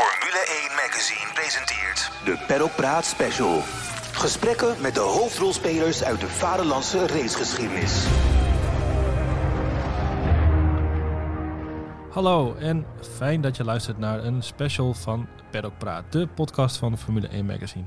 Formule 0.00 0.44
1 0.68 0.74
Magazine 0.74 1.32
presenteert 1.34 2.10
De 2.24 2.44
Paddock 2.46 2.74
Praat 2.76 3.04
Special. 3.04 3.60
Gesprekken 4.12 4.80
met 4.80 4.94
de 4.94 5.00
hoofdrolspelers 5.00 6.04
uit 6.04 6.20
de 6.20 6.26
vaderlandse 6.26 7.06
racegeschiedenis. 7.06 8.06
Hallo 12.10 12.54
en 12.54 12.86
fijn 13.16 13.40
dat 13.40 13.56
je 13.56 13.64
luistert 13.64 13.98
naar 13.98 14.24
een 14.24 14.42
special 14.42 14.94
van 14.94 15.28
Paddock 15.50 15.78
Praat, 15.78 16.12
de 16.12 16.26
podcast 16.26 16.76
van 16.76 16.98
Formule 16.98 17.28
1 17.28 17.46
Magazine. 17.46 17.86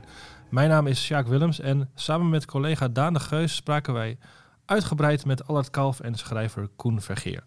Mijn 0.50 0.70
naam 0.70 0.88
is 0.88 1.04
Sjaak 1.04 1.28
Willems 1.28 1.60
en 1.60 1.90
samen 1.96 2.30
met 2.30 2.46
collega 2.46 2.88
Daan 2.88 3.14
de 3.14 3.20
Geus 3.20 3.56
spraken 3.56 3.94
wij 3.94 4.18
uitgebreid 4.66 5.26
met 5.26 5.48
Allard 5.48 5.70
Kalf 5.70 6.00
en 6.00 6.16
schrijver 6.16 6.68
Koen 6.76 7.02
Vergeer. 7.02 7.44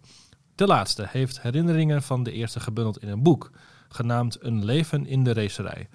De 0.55 0.67
laatste 0.67 1.07
heeft 1.09 1.43
herinneringen 1.43 2.03
van 2.03 2.23
de 2.23 2.33
eerste 2.33 2.61
gebundeld 2.61 3.03
in 3.03 3.09
een 3.09 3.23
boek, 3.23 3.51
genaamd 3.89 4.45
Een 4.45 4.65
leven 4.65 5.07
in 5.07 5.25
de 5.25 5.33
racerij. 5.33 5.89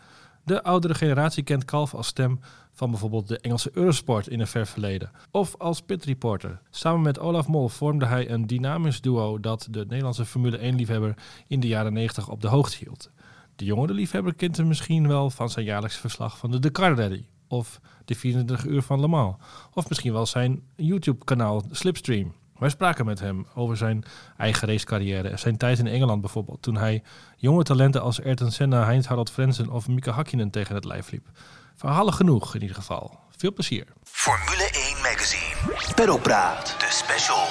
De 0.43 0.63
oudere 0.63 0.93
generatie 0.93 1.43
kent 1.43 1.65
Kalf 1.65 1.93
als 1.93 2.07
stem 2.07 2.39
van 2.71 2.89
bijvoorbeeld 2.89 3.27
de 3.27 3.39
Engelse 3.39 3.69
Eurosport 3.73 4.27
in 4.27 4.39
een 4.39 4.47
ver 4.47 4.67
verleden. 4.67 5.11
Of 5.31 5.55
als 5.57 5.81
pitreporter. 5.81 6.61
Samen 6.69 7.01
met 7.01 7.19
Olaf 7.19 7.47
Mol 7.47 7.69
vormde 7.69 8.05
hij 8.05 8.29
een 8.29 8.47
dynamisch 8.47 9.01
duo 9.01 9.39
dat 9.39 9.67
de 9.69 9.79
Nederlandse 9.79 10.25
Formule 10.25 10.57
1-liefhebber 10.57 11.13
in 11.47 11.59
de 11.59 11.67
jaren 11.67 11.93
90 11.93 12.29
op 12.29 12.41
de 12.41 12.47
hoogte 12.47 12.77
hield. 12.77 13.09
De 13.55 13.65
jongere 13.65 13.93
liefhebber 13.93 14.33
kent 14.33 14.57
hem 14.57 14.67
misschien 14.67 15.07
wel 15.07 15.29
van 15.29 15.49
zijn 15.49 15.65
jaarlijks 15.65 15.97
verslag 15.97 16.37
van 16.37 16.51
de 16.51 16.59
Dakar 16.59 16.95
Rally. 16.95 17.25
Of 17.47 17.79
de 18.05 18.15
24 18.15 18.65
uur 18.65 18.81
van 18.81 18.99
Le 18.99 19.07
Mans. 19.07 19.35
Of 19.73 19.89
misschien 19.89 20.13
wel 20.13 20.25
zijn 20.25 20.61
YouTube-kanaal 20.75 21.63
Slipstream. 21.71 22.33
Wij 22.61 22.69
spraken 22.69 23.05
met 23.05 23.19
hem 23.19 23.45
over 23.55 23.77
zijn 23.77 24.03
eigen 24.37 24.67
racecarrière 24.67 25.37
zijn 25.37 25.57
tijd 25.57 25.79
in 25.79 25.87
Engeland 25.87 26.21
bijvoorbeeld. 26.21 26.61
Toen 26.61 26.77
hij 26.77 27.03
jonge 27.37 27.63
talenten 27.63 28.01
als 28.01 28.23
Ayrton 28.23 28.51
Senna, 28.51 28.83
Heinz 28.83 29.07
Harald 29.07 29.31
Frenzen 29.31 29.69
of 29.69 29.87
Mika 29.87 30.11
Hakkinen 30.11 30.49
tegen 30.49 30.75
het 30.75 30.85
lijf 30.85 31.11
liep. 31.11 31.27
Verhalen 31.75 32.13
genoeg 32.13 32.55
in 32.55 32.61
ieder 32.61 32.75
geval. 32.75 33.19
Veel 33.37 33.53
plezier. 33.53 33.85
Formule 34.03 34.69
1 34.71 35.01
Magazine, 35.01 35.93
Paddock 35.95 36.21
Praat. 36.21 36.75
de 36.79 36.87
special. 36.89 37.45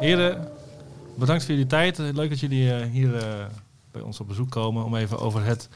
Heren, 0.00 0.48
bedankt 1.14 1.44
voor 1.44 1.52
jullie 1.52 1.68
tijd. 1.68 1.98
Leuk 1.98 2.28
dat 2.28 2.40
jullie 2.40 2.74
eh, 2.74 2.90
hier 2.90 3.16
eh, 3.16 3.44
bij 3.90 4.02
ons 4.02 4.20
op 4.20 4.28
bezoek 4.28 4.50
komen 4.50 4.84
om 4.84 4.96
even 4.96 5.18
over 5.18 5.44
het 5.44 5.68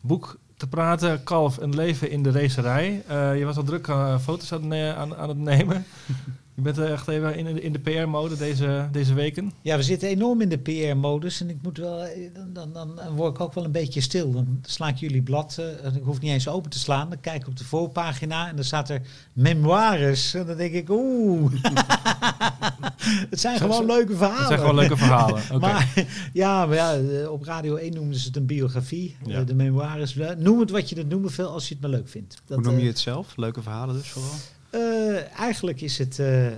boek 0.00 0.38
te 0.62 0.68
praten. 0.68 1.22
Kalf, 1.24 1.56
een 1.56 1.74
leven 1.74 2.10
in 2.10 2.22
de 2.22 2.30
racerij. 2.30 3.02
Eh, 3.06 3.38
je 3.38 3.44
was 3.44 3.56
al 3.56 3.62
druk 3.62 3.88
eh, 3.88 4.18
foto's 4.18 4.52
aan, 4.52 4.74
aan, 4.74 5.16
aan 5.16 5.28
het 5.28 5.38
nemen. 5.38 5.84
je 6.54 6.62
bent 6.62 6.76
er 6.76 6.92
echt 6.92 7.08
even 7.08 7.36
in, 7.36 7.62
in 7.62 7.72
de 7.72 7.78
PR-mode 7.78 8.36
deze, 8.36 8.88
deze 8.92 9.14
weken. 9.14 9.52
Ja, 9.62 9.76
we 9.76 9.82
zitten 9.82 10.08
enorm 10.08 10.40
in 10.40 10.48
de 10.48 10.58
PR-modus 10.58 11.40
en 11.40 11.50
ik 11.50 11.56
moet 11.62 11.78
wel, 11.78 12.04
eh, 12.04 12.30
dan, 12.34 12.52
dan, 12.52 12.72
dan, 12.72 13.14
word 13.14 13.34
ik 13.34 13.40
ook 13.40 13.54
wel 13.54 13.64
een 13.64 13.72
beetje 13.72 14.00
stil. 14.00 14.32
Dan 14.32 14.60
sla 14.62 14.88
ik 14.88 14.96
jullie 14.96 15.22
blad, 15.22 15.56
eh, 15.58 15.84
en 15.84 15.96
ik 15.96 16.02
hoef 16.02 16.20
niet 16.20 16.30
eens 16.30 16.48
open 16.48 16.70
te 16.70 16.78
slaan. 16.78 17.08
Dan 17.08 17.20
kijk 17.20 17.42
ik 17.42 17.48
op 17.48 17.56
de 17.56 17.64
voorpagina 17.64 18.48
en 18.48 18.56
dan 18.56 18.64
staat 18.64 18.88
er 18.88 19.02
memoires. 19.32 20.34
En 20.34 20.46
dan 20.46 20.56
denk 20.56 20.72
ik, 20.72 20.88
oeh, 20.88 21.52
het 23.30 23.40
zijn 23.40 23.58
gewoon 23.58 23.86
leuke 23.86 24.16
verhalen. 24.16 24.38
Het 24.38 24.46
zijn 24.46 24.60
gewoon 24.60 24.74
leuke 24.74 24.96
verhalen. 24.96 25.42
Oké. 25.52 25.58
Maar 25.58 26.06
ja, 26.32 26.66
maar 26.66 26.76
ja, 26.76 26.94
eh, 26.94 27.30
op 27.30 27.42
Radio 27.42 27.76
1 27.76 27.94
noemen 27.94 28.14
ze 28.14 28.26
het 28.26 28.36
een 28.36 28.46
biografie. 28.46 29.16
Ja. 29.26 29.38
Eh, 29.38 29.46
De 29.46 29.54
memoires. 29.54 30.16
Noem 30.38 30.60
het 30.60 30.70
wat 30.70 30.88
je 30.88 30.96
het 30.96 31.08
noemen 31.08 31.30
wil 31.36 31.48
als 31.48 31.68
je 31.68 31.74
het 31.74 31.82
maar 31.82 31.90
leuk 31.90 32.08
vindt. 32.08 32.42
Dat, 32.46 32.58
Hoe 32.58 32.66
noem 32.66 32.78
je 32.80 32.86
het 32.86 32.98
zelf? 32.98 33.36
Leuke 33.36 33.62
verhalen 33.62 33.94
dus 33.94 34.08
vooral? 34.08 34.34
Eh, 34.72 35.38
eigenlijk 35.38 35.80
is 35.80 35.98
het, 35.98 36.18
eh, 36.18 36.50
ja, 36.50 36.56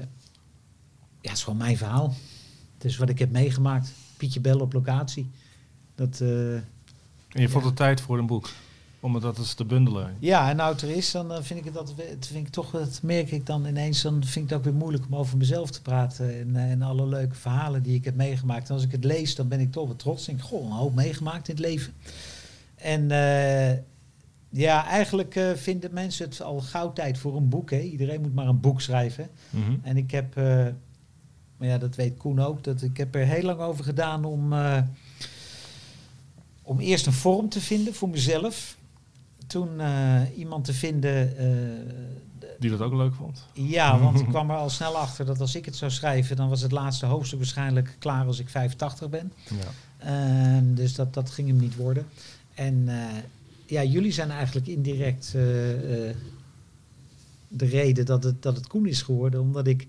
het 1.20 1.33
is 1.33 1.43
gewoon 1.43 1.59
mijn 1.59 1.77
verhaal. 1.77 2.15
Is 2.81 2.97
wat 2.97 3.09
ik 3.09 3.19
heb 3.19 3.31
meegemaakt. 3.31 3.93
Pietje 4.17 4.41
Bel 4.41 4.61
op 4.61 4.73
locatie. 4.73 5.31
Dat, 5.95 6.20
eh, 6.20 6.55
en 6.55 7.41
je 7.41 7.48
vond 7.48 7.65
het 7.65 7.77
tijd 7.77 8.01
voor 8.01 8.19
een 8.19 8.27
boek. 8.27 8.51
Om 9.01 9.15
het 9.15 9.23
dat 9.23 9.39
eens 9.39 9.55
te 9.55 9.65
bundelen. 9.65 10.17
ja, 10.19 10.51
en 10.51 10.57
nou 10.57 10.73
het 10.73 10.83
er 10.83 10.91
is, 10.91 11.11
dan 11.11 11.45
vind 11.45 11.59
ik 11.59 11.65
het 11.65 11.75
dat, 11.75 11.95
het 11.97 12.27
vind 12.27 12.47
ik 12.47 12.53
toch, 12.53 12.70
dat 12.70 13.01
merk 13.03 13.30
ik 13.30 13.47
dan 13.47 13.67
ineens, 13.67 14.02
dan 14.02 14.25
vind 14.25 14.45
ik 14.45 14.51
het 14.51 14.58
ook 14.58 14.64
weer 14.64 14.75
moeilijk 14.75 15.05
om 15.07 15.17
over 15.17 15.36
mezelf 15.36 15.70
te 15.70 15.83
praten 15.83 16.39
en, 16.39 16.57
en 16.57 16.83
alle 16.83 17.07
leuke 17.07 17.35
verhalen 17.35 17.83
die 17.83 17.95
ik 17.95 18.05
heb 18.05 18.14
meegemaakt. 18.14 18.69
En 18.69 18.75
als 18.75 18.85
ik 18.85 18.92
het 18.92 19.05
lees, 19.05 19.35
dan 19.35 19.48
ben 19.48 19.61
ik 19.61 19.73
toch 19.73 19.89
wat 19.89 19.98
trots. 19.98 20.25
Denk 20.25 20.39
ik, 20.39 20.45
goh, 20.45 20.64
een 20.64 20.70
hoop 20.70 20.95
meegemaakt 20.95 21.48
in 21.48 21.55
het 21.55 21.64
leven. 21.64 21.95
En 22.75 23.11
eh, 23.11 23.79
ja, 24.57 24.87
eigenlijk 24.87 25.37
eh, 25.37 25.51
vinden 25.55 25.95
mensen 25.95 26.29
het 26.29 26.42
al 26.42 26.61
gauw 26.61 26.92
tijd 26.92 27.19
voor 27.19 27.37
een 27.37 27.48
boek. 27.48 27.70
Hè? 27.70 27.81
Iedereen 27.81 28.20
moet 28.20 28.35
maar 28.35 28.47
een 28.47 28.61
boek 28.61 28.81
schrijven. 28.81 29.29
Mhm. 29.51 29.75
En 29.83 29.97
ik 29.97 30.11
heb, 30.11 30.37
eh, 30.37 30.67
maar 31.57 31.69
ja, 31.69 31.79
dat 31.79 31.95
weet 31.95 32.17
Koen 32.17 32.41
ook, 32.41 32.64
dat 32.64 32.83
ik 32.83 32.97
heb 32.97 33.14
er 33.14 33.27
heel 33.27 33.43
lang 33.43 33.61
over 33.61 33.85
gedaan 33.85 34.25
om, 34.25 34.53
eh, 34.53 34.83
om 36.63 36.81
eerst 36.81 37.07
een 37.07 37.13
vorm 37.13 37.48
te 37.48 37.61
vinden 37.61 37.95
voor 37.95 38.09
mezelf. 38.09 38.77
Toen 39.47 39.81
iemand 40.37 40.64
te 40.64 40.73
vinden. 40.73 41.35
Die 42.59 42.70
dat 42.70 42.81
ook 42.81 42.95
leuk 42.95 43.14
vond. 43.14 43.47
ja, 43.53 43.98
want 44.05 44.20
ik 44.20 44.27
kwam 44.27 44.51
er 44.51 44.57
al 44.57 44.70
snel 44.70 44.97
achter 44.97 45.25
dat 45.25 45.41
als 45.41 45.55
ik 45.55 45.64
het 45.64 45.77
zou 45.77 45.91
schrijven, 45.91 46.37
dan 46.37 46.48
was 46.48 46.61
het 46.61 46.73
laatste 46.73 47.07
hoofdstuk 47.07 47.39
waarschijnlijk 47.39 47.97
klaar 47.98 48.27
als 48.27 48.39
ik 48.39 48.48
85 48.48 49.09
ben. 49.09 49.33
Ja. 49.45 49.70
Ehm, 49.98 50.75
dus 50.75 50.95
dat, 50.95 51.14
dat 51.14 51.31
ging 51.31 51.48
hem 51.48 51.57
niet 51.57 51.77
worden. 51.77 52.07
En 52.55 52.89
ja, 53.67 53.85
jullie 53.85 54.13
zijn 54.13 54.30
eigenlijk 54.30 54.67
indirect 54.67 55.33
eh, 55.35 56.08
eh, 56.08 56.17
de 57.48 57.67
reden 57.67 58.07
dat 58.07 58.25
het, 58.25 58.42
dat 58.42 58.57
het 58.57 58.67
Koen 58.67 58.86
is 58.86 59.02
geworden. 59.02 59.41
Omdat 59.41 59.67
ik 59.67 59.89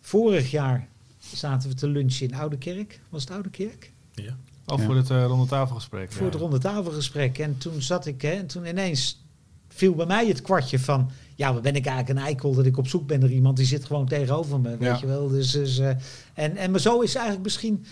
vorig 0.00 0.50
jaar 0.50 0.88
zaten 1.18 1.68
we 1.68 1.74
te 1.74 1.88
lunchen 1.88 2.28
in 2.28 2.34
Oude 2.34 2.58
Kerk. 2.58 3.00
Was 3.08 3.22
het 3.22 3.30
Oude 3.30 3.50
Kerk? 3.50 3.92
Ja. 4.14 4.36
voor 4.64 4.96
het 4.96 5.10
uh, 5.10 5.24
ronde 5.24 5.46
tafelgesprek. 5.46 6.12
Voor 6.12 6.26
ja. 6.26 6.32
het 6.32 6.40
ronde 6.40 6.58
tafelgesprek. 6.58 7.38
En 7.38 7.58
toen 7.58 7.82
zat 7.82 8.06
ik, 8.06 8.22
hè, 8.22 8.30
en 8.30 8.46
toen 8.46 8.66
ineens 8.66 9.24
viel 9.68 9.94
bij 9.94 10.06
mij 10.06 10.26
het 10.26 10.42
kwartje 10.42 10.78
van... 10.78 11.10
Ja, 11.34 11.52
wat 11.52 11.62
ben 11.62 11.74
ik 11.74 11.86
eigenlijk 11.86 12.18
een 12.18 12.24
eikel 12.24 12.54
dat 12.54 12.66
ik 12.66 12.76
op 12.76 12.88
zoek 12.88 13.06
ben 13.06 13.20
naar 13.20 13.30
iemand 13.30 13.56
die 13.56 13.66
zit 13.66 13.84
gewoon 13.84 14.06
tegenover 14.06 14.60
me, 14.60 14.76
weet 14.76 14.88
Ja. 14.88 14.98
je 15.00 15.06
wel. 15.06 15.28
Dus, 15.28 15.50
dus, 15.50 15.78
eh, 15.78 15.88
en, 16.34 16.56
en 16.56 16.70
maar 16.70 16.80
zo 16.80 17.00
is 17.00 17.14
eigenlijk 17.14 17.44
misschien 17.44 17.84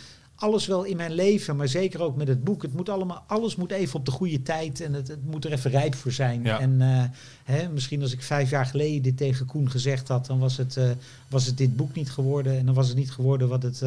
alles 0.42 0.66
wel 0.66 0.84
in 0.84 0.96
mijn 0.96 1.12
leven, 1.12 1.56
maar 1.56 1.68
zeker 1.68 2.02
ook 2.02 2.16
met 2.16 2.28
het 2.28 2.44
boek. 2.44 2.62
Het 2.62 2.74
moet 2.74 2.88
allemaal, 2.88 3.24
alles 3.26 3.56
moet 3.56 3.70
even 3.70 3.98
op 3.98 4.04
de 4.04 4.10
goede 4.10 4.42
tijd 4.42 4.80
en 4.80 4.92
het, 4.92 5.08
het 5.08 5.24
moet 5.24 5.44
er 5.44 5.52
even 5.52 5.70
rijp 5.70 5.94
voor 5.94 6.12
zijn. 6.12 6.42
Ja. 6.42 6.60
En 6.60 6.80
eh, 6.80 7.02
hè, 7.44 7.68
misschien 7.68 8.02
als 8.02 8.12
ik 8.12 8.22
vijf 8.22 8.50
jaar 8.50 8.66
geleden 8.66 9.02
dit 9.02 9.16
tegen 9.16 9.46
Koen 9.46 9.70
gezegd 9.70 10.08
had, 10.08 10.26
dan 10.26 10.38
was 10.38 10.56
het, 10.56 10.76
eh, 10.76 10.90
was 11.28 11.46
het 11.46 11.58
dit 11.58 11.76
boek 11.76 11.94
niet 11.94 12.10
geworden. 12.10 12.58
En 12.58 12.66
dan 12.66 12.74
was 12.74 12.88
het 12.88 12.96
niet 12.96 13.10
geworden 13.12 13.48
wat 13.48 13.62
het... 13.62 13.80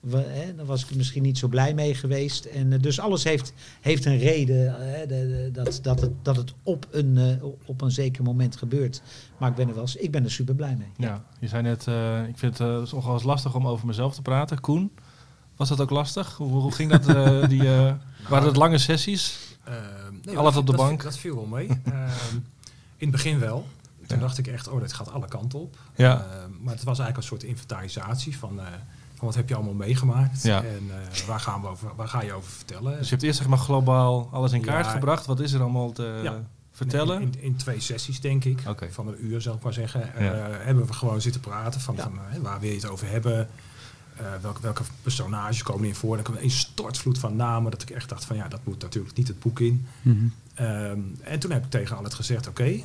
wa- 0.00 0.22
hè, 0.26 0.54
dan 0.54 0.66
was 0.66 0.82
ik 0.84 0.90
er 0.90 0.96
misschien 0.96 1.22
niet 1.22 1.38
zo 1.38 1.48
blij 1.48 1.74
mee 1.74 1.94
geweest. 1.94 2.44
En 2.44 2.78
dus 2.80 3.00
alles 3.00 3.24
heeft, 3.24 3.52
heeft 3.80 4.04
een 4.04 4.18
reden 4.18 4.74
de- 5.00 5.06
de- 5.08 5.50
dat, 5.52 5.78
dat, 5.82 6.00
het, 6.00 6.10
dat 6.22 6.36
het 6.36 6.52
op 6.62 6.86
een, 6.90 7.38
op 7.64 7.80
een 7.80 7.90
zeker 7.90 8.22
moment 8.22 8.56
gebeurt. 8.56 9.02
Maar 9.38 9.50
ik 9.50 9.56
ben 9.56 9.68
er 9.68 9.74
wel 9.74 9.86
ik 9.98 10.10
ben 10.10 10.24
er 10.24 10.30
super 10.30 10.54
blij 10.54 10.76
mee. 10.76 10.88
Ja, 10.96 11.24
je 11.40 11.48
zei 11.48 11.62
net, 11.62 11.86
ik 12.28 12.38
vind 12.38 12.58
het 12.58 12.68
uh, 12.68 12.92
nogal 12.92 13.14
eens 13.14 13.22
lastig 13.22 13.54
om 13.54 13.66
over 13.66 13.86
mezelf 13.86 14.14
te 14.14 14.22
praten. 14.22 14.60
Koen, 14.60 14.90
was 15.60 15.68
dat 15.68 15.80
ook 15.80 15.90
lastig? 15.90 16.36
Hoe, 16.36 16.60
hoe 16.60 16.72
ging 16.72 16.90
dat? 16.90 17.06
eh, 17.08 17.48
die, 17.48 17.74
eh, 17.76 17.92
waren 18.28 18.46
het 18.46 18.56
lange 18.56 18.78
sessies? 18.78 19.38
Ehm, 19.64 19.76
nee, 20.24 20.38
Alles 20.38 20.52
dat- 20.52 20.60
op 20.62 20.66
de 20.66 20.76
dat- 20.76 20.86
bank? 20.86 21.02
Dat 21.02 21.16
viel 21.18 21.34
wel 21.34 21.46
mee. 21.46 21.66
Ehm, 21.84 22.34
in 22.96 23.06
het 23.06 23.10
begin 23.10 23.38
wel. 23.38 23.66
Toen 24.06 24.18
Ja. 24.18 24.24
dacht 24.24 24.38
ik 24.38 24.46
echt, 24.46 24.68
oh, 24.68 24.80
dit 24.80 24.92
gaat 24.92 25.12
alle 25.12 25.28
kanten 25.28 25.60
op. 25.60 25.76
Ja. 25.96 26.12
Ehm, 26.16 26.50
maar 26.60 26.74
het 26.74 26.84
was 26.84 26.98
eigenlijk 26.98 27.16
een 27.16 27.22
soort 27.22 27.42
inventarisatie 27.42 28.38
van, 28.38 28.60
eh, 28.60 28.66
van 29.14 29.26
wat 29.26 29.34
heb 29.34 29.48
je 29.48 29.54
allemaal 29.54 29.74
meegemaakt 29.74 30.42
Ja. 30.42 30.62
en 30.62 30.90
eh, 30.90 31.26
waar, 31.26 31.40
gaan 31.40 31.60
we 31.60 31.68
over, 31.68 31.90
waar 31.96 32.08
ga 32.08 32.22
je 32.22 32.32
over 32.32 32.50
vertellen. 32.50 32.92
Dus 32.98 33.04
je 33.04 33.10
hebt 33.10 33.22
eerst 33.22 33.38
zeg 33.38 33.48
maar 33.48 33.58
globaal 33.58 34.28
alles 34.32 34.52
in 34.52 34.60
kaart 34.60 34.84
Ja. 34.84 34.90
gebracht. 34.90 35.26
Wat 35.26 35.40
is 35.40 35.52
er 35.52 35.60
allemaal 35.60 35.92
te 35.92 36.20
Ja. 36.22 36.40
vertellen? 36.72 37.20
In, 37.22 37.34
in 37.40 37.56
twee 37.56 37.80
sessies, 37.80 38.20
denk 38.20 38.44
ik, 38.44 38.62
van 38.90 39.08
een 39.08 39.24
uur 39.26 39.40
zou 39.40 39.56
ik 39.56 39.62
maar 39.62 39.72
zeggen, 39.72 40.14
eh, 40.14 40.24
Ja. 40.24 40.32
hebben 40.50 40.86
we 40.86 40.92
gewoon 40.92 41.20
zitten 41.20 41.40
praten 41.40 41.80
van, 41.80 41.98
eh, 41.98 42.04
waar 42.42 42.60
wil 42.60 42.68
je 42.70 42.74
het 42.76 42.88
over 42.88 43.08
hebben. 43.10 43.48
Eh, 44.20 44.26
welke, 44.42 44.60
welke 44.60 44.82
personages 45.02 45.62
komen 45.62 45.82
erin 45.82 45.94
voor? 45.94 46.16
En 46.16 46.22
dan 46.24 46.32
kwam 46.32 46.44
een 46.44 46.50
stortvloed 46.50 47.18
van 47.18 47.36
namen 47.36 47.70
dat 47.70 47.82
ik 47.82 47.90
echt 47.90 48.08
dacht 48.08 48.24
van 48.24 48.36
ja, 48.36 48.48
dat 48.48 48.60
moet 48.64 48.82
natuurlijk 48.82 49.16
niet 49.16 49.28
het 49.28 49.38
boek 49.40 49.60
in. 49.60 49.86
Ehm, 50.54 50.98
en 51.22 51.38
toen 51.38 51.50
heb 51.50 51.64
ik 51.64 51.70
tegen 51.70 51.96
Allet 51.96 52.14
gezegd, 52.14 52.46
oké, 52.46 52.80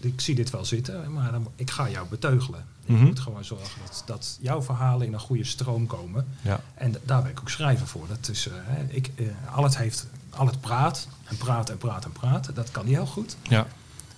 ik 0.00 0.20
zie 0.20 0.34
dit 0.34 0.50
wel 0.50 0.64
zitten, 0.64 1.12
maar 1.12 1.32
dan, 1.32 1.48
ik 1.56 1.70
ga 1.70 1.88
jou 1.90 2.08
beteugelen. 2.08 2.64
Mhm. 2.86 2.98
Ik 2.98 3.04
moet 3.06 3.20
gewoon 3.20 3.44
zorgen 3.44 3.80
dat, 3.86 4.02
dat 4.06 4.38
jouw 4.40 4.62
verhalen 4.62 5.06
in 5.06 5.12
een 5.12 5.20
goede 5.20 5.44
stroom 5.44 5.86
komen. 5.86 6.26
Ja. 6.42 6.60
En 6.74 6.92
d- 6.92 6.98
daar 7.04 7.22
ben 7.22 7.30
ik 7.30 7.40
ook 7.40 7.50
schrijver 7.50 7.86
voor. 7.86 8.06
Dat 8.08 8.28
is, 8.28 8.46
eh, 8.48 8.54
hè, 8.56 8.84
ik, 8.88 9.10
eh, 9.14 9.26
Allet 9.54 9.76
heeft, 9.76 10.06
Allet 10.30 10.60
praat 10.60 11.08
en 11.24 11.36
praat 11.36 11.70
en 11.70 11.78
praat 11.78 12.04
en 12.04 12.12
praat. 12.12 12.50
Dat 12.54 12.70
kan 12.70 12.84
hij 12.84 12.92
heel 12.92 13.06
goed. 13.06 13.36
Ja. 13.42 13.66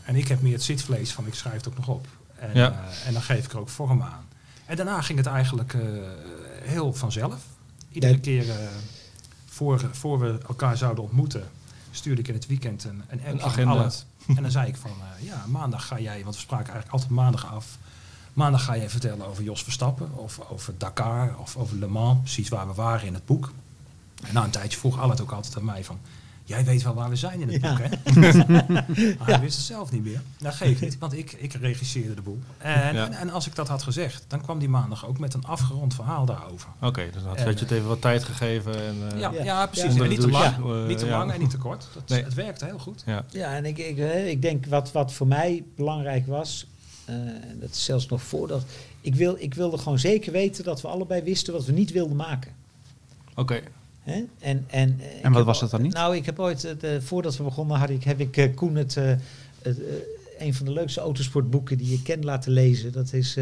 En 0.05 0.17
ik 0.17 0.29
heb 0.29 0.43
meer 0.43 0.53
het 0.53 0.63
zitvlees 0.63 1.13
van 1.13 1.27
ik 1.27 1.35
schrijf 1.35 1.57
het 1.57 1.69
ook 1.69 1.77
nog 1.77 1.89
op. 1.89 2.07
En, 2.37 2.51
Ja. 2.55 2.71
eh, 2.71 3.07
en 3.07 3.13
dan 3.13 3.23
geef 3.23 3.45
ik 3.45 3.53
er 3.53 3.59
ook 3.59 3.69
vorm 3.69 4.03
aan. 4.03 4.25
En 4.67 4.77
daarna 4.77 5.03
ging 5.03 5.19
het 5.19 5.27
eigenlijk 5.27 5.75
eh, 5.75 5.81
heel 6.61 6.93
vanzelf. 6.93 7.43
Iedere 7.93 8.13
Ja. 8.13 8.19
keer 8.19 8.51
eh, 8.51 8.57
voor, 9.47 9.89
voor 9.93 10.19
we 10.19 10.39
elkaar 10.49 10.77
zouden 10.77 11.05
ontmoeten, 11.05 11.49
stuurde 11.91 12.21
ik 12.21 12.29
in 12.29 12.35
het 12.35 12.47
weekend 12.47 12.85
een, 12.85 13.03
een, 13.09 13.43
agenda. 13.43 13.91
En 14.37 14.43
dan 14.43 14.51
zei 14.51 14.69
ik 14.69 14.77
van, 14.77 14.91
eh, 14.91 15.25
ja, 15.25 15.45
maandag 15.49 15.87
ga 15.87 16.01
jij, 16.01 16.23
want 16.23 16.35
we 16.35 16.41
spraken 16.41 16.73
eigenlijk 16.73 16.93
altijd 16.93 17.11
maandag 17.11 17.53
af. 17.55 17.79
Maandag 18.33 18.65
ga 18.65 18.77
jij 18.77 18.91
vertellen 18.91 19.27
over 19.27 19.43
Jos 19.43 19.63
Verstappen, 19.63 20.17
of 20.17 20.41
over 20.51 20.75
Dakar, 20.79 21.39
of 21.39 21.57
over 21.57 21.77
Le 21.77 21.87
Mans, 21.87 22.19
precies 22.21 22.49
waar 22.49 22.67
we 22.67 22.75
waren 22.75 23.07
in 23.07 23.15
het 23.15 23.27
boek. 23.27 23.53
En 24.23 24.35
na 24.35 24.45
een 24.45 24.51
tijdje 24.51 24.79
vroeg 24.79 24.99
Allet 24.99 25.21
ook 25.21 25.33
altijd 25.33 25.57
aan 25.57 25.65
mij 25.65 25.85
van... 25.85 25.99
Jij 26.51 26.65
weet 26.65 26.83
wel 26.83 26.95
waar 26.95 27.09
we 27.09 27.17
zijn 27.17 27.41
in 27.41 27.49
het 27.49 27.63
Ja. 27.63 27.69
boek, 27.77 27.79
hè? 27.87 28.25
maar 29.19 29.27
hij 29.31 29.41
wist 29.41 29.57
het 29.57 29.67
zelf 29.67 29.91
niet 29.91 30.05
meer. 30.05 30.21
Dat 30.39 30.55
geeft 30.55 30.81
niet, 30.81 30.99
want 30.99 31.13
ik, 31.13 31.33
ik 31.33 31.53
regisseerde 31.53 32.15
de 32.15 32.23
boel. 32.23 32.39
En, 32.59 32.95
Ja. 32.95 33.05
en, 33.07 33.13
en 33.13 33.31
als 33.31 33.47
ik 33.47 33.55
dat 33.55 33.69
had 33.69 33.83
gezegd, 33.83 34.25
dan 34.29 34.41
kwam 34.41 34.59
die 34.59 34.69
maandag 34.69 35.07
ook 35.07 35.19
met 35.19 35.35
een 35.35 35.45
afgerond 35.45 35.95
verhaal 35.95 36.25
daarover. 36.25 36.69
Oké, 36.81 37.05
dus 37.13 37.23
dan 37.23 37.29
had 37.29 37.37
En, 37.39 37.53
je 37.53 37.59
het 37.59 37.71
even 37.71 37.89
wat 37.89 38.01
tijd 38.01 38.25
gegeven. 38.25 38.87
En, 38.87 38.97
eh, 39.13 39.19
Ja, 39.21 39.31
Ja. 39.33 39.43
ja. 39.45 39.67
precies. 39.67 39.95
Ja. 39.95 40.03
En 40.03 40.09
niet 40.09 40.21
te 40.21 40.31
lang, 40.31 40.57
douche, 40.57 40.81
eh, 40.83 40.87
niet 40.89 40.99
te 40.99 41.07
ja. 41.07 41.19
lang 41.19 41.33
en 41.33 41.41
niet 41.41 41.51
te 41.51 41.59
kort. 41.59 41.89
Dat, 41.95 42.09
Nee. 42.09 42.25
Het 42.25 42.35
werkte 42.35 42.65
heel 42.65 42.79
goed. 42.79 43.03
ja. 43.07 43.25
Ja, 43.31 43.55
en 43.55 43.65
ik, 43.65 43.79
ik, 43.79 43.97
hè, 43.97 44.19
ik 44.25 44.43
denk 44.43 44.67
wat, 44.67 44.93
wat 44.93 45.13
voor 45.13 45.27
mij 45.27 45.65
belangrijk 45.77 46.27
was, 46.27 46.67
eh, 47.05 47.15
en 47.15 47.57
dat 47.61 47.71
is 47.71 47.85
zelfs 47.85 48.09
nog 48.09 48.23
voordat, 48.23 48.65
ik, 49.01 49.15
wil, 49.15 49.37
ik 49.39 49.55
wilde 49.55 49.79
gewoon 49.79 49.99
zeker 49.99 50.33
weten 50.33 50.65
dat 50.65 50.81
we 50.81 50.89
allebei 50.89 51.23
wisten 51.23 51.53
wat 51.53 51.65
we 51.65 51.73
niet 51.73 51.93
wilden 51.93 52.17
maken. 52.17 52.53
Oké, 53.35 53.61
En, 54.39 54.65
en, 54.67 55.01
eh, 55.01 55.25
ik 55.25 55.31
wat 55.31 55.45
was 55.45 55.61
dat 55.61 55.71
dan 55.71 55.83
niet? 55.83 55.93
Nou, 55.93 56.17
ik 56.17 56.27
heb 56.27 56.39
ooit, 56.39 56.65
eh, 56.65 56.91
voordat 57.01 57.37
we 57.37 57.43
begonnen, 57.43 57.79
had 57.79 57.91
ik, 57.91 58.05
heb 58.05 58.21
ik 58.21 58.37
eh, 58.37 58.55
Koen 58.55 58.75
het, 58.75 58.95
het, 59.63 59.81
een 60.39 60.55
van 60.55 60.67
de 60.67 60.73
leukste 60.73 61.01
autosportboeken 61.01 61.79
die 61.79 61.91
je 61.91 62.03
ken 62.03 62.25
laten 62.25 62.53
lezen. 62.53 62.93
Dat 62.93 63.13
is 63.13 63.37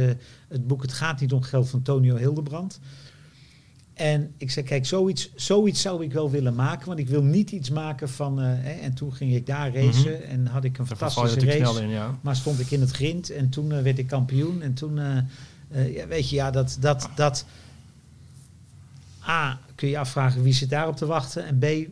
het 0.49 0.67
boek 0.67 0.83
Het 0.83 0.93
gaat 0.93 1.21
niet 1.21 1.33
om 1.33 1.43
geld 1.43 1.69
van 1.69 1.83
Tonio 1.83 2.17
Hildebrand. 2.17 2.81
En 3.95 4.33
ik 4.37 4.51
zei, 4.51 4.67
kijk, 4.67 4.87
zoiets, 4.87 5.31
zoiets 5.35 5.81
zou 5.81 6.05
ik 6.05 6.13
wel 6.13 6.31
willen 6.31 6.55
maken, 6.55 6.87
want 6.87 6.99
ik 6.99 7.09
wil 7.09 7.23
niet 7.23 7.51
iets 7.51 7.71
maken 7.71 8.09
van... 8.09 8.39
hè, 8.39 8.73
en 8.73 8.95
toen 8.95 9.13
ging 9.13 9.35
ik 9.35 9.47
daar 9.47 9.75
racen 9.75 10.25
en 10.25 10.47
had 10.47 10.65
ik 10.65 10.79
een 10.79 10.87
fantastische 10.87 11.41
race. 11.41 11.57
snel 11.57 11.81
in, 11.81 11.89
ja. 11.89 12.19
Maar 12.21 12.37
stond 12.37 12.61
ik 12.61 12.71
in 12.71 12.81
het 12.81 12.91
grind 12.91 13.31
en 13.31 13.49
toen 13.49 13.83
werd 13.83 13.99
ik 13.99 14.07
kampioen. 14.07 14.63
En 14.63 14.75
toen, 14.75 15.01
ja, 15.71 16.07
weet 16.07 16.31
je, 16.31 16.37
ja, 16.37 16.51
dat, 16.51 16.77
dat, 16.81 17.09
dat... 17.15 17.45
A, 19.31 19.59
kun 19.75 19.89
je 19.89 19.99
afvragen 19.99 20.43
wie 20.43 20.53
zit 20.53 20.71
daarop 20.71 20.97
te 20.97 21.07
wachten. 21.07 21.47
En 21.47 21.59
B, 21.59 21.89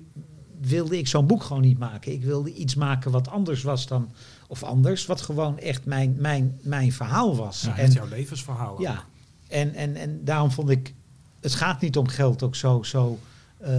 wilde 0.60 0.98
ik 0.98 1.08
zo'n 1.08 1.26
boek 1.26 1.42
gewoon 1.42 1.62
niet 1.62 1.78
maken. 1.78 2.12
Ik 2.12 2.24
wilde 2.24 2.54
iets 2.54 2.74
maken 2.74 3.10
wat 3.10 3.28
anders 3.28 3.62
was 3.62 3.86
dan... 3.86 4.10
Of 4.48 4.62
anders, 4.62 5.06
wat 5.06 5.20
gewoon 5.20 5.58
echt 5.58 5.84
mijn, 5.84 6.14
mijn, 6.18 6.58
mijn 6.62 6.92
verhaal 6.92 7.36
was. 7.36 7.62
Ja, 7.62 7.76
en, 7.78 7.90
jouw 7.90 8.06
levensverhaal. 8.08 8.80
ja, 8.80 9.04
en, 9.48 9.74
en, 9.74 9.96
en 9.96 10.24
daarom 10.24 10.50
vond 10.50 10.70
ik... 10.70 10.94
Het 11.40 11.54
gaat 11.54 11.80
niet 11.80 11.96
om 11.96 12.08
geld 12.08 12.42
ook 12.42 12.54
zo, 12.56 12.82
zo 12.82 13.18
eh, 13.58 13.72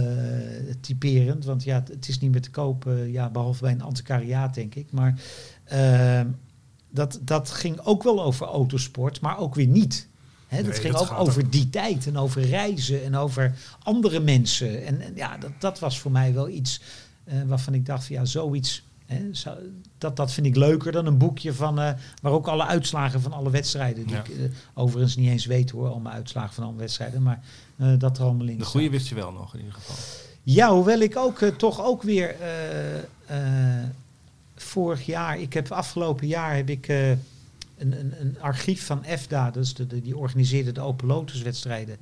typerend. 0.80 1.44
Want 1.44 1.64
ja, 1.64 1.82
het- 1.88 2.08
is 2.08 2.18
niet 2.18 2.30
meer 2.30 2.40
te 2.40 2.50
kopen, 2.50 3.12
ja, 3.12 3.30
behalve 3.30 3.62
bij 3.62 3.72
een 3.72 3.82
antiquariaat, 3.82 4.54
denk 4.54 4.74
ik. 4.74 4.92
Maar 4.92 5.20
ehm, 5.64 6.26
dat, 6.90 7.18
dat 7.22 7.50
ging 7.50 7.80
ook 7.80 8.02
wel 8.02 8.22
over 8.22 8.46
autosport, 8.46 9.20
maar 9.20 9.38
ook 9.38 9.54
weer 9.54 9.66
niet. 9.66 10.08
Hè, 10.48 10.62
dat 10.62 10.78
ging 10.78 10.92
dat 10.94 11.10
ook 11.10 11.18
over 11.18 11.50
die 11.50 11.70
tijd 11.70 12.06
en 12.06 12.16
over 12.16 12.42
reizen 12.42 13.04
en 13.04 13.16
over 13.16 13.54
andere 13.82 14.20
mensen. 14.20 14.86
En, 14.86 15.00
en 15.00 15.12
ja, 15.14 15.36
dat, 15.36 15.50
dat 15.58 15.78
was 15.78 16.00
voor 16.00 16.10
mij 16.10 16.34
wel 16.34 16.48
iets 16.48 16.80
eh, 17.24 17.36
waarvan 17.46 17.74
ik 17.74 17.86
dacht, 17.86 18.06
ja, 18.06 18.24
zoiets... 18.24 18.82
Hè, 19.06 19.30
dat, 19.98 20.16
dat 20.16 20.32
vind 20.32 20.46
ik 20.46 20.56
leuker 20.56 20.92
dan 20.92 21.06
een 21.06 21.18
boekje 21.18 21.54
van, 21.54 21.80
eh, 21.80 21.92
waar 22.22 22.32
ook 22.32 22.46
alle 22.46 22.66
uitslagen 22.66 23.20
van 23.20 23.32
alle 23.32 23.50
wedstrijden, 23.50 24.06
die 24.06 24.14
Ja. 24.14 24.20
ik 24.24 24.28
eh, 24.28 24.44
overigens 24.74 25.16
niet 25.16 25.28
eens 25.28 25.46
weet 25.46 25.70
hoor, 25.70 25.88
allemaal 25.88 26.12
uitslagen 26.12 26.54
van 26.54 26.64
alle 26.64 26.76
wedstrijden, 26.76 27.22
maar 27.22 27.40
dat 27.98 28.18
er 28.18 28.24
allemaal 28.24 28.46
in 28.46 28.56
De 28.56 28.62
staat. 28.62 28.72
goede 28.72 28.90
wist 28.90 29.08
je 29.08 29.14
wel 29.14 29.32
nog, 29.32 29.52
in 29.54 29.58
ieder 29.58 29.74
geval. 29.74 29.96
Ja, 30.42 30.72
hoewel 30.72 31.00
ik 31.00 31.16
ook 31.16 31.38
toch 31.56 31.84
ook 31.84 32.02
weer 32.02 32.36
vorig 34.56 35.06
jaar, 35.06 35.38
ik 35.38 35.52
heb 35.52 35.72
afgelopen 35.72 36.26
jaar 36.26 36.56
heb 36.56 36.68
ik 36.68 36.86
een, 37.78 37.98
een, 38.00 38.14
een 38.20 38.40
archief 38.40 38.86
van 38.86 39.04
EFDA, 39.04 39.50
dus 39.50 39.74
de, 39.74 39.86
de- 39.86 40.00
die 40.02 40.16
organiseerde 40.16 40.72
de 40.72 40.80
Open 40.80 41.06
Lotus 41.06 41.42
wedstrijden 41.42 41.96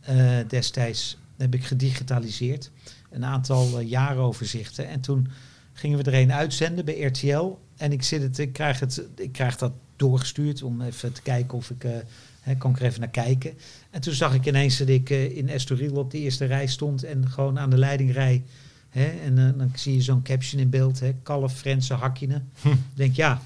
eh, 0.00 0.36
destijds, 0.48 1.18
heb 1.36 1.54
ik 1.54 1.64
gedigitaliseerd. 1.64 2.70
Een 3.10 3.24
aantal 3.24 3.78
eh, 3.78 3.88
jaaroverzichten. 3.88 4.88
En 4.88 5.00
toen 5.00 5.28
gingen 5.72 5.98
we 6.04 6.10
er 6.10 6.20
een 6.20 6.32
uitzenden 6.32 6.84
bij 6.84 7.00
RTL. 7.00 7.58
En 7.76 7.92
ik, 7.92 8.02
zit 8.02 8.22
het, 8.22 8.38
ik, 8.38 8.52
krijg 8.52 8.80
het, 8.80 9.02
ik 9.16 9.32
krijg 9.32 9.56
dat 9.56 9.72
doorgestuurd 9.96 10.62
om 10.62 10.80
even 10.80 11.12
te 11.12 11.22
kijken 11.22 11.58
of 11.58 11.70
ik... 11.70 11.82
hè, 12.40 12.56
kan 12.56 12.70
ik 12.70 12.80
er 12.80 12.86
even 12.86 13.00
naar 13.00 13.08
kijken. 13.08 13.52
En 13.90 14.00
toen 14.00 14.12
zag 14.14 14.34
ik 14.34 14.46
ineens 14.46 14.76
dat 14.78 14.88
ik 14.88 15.10
in 15.10 15.48
Estoril 15.48 15.94
op 15.96 16.10
de 16.10 16.18
eerste 16.18 16.44
rij 16.44 16.66
stond 16.66 17.02
en 17.04 17.28
gewoon 17.30 17.58
aan 17.58 17.70
de 17.70 17.78
leiding 17.78 18.12
rij. 18.12 18.44
Hè, 18.88 19.04
en 19.06 19.34
dan 19.34 19.72
zie 19.74 19.94
je 19.94 20.02
zo'n 20.02 20.22
caption 20.22 20.60
in 20.60 20.70
beeld, 20.70 21.00
hè, 21.00 21.12
kalf, 21.22 21.54
Frense, 21.54 21.94
Hakkinen. 21.94 22.48
Ik 22.62 22.72
denk, 22.94 23.14
ja, 23.16 23.42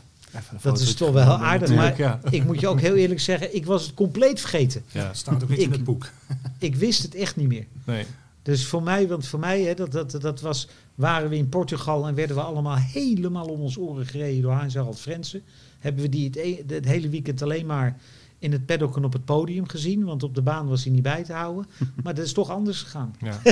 dat 0.62 0.78
is 0.80 0.94
toch 0.94 1.12
wel 1.12 1.22
genomen, 1.22 1.46
aardig. 1.46 1.74
Maar 1.74 1.98
ja. 1.98 2.20
ik 2.30 2.44
moet 2.44 2.60
je 2.60 2.68
ook 2.68 2.80
heel 2.80 2.94
eerlijk 2.94 3.20
zeggen, 3.20 3.54
ik 3.54 3.66
was 3.66 3.82
het 3.86 3.94
compleet 3.94 4.40
vergeten. 4.40 4.82
Ja, 4.90 5.14
staat 5.14 5.42
ook 5.42 5.48
niet 5.48 5.58
in 5.58 5.64
Ik- 5.66 5.72
het 5.72 5.84
boek. 5.84 6.10
Ik 6.58 6.76
wist 6.76 7.02
het 7.02 7.14
echt 7.14 7.36
niet 7.36 7.48
meer. 7.48 7.66
nee. 7.84 8.04
Dus 8.42 8.66
voor 8.66 8.82
mij, 8.82 9.08
want 9.08 9.26
voor 9.26 9.38
mij, 9.38 9.62
hè, 9.62 9.74
dat, 9.74 9.92
dat, 9.92 10.16
dat 10.20 10.40
was, 10.40 10.68
waren 10.94 11.28
we 11.28 11.36
in 11.36 11.48
Portugal 11.48 12.06
en 12.06 12.14
werden 12.14 12.36
we 12.36 12.42
allemaal 12.42 12.76
helemaal 12.76 13.46
om 13.46 13.60
ons 13.60 13.78
oren 13.78 14.06
gereden 14.06 14.42
door 14.42 14.52
Hans-Harald 14.52 15.00
Frensen. 15.00 15.42
Hebben 15.78 16.02
we 16.02 16.08
die 16.08 16.24
het, 16.26 16.36
e- 16.36 16.62
het 16.66 16.84
hele 16.84 17.08
weekend 17.08 17.42
alleen 17.42 17.66
maar 17.66 17.96
in 18.38 18.52
het 18.52 18.66
paddock 18.66 18.96
en 18.96 19.04
op 19.04 19.12
het 19.12 19.24
podium 19.24 19.68
gezien. 19.68 20.04
Want 20.04 20.22
op 20.22 20.34
de 20.34 20.42
baan 20.42 20.68
was 20.68 20.84
hij 20.84 20.92
niet 20.92 21.02
bij 21.02 21.24
te 21.24 21.32
houden. 21.32 21.66
Maar 22.02 22.14
dat 22.14 22.24
is 22.24 22.32
toch 22.32 22.50
anders 22.50 22.82
gegaan. 22.82 23.14
Ja. 23.20 23.38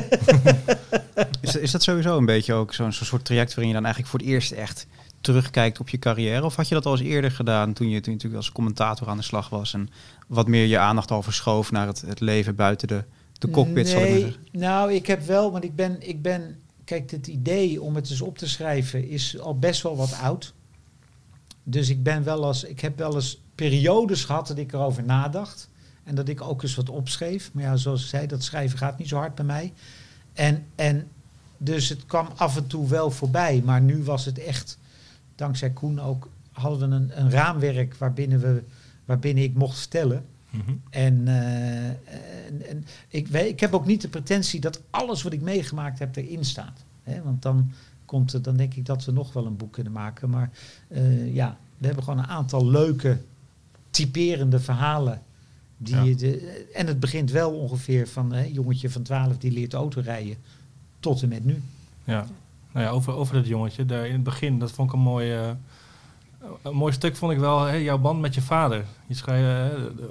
Is, 1.40 1.56
is 1.56 1.70
dat 1.70 1.82
sowieso 1.82 2.18
een 2.18 2.24
beetje 2.24 2.52
ook 2.54 2.74
zo'n 2.74 2.92
zo'n 2.92 3.06
soort 3.06 3.24
traject 3.24 3.48
waarin 3.48 3.68
je 3.68 3.74
dan 3.74 3.84
eigenlijk 3.84 4.12
voor 4.12 4.20
het 4.20 4.28
eerst 4.28 4.52
echt 4.52 4.86
terugkijkt 5.20 5.80
op 5.80 5.88
je 5.88 5.98
carrière? 5.98 6.44
Of 6.44 6.56
had 6.56 6.68
je 6.68 6.74
dat 6.74 6.86
al 6.86 6.92
eens 6.92 7.00
eerder 7.00 7.30
gedaan 7.30 7.72
toen 7.72 7.88
je, 7.88 8.00
toen 8.00 8.12
je 8.12 8.18
natuurlijk 8.18 8.42
als 8.42 8.52
commentator 8.52 9.08
aan 9.08 9.16
de 9.16 9.22
slag 9.22 9.48
was 9.48 9.74
en 9.74 9.88
wat 10.26 10.48
meer 10.48 10.66
je 10.66 10.78
aandacht 10.78 11.10
al 11.10 11.22
verschoof 11.22 11.70
naar 11.70 11.86
het, 11.86 12.00
het 12.00 12.20
leven 12.20 12.54
buiten 12.54 12.88
de, 12.88 13.04
de 13.38 13.50
cockpit? 13.50 13.88
zal 13.88 13.96
ik 14.02 14.02
maar 14.02 14.12
Nee, 14.18 14.20
zeggen? 14.22 14.46
nou, 14.52 14.92
ik 14.92 15.06
heb 15.06 15.22
wel, 15.26 15.52
want 15.52 15.64
ik 15.64 15.76
ben, 15.76 16.08
ik 16.08 16.22
ben, 16.22 16.58
kijk, 16.84 17.10
het 17.10 17.26
idee 17.26 17.82
om 17.82 17.94
het 17.94 18.10
eens 18.10 18.20
op 18.20 18.38
te 18.38 18.48
schrijven 18.48 19.08
is 19.08 19.38
al 19.38 19.58
best 19.58 19.82
wel 19.82 19.96
wat 19.96 20.12
oud. 20.22 20.52
Dus 21.62 21.88
ik 21.88 22.02
ben 22.02 22.24
wel 22.24 22.46
eens, 22.46 22.64
ik 22.64 22.80
heb 22.80 22.98
wel 22.98 23.14
eens 23.14 23.40
periodes 23.54 24.24
gehad 24.24 24.46
dat 24.46 24.58
ik 24.58 24.72
erover 24.72 25.04
nadacht. 25.04 25.68
En 26.04 26.14
dat 26.14 26.28
ik 26.28 26.40
ook 26.40 26.62
eens 26.62 26.74
wat 26.74 26.88
opschreef. 26.88 27.50
Maar 27.52 27.64
ja, 27.64 27.76
zoals 27.76 28.02
ik 28.02 28.08
zei, 28.08 28.26
dat 28.26 28.42
schrijven 28.42 28.78
gaat 28.78 28.98
niet 28.98 29.08
zo 29.08 29.16
hard 29.16 29.34
bij 29.34 29.44
mij. 29.44 29.72
En, 30.32 30.66
en 30.74 31.08
dus 31.56 31.88
het 31.88 32.06
kwam 32.06 32.28
af 32.36 32.56
en 32.56 32.66
toe 32.66 32.88
wel 32.88 33.10
voorbij. 33.10 33.62
Maar 33.64 33.80
nu 33.80 34.02
was 34.02 34.24
het 34.24 34.38
echt, 34.38 34.78
dankzij 35.40 35.70
Koen 35.70 36.00
ook, 36.00 36.28
hadden 36.52 36.88
we 36.88 36.94
een, 36.94 37.20
een 37.20 37.30
raamwerk 37.30 37.94
waarbinnen, 37.94 38.40
we, 38.40 38.62
waarbinnen 39.04 39.44
ik 39.44 39.54
mocht 39.54 39.78
vertellen. 39.78 40.24
Mhm. 40.50 40.72
En, 40.90 41.28
eh, 41.28 41.86
en, 41.86 42.68
en 42.68 42.84
ik, 43.08 43.28
weet, 43.28 43.48
ik 43.48 43.60
heb 43.60 43.74
ook 43.74 43.86
niet 43.86 44.00
de 44.00 44.08
pretentie 44.08 44.60
dat 44.60 44.80
alles 44.90 45.22
wat 45.22 45.32
ik 45.32 45.40
meegemaakt 45.40 45.98
heb 45.98 46.16
erin 46.16 46.44
staat. 46.44 46.84
Hè? 47.02 47.22
Want 47.22 47.42
dan, 47.42 47.72
komt 48.04 48.32
het, 48.32 48.44
dan 48.44 48.56
denk 48.56 48.74
ik 48.74 48.86
dat 48.86 49.04
we 49.04 49.12
nog 49.12 49.32
wel 49.32 49.46
een 49.46 49.56
boek 49.56 49.72
kunnen 49.72 49.92
maken. 49.92 50.30
Maar 50.30 50.50
eh, 50.88 51.34
ja, 51.34 51.56
we 51.78 51.86
hebben 51.86 52.04
gewoon 52.04 52.18
een 52.18 52.26
aantal 52.26 52.66
leuke, 52.66 53.18
typerende 53.90 54.60
verhalen. 54.60 55.22
Die 55.76 55.94
Ja. 55.94 56.16
de, 56.16 56.66
en 56.74 56.86
het 56.86 57.00
begint 57.00 57.30
wel 57.30 57.50
ongeveer 57.52 58.08
van 58.08 58.32
een 58.32 58.52
jongetje 58.52 58.90
van 58.90 59.02
12 59.02 59.38
die 59.38 59.52
leert 59.52 59.74
autorijden. 59.74 60.36
Tot 61.00 61.22
en 61.22 61.28
met 61.28 61.44
nu. 61.44 61.62
Ja. 62.04 62.26
Nou 62.72 62.86
ja, 62.86 62.92
over, 62.92 63.12
over 63.14 63.34
dat 63.34 63.46
jongetje, 63.46 63.86
daar 63.86 64.06
in 64.06 64.12
het 64.12 64.22
begin, 64.22 64.58
dat 64.58 64.72
vond 64.72 64.88
ik 64.88 64.94
een 64.94 65.00
mooi, 65.02 65.32
eh, 65.32 65.50
een 66.62 66.74
mooi 66.76 66.92
stuk, 66.92 67.16
vond 67.16 67.32
ik 67.32 67.38
wel, 67.38 67.64
hè, 67.64 67.76
jouw 67.76 67.98
band 67.98 68.20
met 68.20 68.34
je 68.34 68.40
vader. 68.42 68.84
Je 69.06 69.14
schrijft, 69.14 69.44
de- 69.96 70.10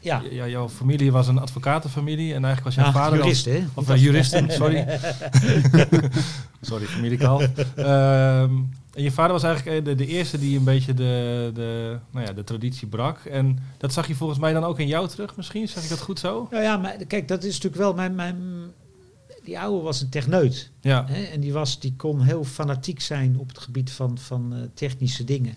Ja, 0.00 0.22
ja, 0.30 0.46
jouw 0.48 0.68
familie 0.68 1.12
was 1.12 1.28
een 1.28 1.38
advocatenfamilie 1.38 2.34
en 2.34 2.44
eigenlijk 2.44 2.64
was 2.64 2.84
jouw 2.84 2.94
Ah, 2.94 3.00
vader... 3.02 3.18
jurist, 3.18 3.44
hè? 3.44 3.64
Of 3.74 3.90
uh, 3.90 3.96
juristen, 4.02 4.50
sorry. 4.60 4.86
sorry, 6.60 6.84
familiekalf. 6.86 7.48
Ehm 7.76 8.50
en 8.94 9.02
je 9.02 9.10
vader 9.12 9.32
was 9.32 9.42
eigenlijk 9.42 9.76
eh, 9.78 9.84
de, 9.84 9.94
de 9.94 10.06
eerste 10.06 10.38
die 10.38 10.58
een 10.58 10.64
beetje 10.64 10.94
de, 10.94 11.50
de, 11.54 11.98
nou 12.10 12.26
ja, 12.26 12.32
de 12.32 12.44
traditie 12.44 12.88
brak. 12.88 13.18
En 13.24 13.58
dat 13.78 13.92
zag 13.92 14.06
je 14.06 14.14
volgens 14.14 14.38
mij 14.38 14.52
dan 14.52 14.64
ook 14.64 14.78
in 14.78 14.86
jou 14.86 15.08
terug 15.08 15.36
misschien? 15.36 15.68
Zeg 15.68 15.82
ik 15.82 15.88
dat 15.88 16.00
goed 16.00 16.18
zo? 16.18 16.48
Nou 16.50 16.62
ja, 16.62 16.76
maar 16.76 16.96
kijk, 17.06 17.28
dat 17.28 17.44
is 17.44 17.52
natuurlijk 17.54 17.82
wel 17.82 17.94
mijn... 17.94 18.14
mijn 18.14 18.36
die 19.44 19.58
oude 19.58 19.82
was 19.82 20.00
een 20.00 20.08
techneut. 20.08 20.70
Ja. 20.80 21.06
Hè, 21.06 21.22
en 21.22 21.40
die, 21.40 21.52
was, 21.52 21.80
die 21.80 21.94
kon 21.96 22.22
heel 22.22 22.44
fanatiek 22.44 23.00
zijn 23.00 23.38
op 23.38 23.48
het 23.48 23.58
gebied 23.58 23.90
van, 23.90 24.18
van 24.18 24.54
eh, 24.54 24.60
technische 24.74 25.24
dingen. 25.24 25.54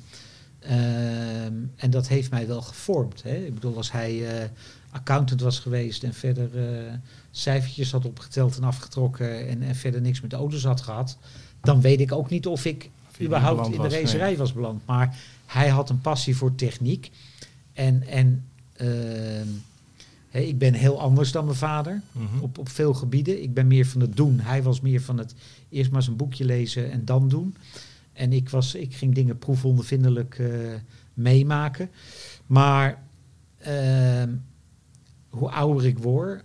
Ehm, 0.59 1.53
en 1.75 1.89
dat 1.89 2.07
heeft 2.07 2.31
mij 2.31 2.47
wel 2.47 2.61
gevormd. 2.61 3.23
Hè. 3.23 3.35
Ik 3.35 3.53
bedoel, 3.53 3.77
als 3.77 3.91
hij 3.91 4.39
eh, 4.41 4.49
accountant 4.91 5.41
was 5.41 5.59
geweest 5.59 6.03
en 6.03 6.13
verder 6.13 6.67
eh, 6.67 6.93
cijfertjes 7.31 7.91
had 7.91 8.05
opgeteld 8.05 8.57
en 8.57 8.63
afgetrokken 8.63 9.47
en, 9.47 9.61
en 9.61 9.75
verder 9.75 10.01
niks 10.01 10.21
met 10.21 10.33
auto's 10.33 10.63
had 10.63 10.81
gehad, 10.81 11.17
dan 11.61 11.81
weet 11.81 11.99
ik 11.99 12.11
ook 12.11 12.29
niet 12.29 12.47
of 12.47 12.65
ik 12.65 12.89
Of 13.09 13.21
überhaupt 13.21 13.65
in 13.65 13.81
de 13.81 13.89
racerij 13.89 14.27
nee. 14.27 14.37
was 14.37 14.53
beland. 14.53 14.85
Maar 14.85 15.17
hij 15.45 15.69
had 15.69 15.89
een 15.89 16.01
passie 16.01 16.35
voor 16.35 16.55
techniek. 16.55 17.11
En, 17.73 18.07
en 18.07 18.45
ehm, 18.73 19.47
ik 20.45 20.57
ben 20.57 20.73
heel 20.73 20.99
anders 20.99 21.31
dan 21.31 21.45
mijn 21.45 21.57
vader 21.57 22.01
Mhm. 22.11 22.39
op, 22.41 22.57
op 22.57 22.69
veel 22.69 22.93
gebieden. 22.93 23.41
Ik 23.43 23.53
ben 23.53 23.67
meer 23.67 23.85
van 23.85 24.01
het 24.01 24.15
doen. 24.15 24.39
Hij 24.39 24.63
was 24.63 24.81
meer 24.81 25.01
van 25.01 25.17
het 25.17 25.33
eerst 25.69 25.91
maar 25.91 26.07
een 26.07 26.15
boekje 26.15 26.45
lezen 26.45 26.91
en 26.91 27.05
dan 27.05 27.27
doen. 27.29 27.55
En 28.13 28.33
ik, 28.33 28.49
was, 28.49 28.75
ik 28.75 28.95
ging 28.95 29.15
dingen 29.15 29.37
proefondervindelijk 29.37 30.39
eh, 30.39 30.49
meemaken. 31.13 31.89
Maar 32.45 33.03
ehm, 33.57 34.29
hoe 35.29 35.51
ouder 35.51 35.85
ik 35.85 35.97
word, 35.99 36.43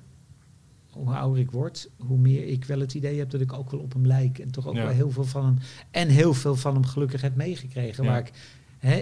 hoe 0.91 1.15
ouder 1.15 1.41
ik 1.43 1.51
word, 1.51 1.89
hoe 1.97 2.19
meer 2.19 2.47
ik 2.47 2.65
wel 2.65 2.81
het 2.81 2.95
idee 2.95 3.19
heb 3.19 3.31
dat 3.31 3.41
ik 3.41 3.53
ook 3.53 3.71
wel 3.71 3.81
op 3.81 3.93
hem 3.93 4.07
lijk. 4.07 4.39
En 4.39 4.51
toch 4.51 4.67
ook 4.67 4.75
Ja. 4.75 4.83
wel 4.83 4.93
heel 4.93 5.11
veel 5.11 5.25
van 5.25 5.45
hem. 5.45 5.59
En 5.91 6.09
heel 6.09 6.35
veel 6.35 6.57
van 6.57 6.75
hem 6.75 6.85
gelukkig 6.87 7.21
heb 7.21 7.37
meegekregen. 7.37 8.05
Ja. 8.05 8.11
Waar 8.11 8.19
ik 8.21 8.33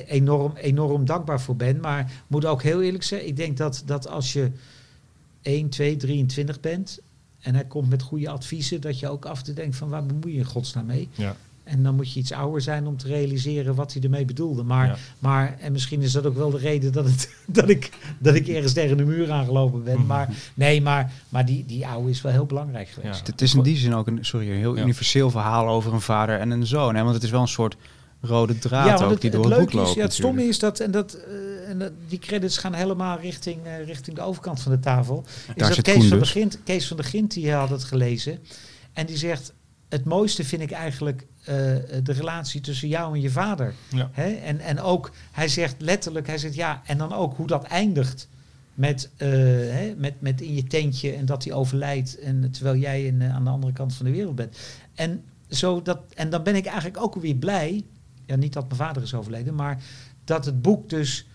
enorm, 0.09 0.57
enorm 0.57 1.05
dankbaar 1.05 1.41
voor 1.41 1.57
ben. 1.57 1.81
Maar 1.81 2.13
moet 2.27 2.45
ook 2.45 2.63
heel 2.63 2.83
eerlijk 2.83 3.05
zijn, 3.05 3.27
ik 3.27 3.37
denk 3.37 3.57
dat, 3.57 3.83
dat 3.87 4.09
als 4.09 4.33
je 4.33 4.51
1, 5.43 5.69
2, 5.69 5.97
23 5.97 6.61
bent. 6.61 6.99
En 7.41 7.55
hij 7.55 7.65
komt 7.65 7.89
met 7.91 8.03
goede 8.03 8.29
adviezen, 8.29 8.81
dat 8.81 8.99
je 8.99 9.09
ook 9.09 9.25
af 9.25 9.39
en 9.39 9.45
toe 9.45 9.55
denkt 9.55 9.77
van 9.77 9.89
waar 9.89 10.07
bemoei 10.07 10.33
je 10.33 10.39
in 10.39 10.45
godsnaam 10.45 10.87
mee? 10.87 11.09
Ja. 11.15 11.37
En 11.65 11.83
dan 11.83 11.95
moet 11.95 12.13
je 12.13 12.21
iets 12.21 12.33
ouder 12.33 12.61
zijn 12.61 12.87
om 12.87 12.97
te 12.97 13.07
realiseren 13.07 13.75
wat 13.75 13.93
hij 13.93 14.03
ermee 14.03 14.25
bedoelde. 14.25 14.63
Maar, 14.63 14.87
Ja. 14.87 14.97
maar 15.19 15.57
en 15.61 15.73
misschien 15.73 16.01
is 16.03 16.13
dat 16.13 16.27
ook 16.27 16.37
wel 16.37 16.51
de 16.51 16.59
reden 16.59 16.93
dat, 16.93 17.05
het, 17.05 17.35
dat, 17.47 17.69
ik, 17.69 17.91
dat 18.19 18.35
ik 18.35 18.49
ergens 18.49 18.73
tegen 18.73 18.97
de 18.97 19.05
muur 19.05 19.31
aangelopen 19.31 19.85
ben. 19.85 19.97
Mhm. 19.99 20.07
Maar 20.07 20.29
nee, 20.55 20.83
maar, 20.83 21.13
maar 21.29 21.47
die, 21.47 21.67
die 21.67 21.87
oude 21.87 22.11
is 22.11 22.21
wel 22.23 22.33
heel 22.33 22.47
belangrijk 22.47 22.89
geweest. 22.89 23.27
Ja. 23.27 23.33
Het 23.33 23.41
is 23.41 23.55
in 23.55 23.63
die 23.63 23.77
zin 23.77 23.95
ook 23.95 24.07
een, 24.07 24.19
sorry, 24.25 24.51
een 24.51 24.57
heel 24.57 24.77
Ja. 24.77 24.83
universeel 24.83 25.31
verhaal 25.31 25.69
over 25.69 25.93
een 25.93 26.01
vader 26.01 26.39
en 26.39 26.51
een 26.51 26.67
zoon. 26.67 26.95
Hè? 26.95 27.03
Want 27.03 27.15
het 27.15 27.25
is 27.25 27.31
wel 27.31 27.41
een 27.41 27.49
soort 27.49 27.77
rode 28.21 28.59
draad 28.59 28.99
Ja, 28.99 29.05
ook 29.05 29.11
het, 29.11 29.21
die 29.21 29.31
het 29.31 29.43
door 29.43 29.51
het 29.51 29.61
boek 29.61 29.73
leuke 29.73 29.77
loopt. 29.77 29.89
is, 29.89 29.95
ja, 29.95 30.03
het 30.03 30.13
stomme 30.13 30.45
is 30.45 30.59
dat, 30.59 30.81
en, 30.81 30.91
dat, 30.91 31.15
eh, 31.15 31.69
en 31.69 31.79
dat, 31.79 31.93
die 32.09 32.19
credits 32.19 32.59
gaan 32.59 32.75
helemaal 32.75 33.19
richting, 33.19 33.65
eh, 33.65 33.85
richting 33.85 34.17
de 34.17 34.23
overkant 34.23 34.61
van 34.61 34.73
de 34.73 34.81
tafel. 34.81 35.25
Is 35.27 35.47
Daar 35.47 35.55
dat 35.57 35.75
zit 35.75 35.85
Kees 35.85 35.95
Koen 35.95 36.09
van, 36.09 36.19
de 36.19 36.25
dus. 36.25 36.33
Gint, 36.33 36.59
Kees 36.65 36.87
van 36.87 36.97
de 36.97 37.03
Gint, 37.03 37.33
die 37.33 37.53
had 37.53 37.71
het 37.71 37.85
gelezen. 37.85 38.39
En 38.93 39.07
die 39.07 39.17
zegt, 39.17 39.53
het 39.89 40.05
mooiste 40.05 40.45
vind 40.45 40.63
ik 40.63 40.71
eigenlijk 40.71 41.27
eh, 41.41 41.55
de 42.03 42.13
relatie 42.13 42.61
tussen 42.61 42.89
jou 42.89 43.15
en 43.15 43.21
je 43.21 43.31
vader. 43.31 43.75
Ja. 43.89 44.11
Hè? 44.13 44.33
En, 44.33 44.61
en 44.61 44.81
ook, 44.81 45.11
hij 45.31 45.49
zegt 45.49 45.75
letterlijk, 45.79 46.27
hij 46.27 46.39
zegt 46.39 46.55
ja, 46.55 46.83
en 46.85 46.99
dan 46.99 47.13
ook 47.13 47.37
hoe 47.37 47.47
dat 47.47 47.65
eindigt. 47.65 48.29
Met, 48.75 49.11
eh, 49.17 49.29
hè, 49.29 49.95
met, 49.97 50.21
met 50.21 50.41
in 50.41 50.55
je 50.55 50.65
tentje 50.65 51.13
en 51.13 51.27
dat 51.27 51.45
hij 51.45 51.53
overlijdt. 51.53 52.19
En 52.19 52.51
terwijl 52.51 52.77
jij 52.77 53.05
in, 53.05 53.23
aan 53.23 53.45
de 53.45 53.51
andere 53.51 53.73
kant 53.73 53.95
van 53.95 54.07
de 54.07 54.13
wereld 54.13 54.35
bent. 54.35 54.59
En, 54.95 55.25
zo 55.49 55.83
dat, 55.83 56.01
en 56.15 56.31
dan 56.31 56.43
ben 56.43 56.55
ik 56.55 56.67
eigenlijk 56.67 57.03
ook 57.03 57.15
weer 57.15 57.35
blij. 57.35 57.85
Ja, 58.31 58.37
niet 58.37 58.53
dat 58.53 58.65
mijn 58.65 58.77
vader 58.81 59.03
is 59.03 59.15
overleden, 59.15 59.55
maar 59.55 59.83
dat 60.25 60.45
het 60.45 60.63
boek 60.63 60.89
dus. 60.89 61.27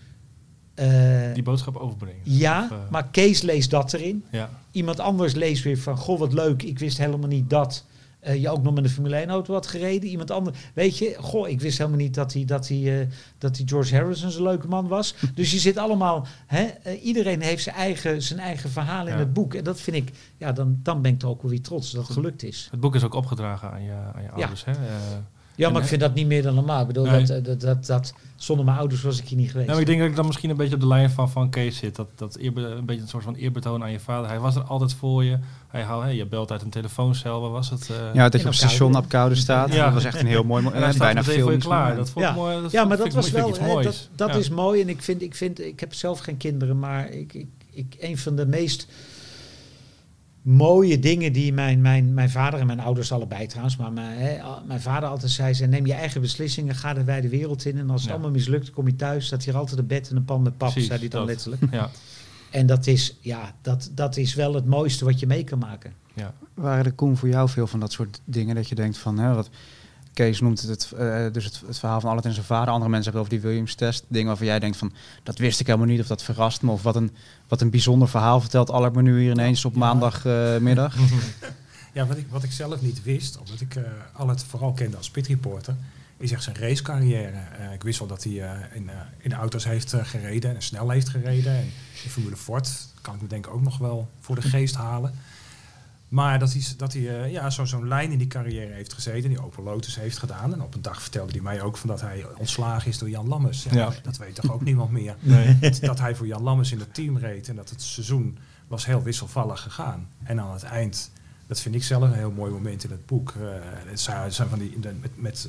eh, 0.74 1.32
Die 1.34 1.42
boodschap 1.42 1.76
overbrengen. 1.76 2.20
ja, 2.24 2.64
Of, 2.64 2.70
eh, 2.70 2.76
maar 2.90 3.08
Kees 3.08 3.42
leest 3.42 3.70
dat 3.70 3.92
erin. 3.92 4.24
Ja. 4.30 4.50
Iemand 4.70 5.00
anders 5.00 5.34
leest 5.34 5.62
weer 5.64 5.78
van, 5.78 5.96
goh, 5.96 6.18
wat 6.18 6.32
leuk, 6.32 6.62
ik 6.62 6.78
wist 6.78 6.98
helemaal 6.98 7.28
niet 7.28 7.50
dat 7.50 7.84
eh, 8.20 8.40
je 8.40 8.50
ook 8.50 8.62
nog 8.62 8.74
met 8.74 8.84
een 8.84 8.90
Formule 8.90 9.16
1 9.16 9.28
auto 9.28 9.52
had 9.52 9.66
gereden. 9.66 10.08
Iemand 10.08 10.30
anders, 10.30 10.58
weet 10.74 10.98
je, 10.98 11.16
goh, 11.20 11.48
ik 11.48 11.60
wist 11.60 11.78
helemaal 11.78 11.98
niet 11.98 12.14
dat 12.14 12.32
hij, 12.32 12.44
dat 12.44 12.68
hij, 12.68 13.08
dat 13.38 13.56
hij 13.56 13.66
George 13.66 13.96
Harrison 13.96 14.30
zo'n 14.30 14.42
leuke 14.42 14.68
man 14.68 14.88
was. 14.88 15.14
Dus 15.34 15.50
je 15.52 15.58
zit 15.58 15.76
allemaal, 15.76 16.26
hè, 16.46 16.66
iedereen 17.02 17.40
heeft 17.40 17.62
zijn 17.62 17.76
eigen, 17.76 18.22
zijn 18.22 18.38
eigen 18.40 18.70
verhaal 18.70 19.06
in 19.06 19.12
Ja. 19.12 19.18
het 19.18 19.32
boek. 19.32 19.54
En 19.54 19.64
dat 19.64 19.80
vind 19.80 19.96
ik, 19.96 20.10
ja, 20.36 20.52
dan, 20.52 20.80
dan 20.82 21.02
ben 21.02 21.12
ik 21.12 21.18
toch 21.18 21.30
ook 21.30 21.42
wel 21.42 21.50
weer 21.50 21.60
trots 21.62 21.90
dat 21.90 22.02
het 22.06 22.12
gelukt 22.12 22.42
is. 22.42 22.68
Het 22.70 22.80
boek 22.80 22.94
is 22.94 23.04
ook 23.04 23.14
opgedragen 23.14 23.70
aan 23.70 23.82
je, 23.82 23.92
aan 24.14 24.22
je 24.22 24.30
ouders. 24.30 24.64
Hè? 24.64 24.72
Ja, 25.56 25.66
En, 25.66 25.72
maar 25.72 25.82
ik 25.82 25.88
vind 25.88 26.00
dat 26.00 26.14
niet 26.14 26.26
meer 26.26 26.42
dan 26.42 26.54
normaal. 26.54 26.80
Ik 26.80 26.86
bedoel, 26.86 27.04
Nee. 27.04 27.24
dat, 27.24 27.36
eh, 27.38 27.44
dat, 27.44 27.60
dat, 27.60 27.86
dat, 27.86 28.14
zonder 28.36 28.64
mijn 28.64 28.78
ouders 28.78 29.02
was 29.02 29.18
ik 29.18 29.28
hier 29.28 29.38
niet 29.38 29.50
geweest. 29.50 29.68
Nou, 29.68 29.80
ik 29.80 29.86
denk 29.86 29.98
dat 29.98 30.08
ik 30.08 30.16
dan 30.16 30.26
misschien 30.26 30.50
een 30.50 30.56
beetje 30.56 30.74
op 30.74 30.80
de 30.80 30.86
lijn 30.86 31.10
van, 31.10 31.30
van 31.30 31.50
Kees 31.50 31.76
zit. 31.76 31.96
Dat, 31.96 32.08
dat 32.14 32.36
eerbe- 32.36 32.60
een 32.66 32.84
beetje 32.84 33.02
een 33.02 33.08
soort 33.08 33.24
van 33.24 33.34
eerbetoon 33.34 33.82
aan 33.82 33.90
je 33.90 34.00
vader. 34.00 34.28
Hij 34.28 34.38
was 34.38 34.56
er 34.56 34.62
altijd 34.62 34.92
voor 34.94 35.24
je. 35.24 35.38
Hij 35.68 35.82
hou, 35.82 36.04
hè, 36.04 36.10
je 36.10 36.26
belt 36.26 36.50
uit 36.52 36.62
een 36.62 36.70
telefooncel. 36.70 37.40
Waar 37.40 37.50
was 37.50 37.70
het? 37.70 37.90
eh, 37.90 37.96
Ja, 38.14 38.28
dat 38.28 38.40
je 38.40 38.46
op 38.46 38.54
station 38.54 38.96
op 38.96 39.08
koude 39.08 39.34
staat. 39.34 39.72
Ja. 39.72 39.84
Dat 39.84 39.94
was 39.94 40.04
echt 40.04 40.20
een 40.20 40.26
heel 40.26 40.44
mooi 40.44 40.62
en 40.64 40.70
hij 40.70 40.74
moment. 40.80 40.94
staat 40.94 41.06
Bijna 41.14 41.20
meteen 41.20 41.42
voor 41.42 41.52
je 41.52 41.60
filmisch 41.60 41.64
klaar. 41.66 41.96
Dat 41.96 42.10
vond 42.10 42.24
ik 42.24 42.30
Ja. 42.30 42.36
mooi. 42.36 42.62
Dat 42.62 42.72
ja, 42.72 42.84
maar 42.84 42.96
dat 42.96 43.12
was 43.12 43.30
wel, 43.30 43.48
iets 43.48 43.58
hè, 43.58 43.66
moois. 43.66 43.84
dat, 43.84 44.08
dat 44.14 44.28
Ja. 44.28 44.34
is 44.36 44.48
mooi. 44.48 44.80
En 44.82 44.88
ik 44.88 45.02
vind, 45.02 45.22
ik 45.22 45.34
vind, 45.34 45.60
ik 45.60 45.80
heb 45.80 45.94
zelf 45.94 46.18
geen 46.18 46.36
kinderen, 46.36 46.78
maar 46.78 47.10
ik, 47.10 47.34
ik, 47.34 47.46
ik, 47.70 47.96
een 48.00 48.18
van 48.18 48.36
de 48.36 48.46
meest 48.46 48.86
mooie 50.46 50.98
dingen 50.98 51.32
die 51.32 51.52
mijn, 51.52 51.80
mijn, 51.80 52.14
mijn 52.14 52.30
vader 52.30 52.60
en 52.60 52.66
mijn 52.66 52.80
ouders 52.80 53.12
allebei 53.12 53.46
trouwens, 53.46 53.76
maar 53.76 53.92
mijn, 53.92 54.40
mijn 54.66 54.80
vader 54.80 55.08
altijd 55.08 55.30
zei, 55.30 55.54
zei, 55.54 55.70
neem 55.70 55.86
je 55.86 55.92
eigen 55.92 56.20
beslissingen, 56.20 56.74
ga 56.74 56.96
er 56.96 57.04
bij 57.04 57.20
de 57.20 57.28
wereld 57.28 57.64
in. 57.64 57.78
En 57.78 57.90
als 57.90 58.00
het 58.00 58.08
Ja. 58.10 58.12
allemaal 58.16 58.32
mislukt, 58.32 58.70
kom 58.70 58.86
je 58.86 58.96
thuis, 58.96 59.26
staat 59.26 59.44
hier 59.44 59.56
altijd 59.56 59.78
een 59.78 59.86
bed 59.86 60.10
en 60.10 60.16
een 60.16 60.24
pan 60.24 60.42
met 60.42 60.56
pap, 60.56 60.70
Precies, 60.70 60.86
zei 60.88 60.98
hij 61.00 61.08
dan 61.08 61.20
dat. 61.20 61.28
letterlijk. 61.28 61.62
Ja, 61.72 61.90
En 62.50 62.66
dat 62.66 62.86
is, 62.86 63.16
ja, 63.20 63.54
dat, 63.62 63.90
dat 63.94 64.16
is 64.16 64.34
wel 64.34 64.54
het 64.54 64.66
mooiste 64.66 65.04
wat 65.04 65.20
je 65.20 65.26
mee 65.26 65.44
kan 65.44 65.58
maken. 65.58 65.92
ja. 66.14 66.34
Waren 66.54 66.84
er 66.84 66.92
Koen 66.92 67.16
voor 67.16 67.28
jou 67.28 67.48
veel 67.48 67.66
van 67.66 67.80
dat 67.80 67.92
soort 67.92 68.20
dingen 68.24 68.54
dat 68.54 68.68
je 68.68 68.74
denkt 68.74 68.98
van, 68.98 69.18
hè, 69.18 69.34
wat 69.34 69.50
Kees 70.16 70.40
noemt 70.40 70.60
het, 70.60 70.70
het, 70.70 70.92
eh, 70.92 71.26
dus 71.32 71.44
het, 71.44 71.62
het 71.66 71.78
verhaal 71.78 72.00
van 72.00 72.08
Albert 72.08 72.26
en 72.26 72.32
zijn 72.32 72.46
vader. 72.46 72.72
Andere 72.72 72.90
mensen 72.90 73.12
hebben 73.12 73.20
over 73.20 73.40
die 73.40 73.50
Williams-test. 73.50 74.04
Dingen 74.08 74.26
waarvan 74.26 74.46
jij 74.46 74.58
denkt 74.58 74.76
van, 74.76 74.92
dat 75.22 75.38
wist 75.38 75.60
ik 75.60 75.66
helemaal 75.66 75.86
niet 75.86 76.00
of 76.00 76.06
dat 76.06 76.22
verrast 76.22 76.62
me. 76.62 76.70
Of 76.70 76.82
wat 76.82 76.96
een, 76.96 77.10
wat 77.48 77.60
een 77.60 77.70
bijzonder 77.70 78.08
verhaal 78.08 78.40
vertelt 78.40 78.70
Albert 78.70 78.94
me 78.94 79.02
nu 79.02 79.20
hier 79.20 79.30
ineens 79.30 79.64
op 79.64 79.74
maandagmiddag. 79.74 80.96
Ja, 81.96 82.06
wat 82.06 82.16
ik, 82.16 82.26
wat 82.30 82.42
ik 82.42 82.52
zelf 82.52 82.80
niet 82.80 83.02
wist, 83.02 83.38
omdat 83.38 83.60
ik 83.60 83.74
eh 83.76 83.82
al 84.12 84.28
het 84.28 84.44
vooral 84.44 84.72
kende 84.72 84.96
als 84.96 85.10
pitreporter, 85.10 85.74
is 86.16 86.32
echt 86.32 86.42
zijn 86.42 86.56
racecarrière. 86.56 87.38
Eh, 87.58 87.72
ik 87.72 87.82
wist 87.82 87.98
wel 87.98 88.08
dat 88.08 88.24
hij 88.24 88.42
eh, 88.42 88.50
in, 88.74 88.88
eh, 88.90 88.94
in 89.18 89.32
auto's 89.32 89.64
heeft 89.64 89.92
eh, 89.92 90.04
gereden 90.04 90.54
en 90.54 90.62
snel 90.62 90.90
heeft 90.90 91.08
gereden. 91.08 91.52
En 91.52 91.72
in 92.04 92.10
Formule 92.10 92.36
Ford 92.36 92.70
kan 93.00 93.14
ik 93.14 93.20
me 93.22 93.28
denk 93.28 93.46
ik 93.46 93.52
ook 93.52 93.62
nog 93.62 93.78
wel 93.78 94.08
voor 94.20 94.34
de 94.34 94.42
geest 94.42 94.74
halen. 94.74 95.14
Maar 96.08 96.38
dat 96.38 96.52
hij, 96.52 96.62
dat 96.76 96.92
hij 96.92 97.22
eh, 97.22 97.32
ja, 97.32 97.50
zo- 97.50 97.64
zo'n 97.64 97.88
lijn 97.88 98.10
in 98.12 98.18
die 98.18 98.26
carrière 98.26 98.72
heeft 98.72 98.92
gezeten, 98.92 99.28
die 99.28 99.44
Opel 99.44 99.62
Lotus 99.62 99.96
heeft 99.96 100.18
gedaan. 100.18 100.52
En 100.52 100.62
op 100.62 100.74
een 100.74 100.82
dag 100.82 101.02
vertelde 101.02 101.32
hij 101.32 101.40
mij 101.40 101.60
ook 101.62 101.76
van 101.76 101.88
dat 101.88 102.00
hij 102.00 102.24
ontslagen 102.38 102.88
is 102.90 102.98
door 102.98 103.10
Jan 103.10 103.28
Lammers. 103.28 103.62
Ja, 103.64 103.72
Ja. 103.74 103.92
Dat 104.02 104.16
weet 104.16 104.34
toch 104.34 104.52
ook 104.52 104.64
niemand 104.70 104.90
meer. 104.90 105.16
Nee. 105.20 105.58
dat 105.80 105.98
hij 105.98 106.14
voor 106.14 106.26
Jan 106.26 106.42
Lammers 106.42 106.72
in 106.72 106.78
het 106.78 106.94
team 106.94 107.18
reed 107.18 107.48
en 107.48 107.56
dat 107.56 107.70
het 107.70 107.82
seizoen 107.82 108.38
was 108.68 108.86
heel 108.86 109.02
wisselvallig 109.02 109.60
gegaan. 109.60 110.08
En 110.22 110.40
aan 110.40 110.52
het 110.52 110.62
eind, 110.62 111.10
dat 111.46 111.60
vind 111.60 111.74
ik 111.74 111.82
zelf 111.84 112.02
een 112.02 112.12
heel 112.12 112.30
mooi 112.30 112.52
moment 112.52 112.84
in 112.84 112.90
het 112.90 113.06
boek. 113.06 113.30
eh, 113.40 113.48
het 113.86 114.00
zijn, 114.00 114.32
van 114.48 114.58
die, 114.58 114.80
de- 114.80 114.92
met, 115.00 115.10
met 115.20 115.48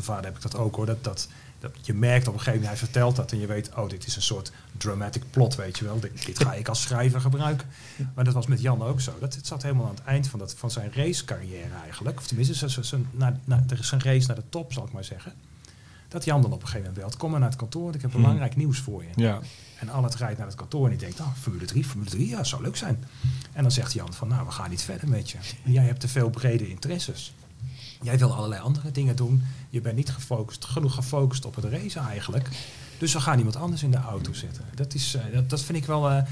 vader 0.00 0.24
heb 0.24 0.36
ik 0.36 0.42
dat 0.42 0.56
ook 0.56 0.76
hoor. 0.76 0.86
Dat, 0.86 1.04
dat, 1.04 1.28
dat 1.74 1.86
je 1.86 1.94
merkt 1.94 2.28
op 2.28 2.32
een 2.34 2.38
gegeven 2.38 2.60
moment, 2.60 2.78
hij 2.78 2.88
vertelt 2.88 3.16
dat 3.16 3.32
en 3.32 3.38
je 3.38 3.46
weet, 3.46 3.70
oh 3.76 3.88
dit 3.88 4.06
is 4.06 4.16
een 4.16 4.22
soort 4.22 4.52
dramatic 4.76 5.22
plot, 5.30 5.54
weet 5.54 5.78
je 5.78 5.84
wel. 5.84 6.00
Dit, 6.00 6.26
dit 6.26 6.42
ga 6.42 6.54
ik 6.54 6.68
als 6.68 6.82
schrijver 6.82 7.20
gebruiken. 7.20 7.68
Maar 8.14 8.24
dat 8.24 8.34
was 8.34 8.46
met 8.46 8.60
Jan 8.60 8.82
ook 8.82 9.00
zo. 9.00 9.12
Dat, 9.20 9.34
het 9.34 9.46
zat 9.46 9.62
helemaal 9.62 9.86
aan 9.86 9.94
het 9.94 10.04
eind 10.04 10.28
van, 10.28 10.38
dat, 10.38 10.54
van 10.54 10.70
zijn 10.70 10.92
racecarrière 10.92 11.74
eigenlijk. 11.82 12.18
Of 12.18 12.26
tenminste, 12.26 12.68
zijn, 12.68 12.84
zijn, 12.84 13.08
naar, 13.10 13.38
naar, 13.44 13.64
er 13.68 13.78
is 13.78 13.90
een 13.90 14.02
race 14.02 14.26
naar 14.26 14.36
de 14.36 14.48
top, 14.48 14.72
zal 14.72 14.84
ik 14.84 14.92
maar 14.92 15.04
zeggen. 15.04 15.32
Dat 16.08 16.24
Jan 16.24 16.42
dan 16.42 16.52
op 16.52 16.60
een 16.60 16.66
gegeven 16.66 16.86
moment 16.86 17.00
belt. 17.00 17.16
Kom 17.16 17.30
maar 17.30 17.40
naar 17.40 17.48
het 17.48 17.58
kantoor, 17.58 17.94
ik 17.94 18.02
heb 18.02 18.10
belangrijk 18.10 18.56
nieuws 18.56 18.78
voor 18.78 19.02
je. 19.02 19.22
Ja. 19.22 19.40
En 19.78 19.88
Albert 19.88 20.14
rijdt 20.14 20.38
naar 20.38 20.46
het 20.46 20.56
kantoor 20.56 20.84
en 20.84 20.90
die 20.90 20.98
denkt, 20.98 21.20
oh, 21.20 21.32
Formule 21.40 21.64
3, 21.64 21.84
Formule 21.84 22.10
3, 22.10 22.28
ja, 22.28 22.44
zou 22.44 22.62
leuk 22.62 22.76
zijn. 22.76 23.04
En 23.52 23.62
dan 23.62 23.72
zegt 23.72 23.92
Jan 23.92 24.14
van, 24.14 24.28
nou, 24.28 24.46
we 24.46 24.52
gaan 24.52 24.70
niet 24.70 24.82
verder 24.82 25.08
met 25.08 25.30
je. 25.30 25.38
Jij 25.64 25.84
hebt 25.84 26.00
te 26.00 26.08
veel 26.08 26.30
brede 26.30 26.68
interesses. 26.68 27.34
Jij 28.06 28.18
wil 28.18 28.34
allerlei 28.34 28.60
andere 28.62 28.90
dingen 28.90 29.16
doen. 29.16 29.42
Je 29.70 29.80
bent 29.80 29.96
niet 29.96 30.10
gefocust, 30.10 30.64
genoeg 30.64 30.94
gefocust 30.94 31.44
op 31.44 31.54
het 31.54 31.64
racen 31.64 32.02
eigenlijk. 32.02 32.48
Dus 32.98 33.12
we 33.12 33.20
gaan 33.20 33.38
iemand 33.38 33.56
anders 33.56 33.82
in 33.82 33.90
de 33.90 33.96
auto 33.96 34.32
zetten. 34.32 34.64
Dat, 34.74 34.94
is, 34.94 35.14
eh, 35.14 35.22
dat, 35.32 35.50
dat 35.50 35.62
vind 35.62 35.78
ik 35.78 35.84
wel, 35.84 36.10
eh, 36.10 36.22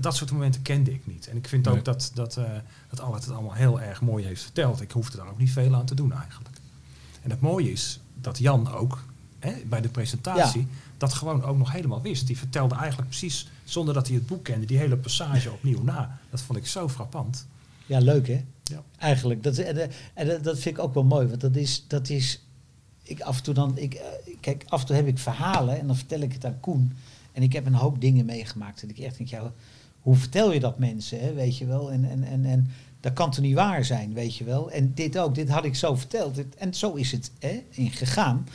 dat 0.00 0.16
soort 0.16 0.30
momenten 0.30 0.62
kende 0.62 0.92
ik 0.92 1.06
niet. 1.06 1.28
En 1.28 1.36
ik 1.36 1.48
vind 1.48 1.68
ook 1.68 1.74
Nee. 1.74 1.82
dat, 1.82 2.10
dat, 2.14 2.36
eh 2.36 2.44
dat 2.90 3.00
Albert 3.00 3.24
het 3.24 3.32
allemaal 3.32 3.52
heel 3.54 3.80
erg 3.80 4.00
mooi 4.00 4.24
heeft 4.24 4.42
verteld. 4.42 4.80
Ik 4.80 4.90
hoefde 4.90 5.16
daar 5.16 5.28
ook 5.28 5.38
niet 5.38 5.52
veel 5.52 5.74
aan 5.74 5.84
te 5.86 5.94
doen 5.94 6.12
eigenlijk. 6.12 6.56
En 7.22 7.30
het 7.30 7.40
mooie 7.40 7.72
is 7.72 8.00
dat 8.14 8.38
Jan 8.38 8.72
ook 8.72 9.04
hè, 9.38 9.52
bij 9.66 9.80
de 9.80 9.88
presentatie 9.88 10.66
dat 10.98 11.14
gewoon 11.14 11.42
ook 11.44 11.58
nog 11.58 11.72
helemaal 11.72 12.02
wist. 12.02 12.26
Die 12.26 12.38
vertelde 12.38 12.74
eigenlijk 12.74 13.08
precies, 13.08 13.50
zonder 13.64 13.94
dat 13.94 14.06
hij 14.06 14.16
het 14.16 14.26
boek 14.26 14.44
kende, 14.44 14.66
die 14.66 14.78
hele 14.78 14.96
passage 14.96 15.50
opnieuw 15.52 15.82
na. 15.82 16.18
Dat 16.30 16.40
vond 16.40 16.58
ik 16.58 16.66
zo 16.66 16.88
frappant. 16.88 17.46
Ja, 17.86 17.98
leuk 17.98 18.26
hè? 18.26 18.44
Ja. 18.62 18.82
Eigenlijk. 18.98 19.42
Dat, 19.42 19.58
en, 19.58 19.76
eh, 19.76 19.88
en 20.14 20.26
dat- 20.26 20.44
dat 20.44 20.58
vind 20.58 20.76
ik 20.76 20.82
ook 20.82 20.94
wel 20.94 21.04
mooi. 21.04 21.26
Want 21.26 21.40
dat 21.40 21.56
is, 21.56 21.84
dat 21.88 22.08
is 22.08 22.40
ik 23.02 23.20
af 23.20 23.36
en 23.36 23.42
toe 23.42 23.54
dan, 23.54 23.78
ik, 23.78 23.94
eh, 23.94 24.34
kijk, 24.40 24.64
af 24.68 24.80
en 24.80 24.86
toe 24.86 24.96
heb 24.96 25.06
ik 25.06 25.18
verhalen 25.18 25.78
en 25.78 25.86
dan 25.86 25.96
vertel 25.96 26.20
ik 26.20 26.32
het 26.32 26.44
aan 26.44 26.60
Koen. 26.60 26.92
En 27.32 27.42
ik 27.42 27.52
heb 27.52 27.66
een 27.66 27.74
hoop 27.74 28.00
dingen 28.00 28.24
meegemaakt. 28.24 28.82
En 28.82 28.88
ik 28.88 28.98
echt 28.98 29.16
denk, 29.16 29.28
ja, 29.28 29.52
hoe 30.00 30.16
vertel 30.16 30.52
je 30.52 30.60
dat 30.60 30.78
mensen, 30.78 31.20
hè, 31.20 31.32
weet 31.34 31.58
je 31.58 31.66
wel? 31.66 31.92
En, 31.92 32.04
en, 32.10 32.24
en, 32.24 32.44
en 32.44 32.70
dat 33.00 33.12
kan 33.12 33.30
toch 33.30 33.44
niet 33.44 33.54
waar 33.54 33.84
zijn, 33.84 34.12
weet 34.12 34.36
je 34.36 34.44
wel? 34.44 34.70
En 34.70 34.92
dit 34.94 35.18
ook, 35.18 35.34
dit 35.34 35.48
had 35.48 35.64
ik 35.64 35.74
zo 35.74 35.94
verteld. 35.94 36.54
En 36.56 36.74
zo 36.74 36.92
is 36.94 37.12
het 37.12 37.30
hè, 37.38 37.62
in 37.70 37.90
gegaan. 37.90 38.46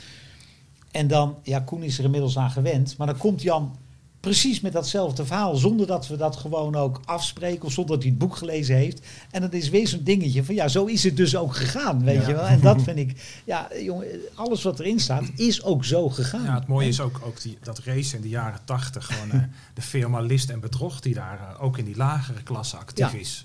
En 0.90 1.06
dan, 1.06 1.36
ja, 1.42 1.60
Koen 1.60 1.82
is 1.82 1.98
er 1.98 2.04
inmiddels 2.04 2.38
aan 2.38 2.50
gewend. 2.50 2.96
Maar 2.96 3.06
dan 3.06 3.16
komt 3.16 3.42
Jan 3.42 3.76
precies 4.20 4.60
met 4.60 4.72
datzelfde 4.72 5.26
verhaal. 5.26 5.56
Zonder 5.56 5.86
dat 5.86 6.08
we 6.08 6.16
dat 6.16 6.36
gewoon 6.36 6.74
ook 6.76 7.00
afspreken. 7.04 7.64
Of 7.64 7.72
zonder 7.72 7.92
dat 7.94 8.02
hij 8.02 8.10
het 8.10 8.20
boek 8.20 8.36
gelezen 8.36 8.76
heeft. 8.76 9.06
En 9.30 9.40
dat 9.40 9.52
is 9.52 9.68
weer 9.68 9.88
zo'n 9.88 10.02
dingetje 10.04 10.44
van 10.44 10.54
ja, 10.54 10.68
zo 10.68 10.84
is 10.84 11.04
het 11.04 11.16
dus 11.16 11.36
ook 11.36 11.56
gegaan. 11.56 12.04
Weet 12.04 12.20
Ja. 12.22 12.28
je 12.28 12.34
wel. 12.34 12.46
En 12.46 12.60
dat 12.60 12.82
vind 12.82 12.98
ik, 12.98 13.40
ja, 13.44 13.68
jongen, 13.82 14.06
alles 14.34 14.62
wat 14.62 14.80
erin 14.80 15.00
staat 15.00 15.24
is 15.36 15.62
ook 15.62 15.84
zo 15.84 16.08
gegaan. 16.08 16.42
Ja, 16.44 16.54
het 16.54 16.66
mooie 16.66 16.84
En- 16.84 16.90
is 16.90 17.00
ook, 17.00 17.20
ook 17.24 17.42
die, 17.42 17.58
dat 17.62 17.78
race 17.78 18.16
in 18.16 18.22
de 18.22 18.28
jaren 18.28 18.60
tachtig. 18.64 19.06
Gewoon 19.06 19.30
eh, 19.30 19.40
de 19.74 19.82
firma 19.82 20.20
List 20.20 20.50
en 20.50 20.60
Bedrog 20.60 21.00
die 21.00 21.14
daar 21.14 21.38
eh, 21.54 21.62
ook 21.64 21.78
in 21.78 21.84
die 21.84 21.96
lagere 21.96 22.42
klasse 22.42 22.76
actief 22.76 23.12
Ja. 23.12 23.18
is. 23.18 23.44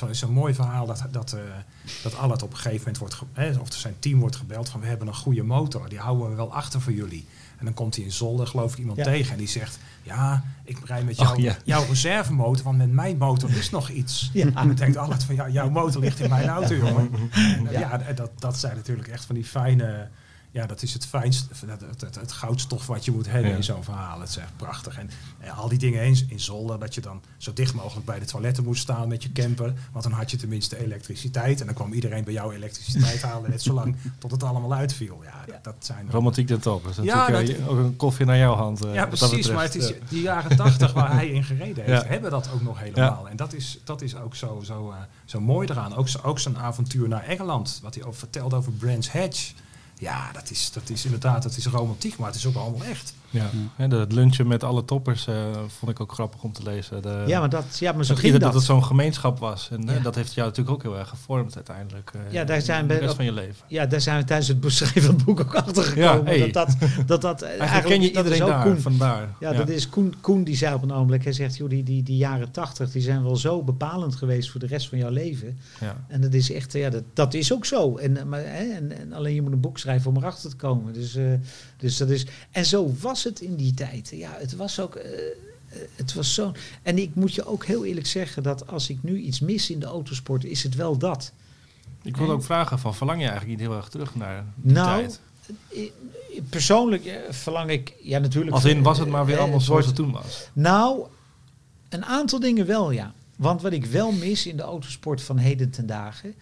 Dat 0.00 0.10
is 0.10 0.18
zo'n 0.18 0.32
mooi 0.32 0.54
verhaal 0.54 0.86
dat, 0.86 1.04
dat, 1.10 1.32
eh 1.32 1.40
dat 2.02 2.16
Allard 2.16 2.42
op 2.42 2.50
een 2.50 2.56
gegeven 2.56 2.78
moment 2.78 2.98
wordt, 2.98 3.14
ge- 3.14 3.60
of 3.60 3.72
zijn 3.72 3.94
team 3.98 4.20
wordt 4.20 4.36
gebeld 4.36 4.68
van 4.68 4.80
we 4.80 4.86
hebben 4.86 5.06
een 5.08 5.14
goede 5.14 5.42
motor, 5.42 5.88
die 5.88 5.98
houden 5.98 6.28
we 6.28 6.34
wel 6.34 6.52
achter 6.54 6.80
voor 6.80 6.92
jullie. 6.92 7.26
En 7.58 7.64
dan 7.64 7.74
komt 7.74 7.96
hij 7.96 8.04
in 8.04 8.12
Zolder, 8.12 8.46
geloof 8.46 8.72
ik, 8.72 8.78
iemand 8.78 8.98
Ja. 8.98 9.04
tegen 9.04 9.32
en 9.32 9.38
die 9.38 9.48
zegt, 9.48 9.78
ja, 10.02 10.44
ik 10.64 10.78
rij 10.84 11.04
met 11.04 11.18
Oh, 11.18 11.26
jou, 11.26 11.42
ja. 11.42 11.56
jouw 11.64 11.84
reservemotor, 11.88 12.64
want 12.64 12.76
met 12.78 12.92
mijn 12.92 13.16
motor 13.18 13.50
is 13.50 13.70
nog 13.70 13.88
iets. 13.88 14.30
Ja. 14.32 14.44
En 14.44 14.52
dan 14.52 14.74
denkt 14.74 14.96
Allard 14.96 15.24
van, 15.24 15.34
ja, 15.34 15.48
jouw 15.48 15.70
motor 15.70 16.00
ligt 16.00 16.20
in 16.20 16.30
mijn 16.30 16.48
auto, 16.48 16.74
jongen. 16.86 17.10
En, 17.32 17.66
ja, 17.70 18.00
en 18.00 18.14
dat, 18.14 18.30
dat 18.38 18.58
zijn 18.58 18.76
natuurlijk 18.76 19.08
echt 19.08 19.24
van 19.24 19.34
die 19.34 19.44
fijne... 19.44 20.08
Ja, 20.54 20.66
dat 20.66 20.82
is 20.82 20.92
het 20.92 21.06
fijnste, 21.06 21.48
het, 21.66 21.80
het, 21.80 22.00
het, 22.00 22.14
het 22.14 22.32
goudstof 22.32 22.86
wat 22.86 23.04
je 23.04 23.10
moet 23.12 23.26
hebben 23.30 23.50
Ja. 23.50 23.56
in 23.56 23.64
zo'n 23.64 23.84
verhaal. 23.84 24.20
Het 24.20 24.28
is 24.28 24.36
echt 24.36 24.56
prachtig. 24.56 24.98
En 24.98 25.10
eh, 25.40 25.58
al 25.58 25.68
die 25.68 25.78
dingen 25.78 26.00
eens 26.00 26.24
in 26.26 26.40
Zolder, 26.40 26.78
dat 26.78 26.94
je 26.94 27.00
dan 27.00 27.22
zo 27.36 27.52
dicht 27.52 27.74
mogelijk 27.74 28.06
bij 28.06 28.18
de 28.18 28.24
toiletten 28.24 28.64
moest 28.64 28.82
staan 28.82 29.08
met 29.08 29.22
je 29.22 29.32
camper. 29.32 29.72
Want 29.92 30.04
dan 30.04 30.12
had 30.12 30.30
je 30.30 30.36
tenminste 30.36 30.82
elektriciteit. 30.84 31.60
En 31.60 31.66
dan 31.66 31.74
kwam 31.74 31.92
iedereen 31.92 32.24
bij 32.24 32.32
jou 32.32 32.54
elektriciteit 32.54 33.22
halen, 33.30 33.50
net 33.50 33.62
zolang 33.62 33.96
tot 34.18 34.30
het 34.30 34.42
allemaal 34.42 34.74
uitviel. 34.74 35.20
Ja, 35.24 35.44
dat, 35.52 35.64
dat 35.64 35.74
zijn... 35.78 36.10
Romantiek 36.10 36.46
ten 36.46 36.60
top. 36.60 36.84
Dus 36.84 36.96
Ja, 36.96 37.28
natuurlijk 37.28 37.58
eh, 37.58 37.68
ook 37.70 37.78
een 37.78 37.96
koffie 37.96 38.26
naar 38.26 38.38
jouw 38.38 38.54
hand. 38.54 38.84
eh, 38.84 38.94
Ja, 38.94 39.08
wat 39.08 39.18
dat 39.18 39.28
precies. 39.30 39.52
Maar 39.52 39.62
het 39.62 39.74
is 39.74 39.92
die 40.08 40.22
jaren 40.22 40.56
tachtig 40.56 40.92
waar 40.92 41.12
hij 41.12 41.28
in 41.28 41.44
gereden 41.44 41.84
heeft, 41.84 42.02
Ja. 42.02 42.08
hebben 42.08 42.30
dat 42.30 42.50
ook 42.54 42.62
nog 42.62 42.78
helemaal. 42.80 43.28
En 43.28 43.36
dat 43.36 43.52
is, 43.52 43.78
dat 43.84 44.02
is 44.02 44.16
ook 44.16 44.34
zo, 44.34 44.60
zo, 44.64 44.90
eh, 44.90 44.96
zo 45.24 45.40
mooi 45.40 45.68
eraan. 45.70 45.94
Ook, 45.94 46.08
zo- 46.08 46.20
ook 46.22 46.38
zijn 46.38 46.58
avontuur 46.58 47.08
naar 47.08 47.22
Engeland, 47.24 47.78
wat 47.82 47.94
hij 47.94 48.04
ook 48.04 48.14
vertelde 48.14 48.56
over 48.56 48.72
Brands 48.72 49.10
Hatch. 49.10 49.52
Ja, 49.98 50.32
dat 50.32 50.50
is, 50.50 50.72
dat 50.72 50.90
is 50.90 51.04
inderdaad, 51.04 51.42
dat 51.42 51.56
is 51.56 51.66
romantiek, 51.66 52.16
maar 52.16 52.26
het 52.26 52.36
is 52.36 52.46
ook 52.46 52.54
allemaal 52.54 52.84
echt. 52.84 53.14
Ja. 53.76 53.86
De- 53.88 53.96
het 53.96 54.12
lunchen 54.12 54.46
met 54.46 54.64
alle 54.64 54.84
toppers 54.84 55.26
eh, 55.26 55.34
vond 55.78 55.90
ik 55.90 56.00
ook 56.00 56.12
grappig 56.12 56.42
om 56.42 56.52
te 56.52 56.62
lezen. 56.62 57.02
De, 57.02 57.24
Ja, 57.26 57.40
maar, 57.40 57.48
dat, 57.48 57.78
ja, 57.78 57.92
maar 57.92 58.04
zo 58.04 58.12
dat, 58.12 58.20
ging 58.20 58.32
dat, 58.32 58.42
dat. 58.42 58.54
het 58.54 58.62
zo'n 58.62 58.84
gemeenschap 58.84 59.38
was. 59.38 59.68
En 59.70 59.88
eh, 59.88 59.94
Ja. 59.96 60.00
dat 60.02 60.14
heeft 60.14 60.34
jou 60.34 60.48
natuurlijk 60.48 60.76
ook 60.76 60.82
heel 60.82 60.98
erg 60.98 61.08
gevormd 61.08 61.54
uiteindelijk. 61.54 62.10
eh, 62.14 62.32
Ja, 62.32 62.44
daar 62.44 62.60
zijn 62.60 62.86
we 62.86 62.92
de 62.94 62.98
rest 62.98 63.10
op- 63.10 63.16
van 63.16 63.24
je 63.24 63.32
leven. 63.32 63.64
Ja, 63.68 63.86
daar 63.86 64.00
zijn 64.00 64.18
we 64.18 64.24
tijdens 64.24 64.48
het 64.48 64.60
beschrijven 64.60 65.02
van 65.02 65.14
het 65.14 65.24
boek 65.24 65.40
ook 65.40 65.54
achter 65.54 65.98
Ja, 65.98 66.10
gekomen. 66.12 66.32
hey. 66.38 66.50
Dat 66.50 66.52
dat, 66.52 66.88
dat, 67.06 67.20
dat 67.22 67.42
Eigenlijk, 67.42 67.86
ken 67.86 68.00
je 68.00 68.12
dat 68.12 68.26
is 68.26 68.38
daar, 68.38 68.62
Koen. 68.64 68.78
vandaar. 68.80 69.28
Ja, 69.40 69.52
dat 69.52 69.68
is 69.68 69.88
Koen, 69.88 70.14
Koen 70.20 70.44
die 70.44 70.56
zei 70.56 70.74
op 70.74 70.82
een 70.82 70.92
ogenblik, 70.92 71.24
hij 71.24 71.32
zegt, 71.32 71.56
joh, 71.56 71.68
die, 71.68 71.82
die, 71.82 72.02
die 72.02 72.16
jaren 72.16 72.50
tachtig, 72.50 72.90
die 72.90 73.02
zijn 73.02 73.22
wel 73.22 73.36
zo 73.36 73.62
bepalend 73.62 74.14
geweest 74.16 74.50
voor 74.50 74.60
de 74.60 74.66
rest 74.66 74.88
van 74.88 74.98
jouw 74.98 75.10
leven. 75.10 75.58
Ja. 75.80 76.04
En 76.08 76.20
dat 76.20 76.34
is 76.34 76.52
echt, 76.52 76.72
ja, 76.72 76.90
dat, 76.90 77.02
dat 77.14 77.34
is 77.34 77.52
ook 77.52 77.64
zo. 77.64 77.96
En, 77.96 78.16
eh, 78.16 78.24
maar, 78.24 78.40
hè, 78.40 78.72
en, 78.72 78.98
en 78.98 79.12
alleen 79.12 79.34
je 79.34 79.42
moet 79.42 79.52
een 79.52 79.60
boek 79.60 79.78
schrijven 79.78 80.10
om 80.10 80.16
erachter 80.16 80.50
te 80.50 80.56
komen. 80.56 80.92
Dus, 80.92 81.14
eh, 81.16 81.24
dus 81.76 81.96
dat 81.96 82.10
is, 82.10 82.26
en 82.50 82.64
zo 82.64 82.92
was 83.00 83.23
het 83.24 83.40
in 83.40 83.56
die 83.56 83.74
tijd. 83.74 84.08
Ja, 84.14 84.30
het 84.38 84.56
was 84.56 84.80
ook, 84.80 84.94
eh, 84.94 85.10
eh, 85.12 85.78
het 85.94 86.14
was 86.14 86.34
zo. 86.34 86.52
En 86.82 86.98
ik 86.98 87.14
moet 87.14 87.34
je 87.34 87.46
ook 87.46 87.64
heel 87.64 87.84
eerlijk 87.84 88.06
zeggen 88.06 88.42
dat 88.42 88.66
als 88.66 88.88
ik 88.88 88.98
nu 89.02 89.18
iets 89.18 89.40
mis 89.40 89.70
in 89.70 89.78
de 89.80 89.86
autosport, 89.86 90.44
is 90.44 90.62
het 90.62 90.74
wel 90.74 90.96
dat. 90.98 91.32
Ik 92.02 92.16
wilde 92.16 92.32
ook 92.32 92.44
vragen 92.44 92.78
van, 92.78 92.94
verlang 92.94 93.20
je 93.20 93.28
eigenlijk 93.28 93.58
niet 93.58 93.68
heel 93.68 93.76
erg 93.76 93.88
terug 93.88 94.14
naar 94.14 94.44
die 94.54 94.72
Nou, 94.72 95.00
tijd? 95.00 95.20
I- 95.72 95.92
Persoonlijk 96.48 97.04
eh, 97.04 97.14
verlang 97.30 97.70
ik, 97.70 97.94
ja 98.02 98.18
natuurlijk. 98.18 98.54
Als 98.54 98.64
in, 98.64 98.82
was 98.82 98.98
het 98.98 99.08
maar 99.08 99.24
weer 99.24 99.34
eh, 99.34 99.40
allemaal 99.40 99.58
het 99.58 99.66
zoals 99.66 99.86
het 99.86 99.94
toen 99.94 100.12
was? 100.12 100.48
Nou, 100.52 101.06
een 101.88 102.04
aantal 102.04 102.40
dingen 102.40 102.66
wel, 102.66 102.90
ja. 102.90 103.12
Want 103.36 103.62
wat 103.62 103.72
ik 103.72 103.84
wel 103.86 104.12
mis 104.12 104.46
in 104.46 104.56
de 104.56 104.62
autosport 104.62 105.22
van 105.22 105.36
heden 105.36 105.70
ten 105.70 105.86
dagen, 105.86 106.34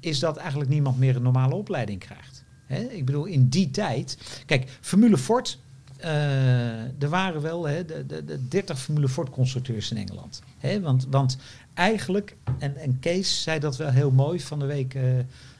is 0.00 0.18
dat 0.18 0.36
eigenlijk 0.36 0.70
niemand 0.70 0.98
meer 0.98 1.16
een 1.16 1.22
normale 1.22 1.54
opleiding 1.54 2.00
krijgt. 2.00 2.44
Ik 2.90 3.04
bedoel, 3.04 3.24
in 3.24 3.48
die 3.48 3.70
tijd. 3.70 4.18
Kijk, 4.46 4.78
Formule 4.80 5.18
Ford. 5.18 5.58
Eh, 6.02 7.02
er 7.02 7.08
waren 7.08 7.40
wel 7.42 7.64
hè, 7.68 7.84
de, 7.84 8.06
de, 8.06 8.24
de 8.24 8.48
30 8.48 8.78
Formule 8.80 9.08
Ford 9.08 9.30
constructeurs 9.30 9.90
in 9.90 9.96
Engeland. 9.96 10.42
Hè? 10.58 10.80
Want, 10.80 11.06
want 11.10 11.36
eigenlijk, 11.74 12.36
en, 12.58 12.76
en 12.76 12.98
Kees 13.00 13.42
zei 13.42 13.58
dat 13.58 13.76
wel 13.76 13.90
heel 13.90 14.10
mooi 14.10 14.40
van 14.40 14.58
de 14.58 14.66
week. 14.66 14.94
eh, 14.94 15.02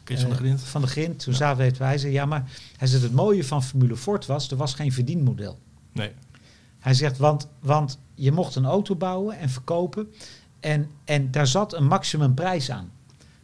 Kees 0.05 0.21
van 0.21 0.29
de 0.31 0.35
eh, 0.37 0.41
Grind. 0.41 0.61
van 0.61 0.81
de 0.81 0.87
Grind. 0.87 1.19
Toen 1.23 1.35
zaten 1.35 1.73
we, 1.79 1.85
hij 1.85 1.99
zei, 1.99 2.13
ja, 2.13 2.25
maar 2.27 2.51
hij 2.77 2.89
zei, 2.89 3.03
het 3.03 3.13
mooie 3.13 3.45
van 3.45 3.63
Formule 3.63 3.97
Ford 3.97 4.27
was, 4.27 4.51
er 4.51 4.57
was 4.57 4.75
geen 4.75 4.93
verdienmodel. 4.93 5.59
Nee. 5.93 6.11
Hij 6.79 6.95
zegt, 6.95 7.19
want, 7.19 7.49
want 7.61 7.99
je 8.15 8.33
mocht 8.33 8.55
een 8.55 8.65
auto 8.65 8.95
bouwen 8.97 9.39
en 9.39 9.49
verkopen. 9.49 10.13
En, 10.61 10.91
en 11.05 11.31
daar 11.31 11.47
zat 11.47 11.75
een 11.75 11.87
maximumprijs 11.87 12.71
aan. 12.71 12.91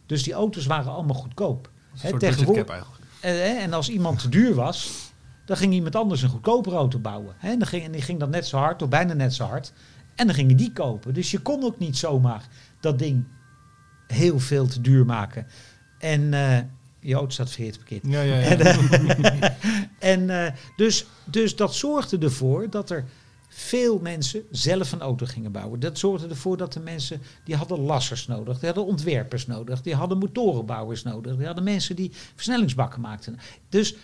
Dus 0.05 0.23
die 0.23 0.33
auto's 0.33 0.65
waren 0.65 0.91
allemaal 0.91 1.15
goedkoop. 1.15 1.69
Soort 1.93 2.13
tegenwoordig- 2.19 2.99
En 3.61 3.73
als 3.73 3.89
iemand 3.89 4.19
te 4.19 4.29
duur 4.29 4.53
was, 4.55 4.91
dan 5.47 5.57
ging 5.57 5.73
iemand 5.73 5.95
anders 5.95 6.21
een 6.21 6.29
goedkopere 6.29 6.75
auto 6.75 6.99
bouwen. 6.99 7.35
Hè, 7.37 7.51
En, 7.51 7.59
dan 7.59 7.67
ging, 7.67 7.83
en 7.83 7.91
die 7.91 8.01
ging 8.01 8.19
dat 8.19 8.29
net 8.29 8.45
zo 8.45 8.57
hard, 8.57 8.81
of 8.81 8.89
bijna 8.89 9.13
net 9.13 9.33
zo 9.33 9.43
hard. 9.43 9.73
En 10.15 10.25
dan 10.25 10.35
gingen 10.35 10.57
die 10.57 10.73
kopen. 10.73 11.13
Dus 11.13 11.31
je 11.31 11.39
kon 11.39 11.63
ook 11.63 11.79
niet 11.79 11.97
zomaar 11.97 12.47
dat 12.79 12.99
ding 12.99 13.23
heel 14.07 14.39
veel 14.39 14.67
te 14.67 14.81
duur 14.81 15.05
maken. 15.05 15.47
En 15.99 16.33
eh 16.33 16.59
je 16.99 17.13
auto 17.13 17.29
staat 17.29 17.49
verkeerd 17.49 17.77
parkeerd. 17.77 18.03
Ja, 18.05 18.21
ja, 18.21 18.39
ja. 18.39 18.47
En, 18.57 18.59
eh, 19.23 19.49
en 19.99 20.45
eh, 20.45 20.53
dus, 20.75 21.05
dus 21.25 21.55
dat 21.55 21.75
zorgde 21.75 22.17
ervoor 22.17 22.69
dat 22.69 22.89
er 22.89 23.05
veel 23.47 23.99
mensen 23.99 24.43
zelf 24.51 24.91
een 24.91 25.01
auto 25.01 25.25
gingen 25.25 25.51
bouwen. 25.51 25.79
Dat 25.79 25.97
zorgde 25.97 26.27
ervoor 26.27 26.57
dat 26.57 26.73
de 26.73 26.79
mensen, 26.79 27.21
die 27.43 27.55
hadden 27.55 27.79
lassers 27.79 28.27
nodig, 28.27 28.57
die 28.59 28.65
hadden 28.65 28.85
ontwerpers 28.85 29.47
nodig, 29.47 29.81
die 29.81 29.95
hadden 29.95 30.17
motorenbouwers 30.17 31.03
nodig, 31.03 31.35
die 31.35 31.45
hadden 31.45 31.63
mensen 31.63 31.95
die 31.95 32.11
versnellingsbakken 32.35 33.01
maakten. 33.01 33.37
Dus 33.69 33.95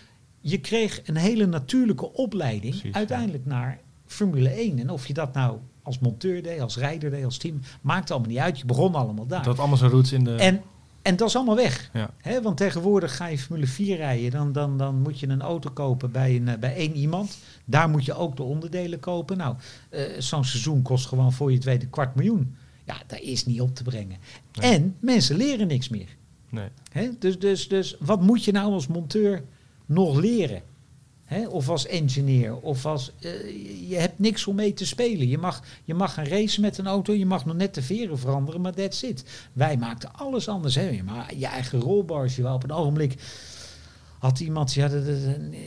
je 0.46 0.58
kreeg 0.58 1.00
een 1.04 1.16
hele 1.16 1.46
natuurlijke 1.46 2.12
opleiding 2.12 2.70
Precies, 2.70 2.90
ja. 2.90 2.96
uiteindelijk 2.96 3.46
naar 3.46 3.80
Formule 4.06 4.48
1. 4.48 4.78
En 4.78 4.90
of 4.90 5.06
je 5.06 5.14
dat 5.14 5.32
nou 5.32 5.58
als 5.82 5.98
monteur 5.98 6.42
deed, 6.42 6.60
als 6.60 6.76
rijder 6.76 7.10
deed, 7.10 7.24
als 7.24 7.38
team, 7.38 7.60
maakt 7.80 8.10
allemaal 8.10 8.28
niet 8.28 8.38
uit. 8.38 8.58
Je 8.58 8.66
begon 8.66 8.94
allemaal 8.94 9.26
daar. 9.26 9.42
Dat 9.42 9.58
allemaal 9.58 9.76
zijn 9.76 9.90
roots 9.90 10.12
in 10.12 10.24
de... 10.24 10.34
En, 10.34 10.62
en 11.02 11.16
dat 11.16 11.28
is 11.28 11.36
allemaal 11.36 11.56
weg. 11.56 11.90
ja. 11.92 12.42
Want 12.42 12.56
tegenwoordig 12.56 13.16
ga 13.16 13.26
je 13.26 13.38
Formule 13.38 13.66
4 13.66 13.96
rijden. 13.96 14.30
Dan, 14.30 14.52
dan, 14.52 14.78
dan 14.78 15.00
moet 15.00 15.20
je 15.20 15.28
een 15.28 15.42
auto 15.42 15.70
kopen 15.70 16.12
bij, 16.12 16.36
een, 16.36 16.48
eh, 16.48 16.58
bij 16.58 16.74
één 16.74 16.96
iemand. 16.96 17.38
Daar 17.64 17.88
moet 17.88 18.04
je 18.04 18.14
ook 18.14 18.36
de 18.36 18.42
onderdelen 18.42 19.00
kopen. 19.00 19.36
Nou, 19.36 19.56
eh, 19.90 20.02
zo'n 20.18 20.44
seizoen 20.44 20.82
kost 20.82 21.06
gewoon 21.06 21.32
voor 21.32 21.52
je 21.52 21.58
tweede 21.58 21.86
kwart 21.86 22.14
miljoen. 22.14 22.56
Ja, 22.84 22.96
daar 23.06 23.22
is 23.22 23.46
niet 23.46 23.60
op 23.60 23.74
te 23.74 23.82
brengen. 23.82 24.18
Nee. 24.52 24.72
En 24.72 24.96
mensen 25.00 25.36
leren 25.36 25.66
niks 25.66 25.88
meer. 25.88 26.16
Nee. 26.48 26.68
Dus, 27.18 27.38
dus, 27.38 27.68
dus 27.68 27.96
wat 28.00 28.22
moet 28.22 28.44
je 28.44 28.52
nou 28.52 28.72
als 28.72 28.86
monteur 28.86 29.44
nog 29.86 30.16
leren? 30.20 30.62
Of 31.48 31.68
als 31.68 31.86
engineer? 31.86 32.56
Of 32.56 32.86
als, 32.86 33.12
eh, 33.20 33.30
je- 33.88 33.96
hebt 33.96 34.18
niks 34.18 34.46
om 34.46 34.54
mee 34.54 34.72
te 34.74 34.86
spelen. 34.86 35.28
Je 35.28 35.38
mag, 35.38 35.62
je 35.84 35.94
mag 35.94 36.14
gaan 36.14 36.24
racen 36.26 36.60
met 36.62 36.78
een 36.78 36.86
auto. 36.86 37.12
Je 37.12 37.26
mag 37.26 37.44
nog 37.46 37.56
net 37.56 37.74
de 37.74 37.82
veren 37.82 38.18
veranderen, 38.18 38.60
maar 38.60 38.74
that's 38.74 39.02
it. 39.02 39.24
Wij 39.52 39.76
maakten 39.76 40.12
alles 40.14 40.48
anders. 40.48 40.74
Hè? 40.74 41.02
Maar 41.04 41.34
je 41.36 41.46
eigen 41.46 41.80
rolbars. 41.80 42.36
Je 42.36 42.42
wou 42.42 42.54
op 42.54 42.64
een 42.64 42.72
ogenblik 42.72 43.14
had 44.18 44.40
iemand, 44.40 44.74
ja, 44.74 44.88
dat- 44.88 45.06
dat- 45.06 45.16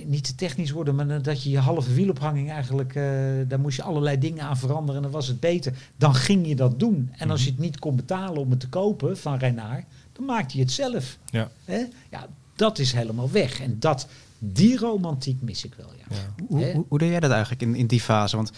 niet 0.06 0.24
te 0.24 0.36
technisch 0.36 0.72
worden, 0.72 0.96
maar 0.96 1.22
dat 1.22 1.44
je 1.44 1.50
je 1.50 1.58
halve 1.60 1.94
wielophanging 1.94 2.52
eigenlijk, 2.52 2.96
eh, 2.96 3.04
daar 3.48 3.60
moest 3.60 3.76
je 3.76 3.84
allerlei 3.84 4.18
dingen 4.20 4.44
aan 4.44 4.58
veranderen 4.58 4.96
en 4.96 5.02
dan 5.02 5.12
was 5.12 5.28
het 5.28 5.40
beter. 5.40 5.74
Dan 5.98 6.16
ging 6.16 6.48
je 6.48 6.56
dat 6.56 6.80
doen. 6.80 7.12
En 7.18 7.30
als 7.30 7.44
je 7.44 7.50
het 7.50 7.60
niet 7.60 7.80
kon 7.80 7.96
betalen 7.96 8.42
om 8.42 8.50
het 8.50 8.60
te 8.60 8.70
kopen 8.70 9.18
van 9.18 9.38
Renaar, 9.38 9.86
dan 10.18 10.26
maakte 10.26 10.58
je 10.58 10.64
het 10.64 10.72
zelf. 10.72 11.18
Ja. 11.30 11.50
Hè? 11.66 11.86
Ja, 12.10 12.28
dat 12.56 12.80
is 12.80 12.92
helemaal 12.92 13.32
weg. 13.32 13.60
En 13.60 13.80
dat, 13.80 14.08
die 14.40 14.78
romantiek 14.78 15.42
mis 15.42 15.66
ik 15.66 15.74
wel, 15.78 15.90
ja. 15.98 16.16
Ja. 16.16 16.44
Hoe, 16.48 16.72
hoe, 16.72 16.86
hoe 16.88 16.98
deed 16.98 17.10
jij 17.10 17.20
dat 17.20 17.32
eigenlijk 17.32 17.62
in, 17.62 17.76
in 17.76 17.88
die 17.88 18.02
fase? 18.02 18.36
Want 18.36 18.52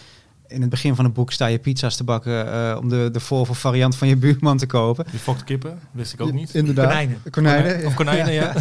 in 0.49 0.61
het 0.61 0.69
begin 0.69 0.95
van 0.95 1.05
het 1.05 1.13
boek 1.13 1.31
sta 1.31 1.45
je 1.45 1.59
pizza's 1.59 1.95
te 1.95 2.03
bakken 2.03 2.53
eh, 2.53 2.77
om 2.79 2.89
de, 2.89 3.09
de 3.11 3.19
Volvo 3.19 3.53
variant 3.53 3.95
van 3.95 4.07
je 4.07 4.15
buurman 4.15 4.57
te 4.57 4.65
kopen. 4.65 5.05
Die 5.11 5.19
fokt 5.19 5.43
kippen, 5.43 5.79
wist 5.91 6.13
ik 6.13 6.21
ook 6.21 6.31
niet. 6.31 6.55
Inderdaad. 6.55 6.85
Konijnen. 6.85 7.21
Konijnen. 7.29 7.85
Of 7.85 7.93
konijnen, 7.93 8.33
ja. 8.33 8.53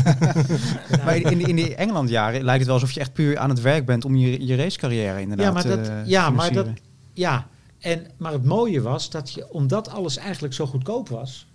Maar 1.05 1.17
in, 1.17 1.47
in 1.47 1.57
die 1.57 1.75
Engeland-jaren 1.75 2.45
lijkt 2.45 2.59
het 2.59 2.67
wel 2.67 2.75
alsof 2.75 2.91
je 2.91 3.01
echt 3.01 3.13
puur 3.13 3.39
aan 3.39 3.49
het 3.49 3.61
werk 3.61 3.87
bent 3.87 4.05
om 4.05 4.17
je, 4.17 4.47
je 4.47 4.57
racecarrière 4.57 5.21
inderdaad 5.21 5.47
Ja, 5.47 5.53
maar 5.53 5.77
dat, 5.77 5.79
eh, 5.79 6.03
te 6.03 6.11
ja, 6.11 6.31
maar 6.31 6.53
dat, 6.53 6.67
ja. 7.13 7.47
En, 7.79 8.07
maar 8.17 8.33
het 8.33 8.45
mooie 8.45 8.81
was 8.81 9.11
dat 9.11 9.33
je, 9.33 9.53
omdat 9.53 9.89
alles 9.89 10.17
eigenlijk 10.17 10.55
zo 10.55 10.67
goedkoop 10.67 11.09
was. 11.09 11.47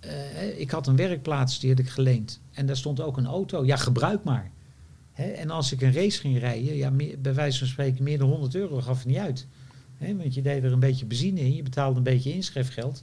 Eh, 0.00 0.58
ik 0.60 0.70
had 0.70 0.86
een 0.86 0.96
werkplaats 0.96 1.60
die 1.60 1.70
had 1.70 1.78
ik 1.78 1.88
geleend. 1.88 2.40
En 2.52 2.66
daar 2.66 2.76
stond 2.76 3.00
ook 3.00 3.16
een 3.16 3.26
auto. 3.26 3.64
Ja, 3.64 3.76
gebruik 3.76 4.24
maar. 4.24 4.50
En 5.14 5.50
als 5.50 5.72
ik 5.72 5.80
een 5.80 5.92
race 5.92 6.20
ging 6.20 6.38
rijden, 6.38 6.76
ja, 6.76 6.90
bij 7.18 7.34
wijze 7.34 7.58
van 7.58 7.66
spreken 7.66 8.02
meer 8.04 8.18
dan 8.18 8.28
100 8.28 8.54
euro 8.54 8.80
gaf 8.80 8.98
het 8.98 9.06
niet 9.06 9.16
uit. 9.16 9.46
Want 9.98 10.34
je 10.34 10.42
deed 10.42 10.64
er 10.64 10.72
een 10.72 10.80
beetje 10.80 11.06
benzine 11.06 11.40
in, 11.40 11.54
je 11.54 11.62
betaalde 11.62 11.96
een 11.96 12.02
beetje 12.02 12.32
inschrijfgeld. 12.32 13.02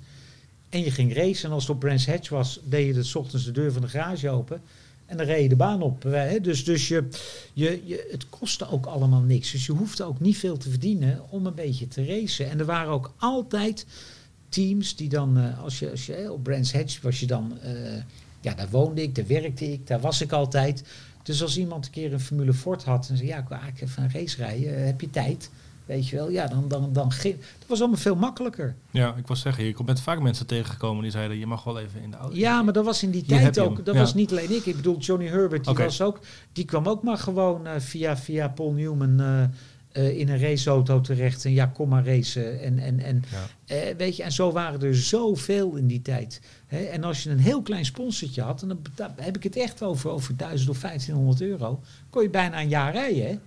En 0.69 0.83
je 0.83 0.91
ging 0.91 1.15
racen. 1.15 1.49
En 1.49 1.55
als 1.55 1.67
het 1.67 1.75
op 1.75 1.79
Brands 1.79 2.07
Hatch 2.07 2.29
was, 2.29 2.59
deed 2.63 2.85
je 2.85 3.01
de 3.01 3.19
ochtends 3.19 3.45
de 3.45 3.51
deur 3.51 3.71
van 3.71 3.81
de 3.81 3.87
garage 3.87 4.29
open. 4.29 4.61
En 5.05 5.17
dan 5.17 5.25
reed 5.25 5.41
je 5.41 5.49
de 5.49 5.55
baan 5.55 5.81
op. 5.81 6.03
Hè. 6.03 6.39
Dus, 6.41 6.63
dus 6.63 6.87
je, 6.87 7.07
je, 7.53 7.81
je, 7.85 8.07
het 8.11 8.29
kostte 8.29 8.69
ook 8.69 8.85
allemaal 8.85 9.21
niks. 9.21 9.51
Dus 9.51 9.65
je 9.65 9.71
hoefde 9.71 10.03
ook 10.03 10.19
niet 10.19 10.37
veel 10.37 10.57
te 10.57 10.69
verdienen 10.69 11.21
om 11.29 11.45
een 11.45 11.55
beetje 11.55 11.87
te 11.87 12.05
racen. 12.05 12.49
En 12.49 12.59
er 12.59 12.65
waren 12.65 12.91
ook 12.91 13.13
altijd 13.17 13.85
teams 14.55 14.95
die 14.95 15.09
dan, 15.09 15.37
eh, 15.37 15.63
als 15.63 15.79
je, 15.79 15.91
als 15.91 16.05
je 16.05 16.15
eh, 16.15 16.31
op 16.31 16.43
Brands 16.43 16.73
Hatch 16.73 17.01
was 17.01 17.19
je 17.19 17.25
dan, 17.25 17.59
eh, 17.61 17.71
ja, 18.41 18.53
daar 18.53 18.69
woonde 18.69 19.01
ik, 19.01 19.15
daar 19.15 19.27
werkte 19.27 19.71
ik, 19.71 19.87
daar 19.87 19.99
was 19.99 20.21
ik 20.21 20.31
altijd. 20.31 20.83
Dus 21.23 21.41
als 21.41 21.57
iemand 21.57 21.85
een 21.85 21.91
keer 21.91 22.13
een 22.13 22.19
Formule 22.19 22.53
Ford 22.53 22.83
had 22.83 23.09
en 23.09 23.17
zei, 23.17 23.27
ja, 23.27 23.37
ik 23.37 23.47
wil 23.47 23.57
eigenlijk 23.57 23.91
even 23.91 24.03
een 24.03 24.11
race 24.11 24.37
rijden, 24.37 24.85
heb 24.85 25.01
je 25.01 25.09
tijd? 25.09 25.49
Weet 25.85 26.07
je 26.07 26.15
wel, 26.15 26.29
ja, 26.29 26.47
dan, 26.47 26.67
dan, 26.67 26.93
dan 26.93 27.11
ging, 27.11 27.35
dat 27.37 27.67
was 27.67 27.79
allemaal 27.79 27.97
veel 27.97 28.15
makkelijker. 28.15 28.75
Ja, 28.91 29.15
ik 29.15 29.27
was 29.27 29.41
zeggen, 29.41 29.63
je 29.63 29.75
bent 29.85 30.01
vaak 30.01 30.19
mensen 30.21 30.45
tegengekomen 30.45 31.03
die 31.03 31.11
zeiden, 31.11 31.37
je 31.37 31.45
mag 31.45 31.63
wel 31.63 31.79
even 31.79 32.01
in 32.01 32.11
de 32.11 32.17
auto. 32.17 32.35
Ja, 32.35 32.61
maar 32.61 32.73
dat 32.73 32.85
was 32.85 33.03
in 33.03 33.11
die 33.11 33.23
Hier 33.27 33.37
tijd 33.37 33.59
ook. 33.59 33.85
Dat 33.85 33.95
ja. 33.95 34.01
was 34.01 34.13
niet 34.13 34.31
alleen 34.31 34.55
ik. 34.55 34.65
Ik 34.65 34.75
bedoel, 34.75 34.97
Johnny 34.97 35.27
Herbert, 35.27 35.65
die, 35.65 35.73
was 35.73 36.01
ook, 36.01 36.19
die 36.53 36.65
kwam 36.65 36.87
ook 36.87 37.03
maar 37.03 37.17
gewoon 37.17 37.67
via, 37.77 38.17
via 38.17 38.47
Paul 38.49 38.71
Newman 38.71 39.49
eh, 39.95 40.17
in 40.19 40.29
een 40.29 40.39
raceauto 40.39 41.01
terecht. 41.01 41.45
En 41.45 41.51
ja, 41.53 41.65
kom 41.65 41.89
maar 41.89 42.05
racen. 42.05 42.61
En, 42.61 42.79
en, 42.79 42.99
en, 42.99 43.23
Ja. 43.31 43.75
eh, 43.75 43.95
weet 43.97 44.15
je, 44.15 44.23
en 44.23 44.31
zo 44.31 44.51
waren 44.51 44.81
er 44.81 44.95
zoveel 44.95 45.75
in 45.75 45.87
die 45.87 46.01
tijd. 46.01 46.41
Hè? 46.67 46.77
En 46.77 47.03
als 47.03 47.23
je 47.23 47.29
een 47.29 47.39
heel 47.39 47.61
klein 47.61 47.85
sponsortje 47.85 48.41
had, 48.41 48.61
en 48.61 48.67
dan 48.67 49.09
heb 49.15 49.35
ik 49.35 49.43
het 49.43 49.55
echt 49.57 49.83
over, 49.83 50.09
over 50.09 50.35
1000 50.37 50.69
of 50.69 50.79
1500 50.79 51.41
euro, 51.41 51.81
kon 52.09 52.21
je 52.23 52.29
bijna 52.29 52.61
een 52.61 52.69
jaar 52.69 52.91
rijden. 52.93 53.25
Hè? 53.27 53.37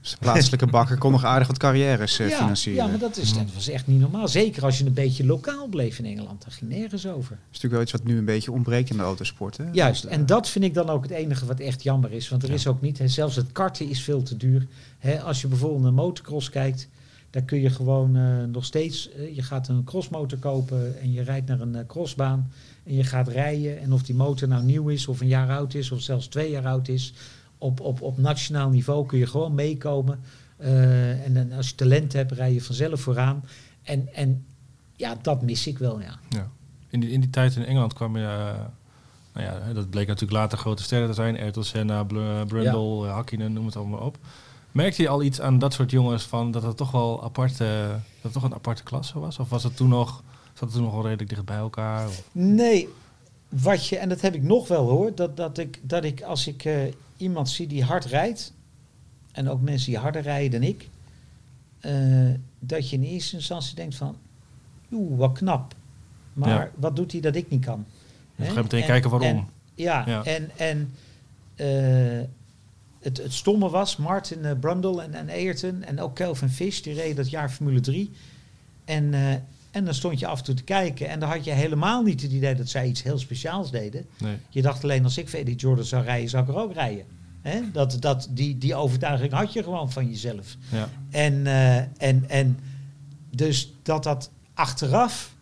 Dus 0.00 0.10
de 0.10 0.16
plaatselijke 0.20 0.66
bakker 0.66 0.98
kon 0.98 1.12
nog 1.12 1.24
aardig 1.24 1.46
wat 1.48 1.58
carrières 1.58 2.18
eh, 2.18 2.28
ja, 2.28 2.36
financieren. 2.36 2.84
ja, 2.84 2.90
maar 2.90 2.98
dat, 2.98 3.16
is, 3.16 3.34
dat 3.34 3.52
was 3.54 3.68
echt 3.68 3.86
niet 3.86 4.00
normaal. 4.00 4.28
Zeker 4.28 4.64
als 4.64 4.78
je 4.78 4.84
een 4.86 4.92
beetje 4.92 5.26
lokaal 5.26 5.66
bleef 5.66 5.98
in 5.98 6.04
Engeland. 6.04 6.42
Daar 6.42 6.50
ging 6.52 6.70
nergens 6.70 7.06
over. 7.06 7.30
Dat 7.30 7.38
is 7.38 7.46
natuurlijk 7.62 7.72
wel 7.72 7.82
iets 7.82 7.92
wat 7.92 8.04
nu 8.04 8.18
een 8.18 8.24
beetje 8.24 8.52
ontbreekt 8.52 8.90
in 8.90 8.96
de 8.96 9.02
autosport. 9.02 9.56
Hè? 9.56 9.64
Juist, 9.72 10.04
en 10.04 10.26
dat 10.26 10.48
vind 10.48 10.64
ik 10.64 10.74
dan 10.74 10.88
ook 10.90 11.02
het 11.02 11.12
enige 11.12 11.46
wat 11.46 11.60
echt 11.60 11.82
jammer 11.82 12.12
is. 12.12 12.28
Want 12.28 12.42
er 12.42 12.48
Ja. 12.48 12.54
is 12.54 12.66
ook 12.66 12.80
niet, 12.80 12.98
hè, 12.98 13.08
zelfs 13.08 13.36
het 13.36 13.52
karten 13.52 13.88
is 13.88 14.02
veel 14.02 14.22
te 14.22 14.36
duur. 14.36 14.66
Hè, 15.02 15.20
als 15.20 15.40
je 15.40 15.48
bijvoorbeeld 15.48 15.84
een 15.84 15.94
motocross 15.94 16.50
kijkt, 16.50 16.88
daar 17.30 17.42
kun 17.42 17.60
je 17.60 17.70
gewoon 17.70 18.16
eh, 18.16 18.44
nog 18.44 18.64
steeds, 18.64 19.10
eh, 19.10 19.34
je 19.34 19.42
gaat 19.42 19.68
een 19.68 19.84
crossmotor 19.84 20.38
kopen 20.38 21.00
en 21.00 21.12
je 21.12 21.22
rijdt 21.22 21.48
naar 21.48 21.60
een 21.60 21.74
eh, 21.74 21.86
crossbaan 21.86 22.50
en 22.84 22.94
je 22.94 23.04
gaat 23.04 23.28
rijden. 23.28 23.80
En 23.80 23.92
of 23.92 24.02
die 24.02 24.14
motor 24.14 24.48
nou 24.48 24.64
nieuw 24.64 24.88
is 24.88 25.08
of 25.08 25.20
een 25.20 25.28
jaar 25.28 25.50
oud 25.50 25.74
is 25.74 25.90
of 25.90 26.00
zelfs 26.00 26.26
twee 26.26 26.50
jaar 26.50 26.66
oud 26.66 26.88
is, 26.88 27.14
op, 27.58 27.80
op, 27.80 28.00
op 28.02 28.18
nationaal 28.18 28.70
niveau 28.70 29.06
kun 29.06 29.18
je 29.18 29.26
gewoon 29.26 29.54
meekomen. 29.54 30.20
En 31.24 31.34
dan 31.34 31.52
als 31.52 31.68
je 31.68 31.74
talent 31.74 32.12
hebt, 32.12 32.32
rij 32.32 32.52
je 32.52 32.62
vanzelf 32.62 33.00
vooraan. 33.00 33.44
En, 33.82 34.14
en 34.14 34.44
ja, 34.96 35.16
dat 35.22 35.42
mis 35.42 35.66
ik 35.66 35.78
wel, 35.78 36.00
ja. 36.00 36.18
Ja. 36.28 36.50
In, 36.88 37.00
die, 37.00 37.10
in 37.10 37.20
die 37.20 37.30
tijd 37.30 37.56
in 37.56 37.64
Engeland 37.64 37.92
kwam 37.92 38.16
je, 38.16 38.54
nou 39.32 39.46
ja, 39.46 39.72
dat 39.72 39.90
bleek 39.90 40.06
natuurlijk 40.06 40.38
later 40.38 40.58
grote 40.58 40.82
sterren 40.82 41.08
te 41.08 41.14
zijn. 41.14 41.38
Ayrton 41.38 41.64
Senna, 41.64 42.04
Brundle, 42.04 43.06
eh, 43.06 43.12
Hakkinen, 43.12 43.52
noem 43.52 43.66
het 43.66 43.76
allemaal 43.76 44.00
op. 44.00 44.18
Merkte 44.72 45.02
je 45.02 45.08
al 45.08 45.22
iets 45.22 45.40
aan 45.40 45.58
dat 45.58 45.72
soort 45.72 45.90
jongens 45.90 46.22
van 46.24 46.50
dat 46.50 46.62
het 46.62 46.76
toch 46.76 46.90
wel 46.90 47.24
apart, 47.24 47.60
eh, 47.60 47.88
dat 47.88 48.00
het 48.20 48.32
toch 48.32 48.42
een 48.42 48.54
aparte 48.54 48.82
klasse 48.82 49.18
was? 49.18 49.38
Of 49.38 49.48
was 49.48 49.62
het 49.62 49.76
toen 49.76 49.88
nog, 49.88 50.22
zat 50.52 50.60
het 50.60 50.72
toen 50.72 50.82
nog 50.82 50.92
wel 50.92 51.02
redelijk 51.02 51.28
dicht 51.28 51.44
bij 51.44 51.56
elkaar? 51.56 52.06
Of- 52.08 52.22
Nee, 52.32 52.88
wat 53.48 53.86
je, 53.86 53.96
en 53.98 54.08
dat 54.08 54.20
heb 54.20 54.34
ik 54.34 54.42
nog 54.42 54.68
wel 54.68 54.88
hoor, 54.88 55.14
dat, 55.14 55.36
dat, 55.36 55.58
ik, 55.58 55.80
dat 55.82 56.04
ik 56.04 56.22
als 56.22 56.46
ik 56.46 56.64
eh, 56.64 56.80
iemand 57.16 57.48
zie 57.48 57.66
die 57.66 57.84
hard 57.84 58.04
rijdt, 58.04 58.52
en 59.32 59.48
ook 59.48 59.60
mensen 59.60 59.90
die 59.90 59.98
harder 60.00 60.22
rijden 60.22 60.60
dan 60.60 60.68
ik, 60.68 60.88
eh, 61.80 62.30
dat 62.58 62.90
je 62.90 62.96
in 62.96 63.02
eerste 63.02 63.36
instantie 63.36 63.74
denkt 63.74 63.94
van, 63.94 64.16
oeh, 64.92 65.18
wat 65.18 65.32
knap. 65.32 65.74
Maar 66.32 66.48
Ja. 66.48 66.70
wat 66.76 66.96
doet 66.96 67.12
hij 67.12 67.20
dat 67.20 67.34
ik 67.34 67.48
niet 67.50 67.64
kan? 67.64 67.84
Dan 68.36 68.46
ga 68.46 68.52
je 68.54 68.62
meteen 68.62 68.80
En- 68.80 68.86
kijken 68.86 69.10
waarom. 69.10 69.28
en- 69.28 69.48
ja, 69.74 70.06
Ja. 70.06 70.24
en, 70.24 70.50
en 70.56 70.94
eh, 71.54 72.26
het, 73.02 73.16
het 73.16 73.32
stomme 73.32 73.70
was, 73.70 73.96
Martin 73.96 74.44
eh, 74.44 74.58
Brundle 74.60 75.02
en, 75.02 75.14
en 75.14 75.28
Ayrton 75.28 75.82
en 75.82 76.00
ook 76.00 76.14
Kelvin 76.14 76.48
Fish, 76.48 76.80
die 76.80 76.94
reden 76.94 77.16
dat 77.16 77.30
jaar 77.30 77.50
Formule 77.50 77.80
3. 77.80 78.10
En, 78.84 79.14
eh, 79.14 79.32
en 79.70 79.84
dan 79.84 79.94
stond 79.94 80.18
je 80.18 80.26
af 80.26 80.38
en 80.38 80.44
toe 80.44 80.54
te 80.54 80.62
kijken 80.62 81.08
en 81.08 81.20
dan 81.20 81.28
had 81.28 81.44
je 81.44 81.50
helemaal 81.50 82.02
niet 82.02 82.22
het 82.22 82.32
idee 82.32 82.54
dat 82.54 82.68
zij 82.68 82.86
iets 82.86 83.02
heel 83.02 83.18
speciaals 83.18 83.70
deden. 83.70 84.06
nee. 84.18 84.36
Je 84.48 84.62
dacht 84.62 84.82
alleen 84.82 85.04
als 85.04 85.18
ik 85.18 85.28
voor 85.28 85.38
Eddie 85.38 85.56
Jordan 85.56 85.84
zou 85.84 86.04
rijden, 86.04 86.28
zou 86.28 86.42
ik 86.42 86.48
er 86.48 86.56
ook 86.56 86.72
rijden. 86.72 87.04
Hè? 87.42 87.60
Dat, 87.72 87.96
dat, 88.00 88.28
die, 88.30 88.58
die 88.58 88.74
overtuiging 88.74 89.32
had 89.32 89.52
je 89.52 89.62
gewoon 89.62 89.92
van 89.92 90.08
jezelf. 90.08 90.56
Ja. 90.70 90.88
En, 91.10 91.46
eh, 91.46 91.76
en, 91.76 92.28
en 92.28 92.58
dus 93.30 93.72
dat 93.82 94.02
dat 94.02 94.30
achteraf 94.54 95.34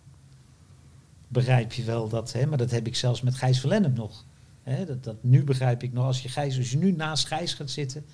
begrijp 1.28 1.72
je 1.72 1.84
wel 1.84 2.08
dat, 2.08 2.32
hè, 2.32 2.46
maar 2.46 2.58
dat 2.58 2.70
heb 2.70 2.86
ik 2.86 2.96
zelfs 2.96 3.20
met 3.20 3.34
Gijs 3.34 3.60
van 3.60 3.70
Lennep 3.70 3.96
nog. 3.96 4.24
Hè, 4.62 4.84
dat, 4.84 5.04
dat 5.04 5.16
nu 5.20 5.44
begrijp 5.44 5.82
ik 5.82 5.92
nog, 5.92 6.04
als 6.04 6.22
je, 6.22 6.28
Gijs, 6.28 6.58
als 6.58 6.70
je 6.70 6.76
nu 6.76 6.92
naast 6.92 7.26
Gijs 7.26 7.54
gaat 7.54 7.70
zitten, 7.70 8.04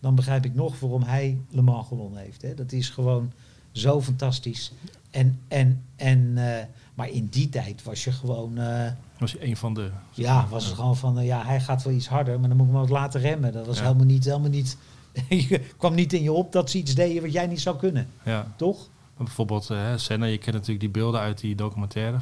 dan 0.00 0.14
begrijp 0.14 0.44
ik 0.44 0.54
nog 0.54 0.80
waarom 0.80 1.02
hij 1.02 1.38
Le 1.50 1.62
Mans 1.62 1.86
gewonnen 1.88 2.22
heeft. 2.22 2.42
Hè. 2.42 2.54
Dat 2.54 2.72
is 2.72 2.88
gewoon 2.88 3.32
zo 3.72 4.02
fantastisch. 4.02 4.72
En, 5.10 5.40
en, 5.48 5.82
en, 5.96 6.32
eh, 6.58 6.64
maar 6.94 7.08
in 7.10 7.26
die 7.26 7.48
tijd 7.48 7.82
was 7.82 8.04
je 8.04 8.12
gewoon, 8.12 8.58
eh, 8.58 8.90
Was 9.18 9.32
je 9.32 9.46
een 9.46 9.56
van 9.56 9.74
de... 9.74 9.90
ja, 10.12 10.46
was 10.50 10.64
het 10.64 10.74
gewoon 10.74 10.96
van, 10.96 11.18
eh, 11.18 11.26
ja, 11.26 11.44
hij 11.44 11.60
gaat 11.60 11.82
wel 11.82 11.92
iets 11.94 12.08
harder, 12.08 12.40
maar 12.40 12.48
dan 12.48 12.56
moet 12.58 12.66
ik 12.66 12.72
hem 12.72 12.80
wat 12.80 12.90
laten 12.90 13.20
remmen. 13.20 13.52
Dat 13.52 13.66
was 13.66 13.76
Ja. 13.78 13.82
helemaal 13.82 14.06
niet, 14.06 14.24
helemaal 14.24 14.50
niet, 14.50 14.76
je 15.48 15.60
kwam 15.76 15.94
niet 15.94 16.12
in 16.12 16.22
je 16.22 16.32
op 16.32 16.52
dat 16.52 16.70
ze 16.70 16.78
iets 16.78 16.94
deden 16.94 17.22
wat 17.22 17.32
jij 17.32 17.46
niet 17.46 17.60
zou 17.60 17.76
kunnen, 17.76 18.08
Ja. 18.24 18.52
toch? 18.56 18.88
Bijvoorbeeld 19.16 19.70
Senna, 19.96 20.26
je 20.26 20.38
kent 20.38 20.52
natuurlijk 20.52 20.80
die 20.80 20.88
beelden 20.90 21.20
uit 21.20 21.40
die 21.40 21.54
documentaire 21.54 22.20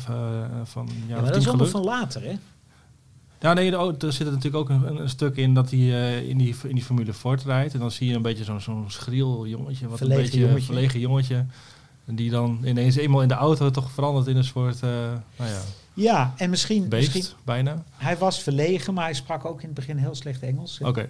van 0.64 0.88
een 0.88 0.95
Ja, 0.95 1.07
jaar 1.09 1.23
maar 1.23 1.33
dat 1.33 1.40
is 1.40 1.49
allemaal 1.49 1.66
van 1.66 1.85
later, 1.85 2.23
hè? 2.23 2.35
Ja, 3.42 3.52
nee, 3.52 3.72
er 3.72 4.05
er 4.05 4.12
zit 4.12 4.26
er 4.26 4.33
natuurlijk 4.33 4.57
ook 4.57 4.68
een, 4.68 5.00
een 5.00 5.09
stuk 5.09 5.37
in 5.37 5.55
dat 5.55 5.70
hij 5.70 5.78
eh, 5.81 6.28
in, 6.28 6.38
die, 6.38 6.55
in 6.62 6.74
die 6.74 6.85
Formule 6.85 7.14
Ford 7.14 7.42
rijdt. 7.44 7.74
En 7.74 7.81
dan 7.81 7.90
zie 7.90 8.09
je 8.09 8.14
een 8.14 8.22
beetje 8.22 8.44
zo'n 8.44 8.61
zo'n 8.61 8.85
schriel 8.90 9.46
jongetje, 9.46 9.88
wat 9.88 9.98
Verlegen 9.98 10.22
een 10.24 10.31
beetje 10.31 10.40
jongetje. 10.40 10.64
verlegen 10.66 11.00
jongetje. 11.00 11.44
Die 12.05 12.31
dan 12.31 12.61
ineens 12.64 12.96
eenmaal 12.96 13.22
in 13.22 13.28
de 13.28 13.35
auto 13.35 13.70
toch 13.70 13.90
verandert 13.90 14.26
in 14.26 14.37
een 14.37 14.44
soort, 14.44 14.74
eh, 14.83 14.88
nou 15.37 15.50
ja, 15.50 15.61
Ja, 15.94 16.35
en 16.37 16.50
misschien, 16.50 16.88
beest, 16.88 17.14
misschien, 17.14 17.37
bijna. 17.44 17.85
hij 17.96 18.16
was 18.18 18.38
verlegen, 18.42 18.94
maar 18.94 19.05
hij 19.05 19.14
sprak 19.14 19.44
ook 19.44 19.61
in 19.61 19.66
het 19.66 19.74
begin 19.74 19.96
heel 19.96 20.14
slecht 20.14 20.42
Engels. 20.42 20.78
Oké, 20.83 21.09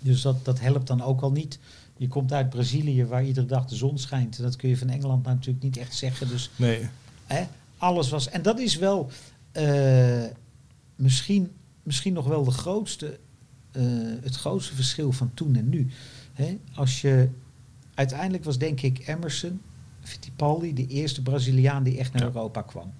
Dus 0.00 0.22
dat, 0.22 0.44
dat 0.44 0.60
helpt 0.60 0.86
dan 0.86 1.02
ook 1.02 1.20
al 1.20 1.32
niet. 1.32 1.58
Je 1.96 2.08
komt 2.08 2.32
uit 2.32 2.50
Brazilië, 2.50 3.04
waar 3.04 3.24
iedere 3.24 3.46
dag 3.46 3.66
de 3.66 3.76
zon 3.76 3.98
schijnt. 3.98 4.36
En 4.38 4.42
dat 4.42 4.56
kun 4.56 4.68
je 4.68 4.76
van 4.76 4.88
Engeland 4.88 5.22
nou 5.24 5.34
natuurlijk 5.34 5.64
niet 5.64 5.76
echt 5.76 5.94
zeggen. 5.96 6.28
Dus 6.28 6.50
nee. 6.56 6.88
Hè? 7.26 7.44
Alles 7.78 8.10
was. 8.10 8.28
En 8.28 8.42
dat 8.42 8.58
is 8.58 8.76
wel 8.76 9.10
eh, 9.52 10.24
misschien, 10.98 11.50
misschien 11.82 12.12
nog 12.12 12.26
wel 12.26 12.44
de 12.44 12.50
grootste, 12.50 13.18
eh, 13.72 13.82
het 14.20 14.36
grootste 14.36 14.74
verschil 14.74 15.12
van 15.12 15.30
toen 15.34 15.56
en 15.56 15.68
nu. 15.68 15.90
Als 16.74 17.00
je, 17.00 17.28
uiteindelijk 17.94 18.44
was 18.44 18.58
denk 18.58 18.80
ik 18.80 19.08
Emerson, 19.08 19.60
Fittipaldi, 20.02 20.74
de 20.74 20.86
eerste 20.86 21.22
Braziliaan 21.22 21.82
die 21.82 21.98
echt 21.98 22.12
naar 22.12 22.22
Ja. 22.22 22.28
Europa 22.28 22.62
kwam. 22.62 22.92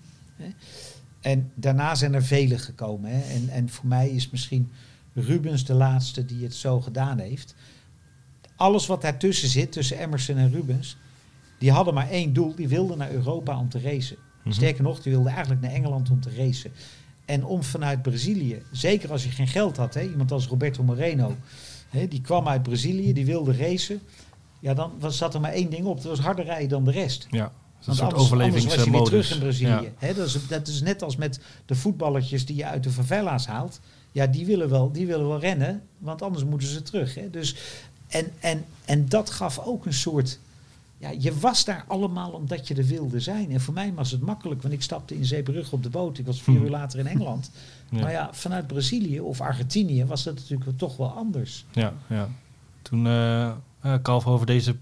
En 1.20 1.50
daarna 1.54 1.94
zijn 1.94 2.14
er 2.14 2.24
velen 2.24 2.58
gekomen. 2.58 3.10
En, 3.10 3.48
en 3.48 3.68
voor 3.68 3.86
mij 3.86 4.10
is 4.10 4.30
misschien 4.30 4.70
Rubens 5.14 5.64
de 5.64 5.74
laatste 5.74 6.24
die 6.24 6.42
het 6.42 6.54
zo 6.54 6.80
gedaan 6.80 7.18
heeft. 7.18 7.54
Alles 8.56 8.86
wat 8.86 9.02
daartussen 9.02 9.48
zit, 9.48 9.72
tussen 9.72 9.98
Emerson 9.98 10.36
en 10.36 10.50
Rubens, 10.52 10.96
die 11.58 11.70
hadden 11.72 11.94
maar 11.94 12.10
één 12.10 12.32
doel. 12.32 12.54
Die 12.54 12.68
wilden 12.68 12.98
naar 12.98 13.10
Europa 13.10 13.58
om 13.58 13.68
te 13.68 13.80
racen. 13.80 14.16
Mhm. 14.42 14.54
Sterker 14.54 14.82
nog, 14.82 15.02
die 15.02 15.12
wilden 15.12 15.32
eigenlijk 15.32 15.60
naar 15.60 15.70
Engeland 15.70 16.10
om 16.10 16.20
te 16.20 16.30
racen. 16.36 16.72
En 17.28 17.44
om 17.44 17.62
vanuit 17.62 18.02
Brazilië, 18.02 18.62
zeker 18.72 19.10
als 19.10 19.24
je 19.24 19.30
geen 19.30 19.48
geld 19.48 19.76
had, 19.76 19.94
hè, 19.94 20.02
iemand 20.02 20.32
als 20.32 20.46
Roberto 20.46 20.82
Moreno, 20.82 21.36
hè, 21.88 22.08
die 22.08 22.20
kwam 22.20 22.48
uit 22.48 22.62
Brazilië, 22.62 23.12
die 23.12 23.26
wilde 23.26 23.56
racen. 23.56 24.00
Ja, 24.60 24.74
dan 24.74 24.92
was, 24.98 25.16
zat 25.16 25.34
er 25.34 25.40
maar 25.40 25.52
één 25.52 25.70
ding 25.70 25.86
op. 25.86 25.96
Dat 25.96 26.04
was 26.06 26.18
harder 26.18 26.44
rijden 26.44 26.68
dan 26.68 26.84
de 26.84 26.90
rest. 26.90 27.26
Ja, 27.30 27.42
dat 27.42 27.52
is 27.80 27.86
een 27.86 27.86
Want 27.86 27.98
soort 27.98 28.12
anders, 28.12 28.32
anders 28.32 28.64
was 28.64 28.84
je 28.84 28.90
weer 28.90 29.00
overlevingsmodus. 29.00 29.28
terug 29.28 29.30
in 29.30 29.38
Brazilië. 29.38 29.86
Ja. 29.86 30.06
Hè, 30.06 30.14
dat, 30.14 30.26
is, 30.26 30.46
dat 30.48 30.68
is 30.68 30.80
net 30.80 31.02
als 31.02 31.16
met 31.16 31.40
de 31.66 31.74
voetballertjes 31.74 32.46
die 32.46 32.56
je 32.56 32.64
uit 32.64 32.82
de 32.82 32.90
favela's 32.90 33.46
haalt. 33.46 33.80
Ja, 34.12 34.26
die 34.26 34.46
willen 34.46 34.68
wel, 34.68 34.92
die 34.92 35.06
willen 35.06 35.28
wel 35.28 35.40
rennen, 35.40 35.82
want 35.98 36.22
anders 36.22 36.44
moeten 36.44 36.68
ze 36.68 36.82
terug. 36.82 37.14
Hè. 37.14 37.30
Dus, 37.30 37.56
en, 38.08 38.32
en, 38.40 38.64
en 38.84 39.08
dat 39.08 39.30
gaf 39.30 39.58
ook 39.58 39.86
een 39.86 39.92
soort... 39.92 40.38
Ja, 40.98 41.10
je 41.18 41.38
was 41.38 41.64
daar 41.64 41.84
allemaal 41.86 42.30
omdat 42.30 42.68
je 42.68 42.74
er 42.74 42.86
wilde 42.86 43.20
zijn. 43.20 43.50
En 43.50 43.60
voor 43.60 43.74
mij 43.74 43.94
was 43.94 44.10
het 44.10 44.20
makkelijk, 44.20 44.62
want 44.62 44.74
ik 44.74 44.82
stapte 44.82 45.14
in 45.16 45.24
Zeebrugge 45.24 45.74
op 45.74 45.82
de 45.82 45.90
boot. 45.90 46.18
Ik 46.18 46.26
was 46.26 46.42
vier 46.42 46.56
Hm. 46.56 46.64
uur 46.64 46.70
later 46.70 46.98
in 46.98 47.06
Engeland. 47.06 47.50
Ja. 47.90 48.00
Maar 48.00 48.10
ja, 48.10 48.28
vanuit 48.32 48.66
Brazilië 48.66 49.20
of 49.20 49.40
Argentinië 49.40 50.04
was 50.04 50.24
dat 50.24 50.34
natuurlijk 50.34 50.78
toch 50.78 50.96
wel 50.96 51.08
anders. 51.10 51.64
Ja, 51.72 51.92
ja. 52.06 52.28
Toen 52.82 53.06
eh 53.06 53.50
eh, 53.80 53.94
Kalf 54.02 54.26
over 54.26 54.46
deze, 54.46 54.76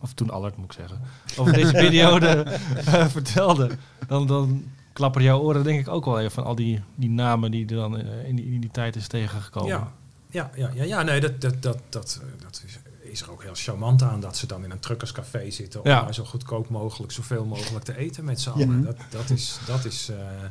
of 0.00 0.12
toen 0.12 0.30
Allard 0.30 0.56
moet 0.56 0.64
ik 0.66 0.72
zeggen, 0.72 1.00
over 1.36 1.52
deze 1.62 1.72
periode 1.72 2.26
eh, 2.26 3.06
vertelde, 3.06 3.70
dan, 4.06 4.26
dan 4.26 4.64
klapperen 4.92 5.26
jouw 5.26 5.40
oren 5.40 5.64
denk 5.64 5.80
ik 5.80 5.88
ook 5.88 6.04
wel 6.04 6.18
even 6.18 6.30
van 6.30 6.44
al 6.44 6.54
die, 6.54 6.80
die 6.94 7.10
namen 7.10 7.50
die 7.50 7.66
er 7.66 7.76
dan 7.76 7.98
in, 7.98 8.36
die, 8.36 8.44
in 8.44 8.60
die 8.60 8.70
tijd 8.70 8.96
is 8.96 9.06
tegengekomen. 9.06 9.68
Ja, 9.68 9.92
ja, 10.30 10.50
ja, 10.56 10.70
ja, 10.74 10.82
ja 10.84 11.02
nee, 11.02 11.20
dat, 11.20 11.40
dat, 11.40 11.62
dat, 11.62 11.78
dat, 11.90 12.20
dat 12.42 12.62
is, 12.66 12.78
is 13.14 13.22
er 13.22 13.30
ook 13.30 13.42
heel 13.42 13.54
charmant 13.54 14.02
aan 14.02 14.20
dat 14.20 14.36
ze 14.36 14.46
dan 14.46 14.64
in 14.64 14.70
een 14.70 14.78
truckerscafé 14.78 15.50
zitten 15.50 15.80
om 15.82 15.88
Ja. 15.88 16.02
maar 16.02 16.14
zo 16.14 16.24
goedkoop 16.24 16.68
mogelijk, 16.68 17.12
zoveel 17.12 17.44
mogelijk 17.44 17.84
te 17.84 17.96
eten 17.96 18.24
met 18.24 18.40
z'n 18.40 18.50
allen. 18.50 18.82
Dat, 18.84 18.96
dat 19.10 19.30
is, 19.30 19.58
dat 19.66 19.84
is 19.84 20.08
eh, 20.08 20.16
eh, 20.16 20.48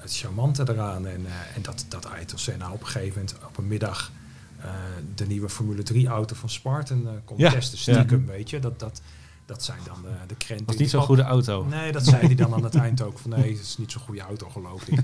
het 0.00 0.16
charmante 0.16 0.64
eraan. 0.68 1.06
En, 1.06 1.26
eh, 1.26 1.56
en 1.56 1.62
dat, 1.62 1.86
dat 1.88 2.06
Senna 2.34 2.72
op 2.72 2.80
een 2.80 2.86
gegeven 2.86 3.14
moment 3.20 3.36
op 3.46 3.56
een 3.58 3.66
middag 3.66 4.10
eh, 4.60 4.70
de 5.14 5.26
nieuwe 5.26 5.48
Formule 5.48 5.82
3 5.82 6.06
auto 6.06 6.34
van 6.34 6.48
Spartan 6.48 7.06
eh 7.06 7.12
kon 7.24 7.38
Ja, 7.38 7.50
testen, 7.50 7.78
stiekem, 7.78 8.26
weet 8.26 8.50
je. 8.50 8.58
Dat, 8.58 8.78
dat, 8.78 9.00
dat 9.46 9.64
zijn 9.64 9.78
dan 9.84 10.02
de, 10.02 10.08
de 10.26 10.34
krenten. 10.34 10.66
was 10.66 10.74
die 10.74 10.84
niet 10.84 10.92
zo'n 10.94 11.02
goede 11.02 11.22
auto. 11.22 11.64
Nee, 11.64 11.92
dat 11.92 12.04
zei 12.06 12.26
hij 12.26 12.34
dan 12.34 12.54
aan 12.54 12.64
het 12.64 12.74
eind 12.74 13.02
ook. 13.02 13.18
Van 13.18 13.30
nee, 13.30 13.50
het 13.52 13.60
is 13.60 13.78
niet 13.78 13.92
zo'n 13.92 14.02
goede 14.02 14.20
auto, 14.20 14.48
geloof 14.48 14.86
ik. 14.86 14.98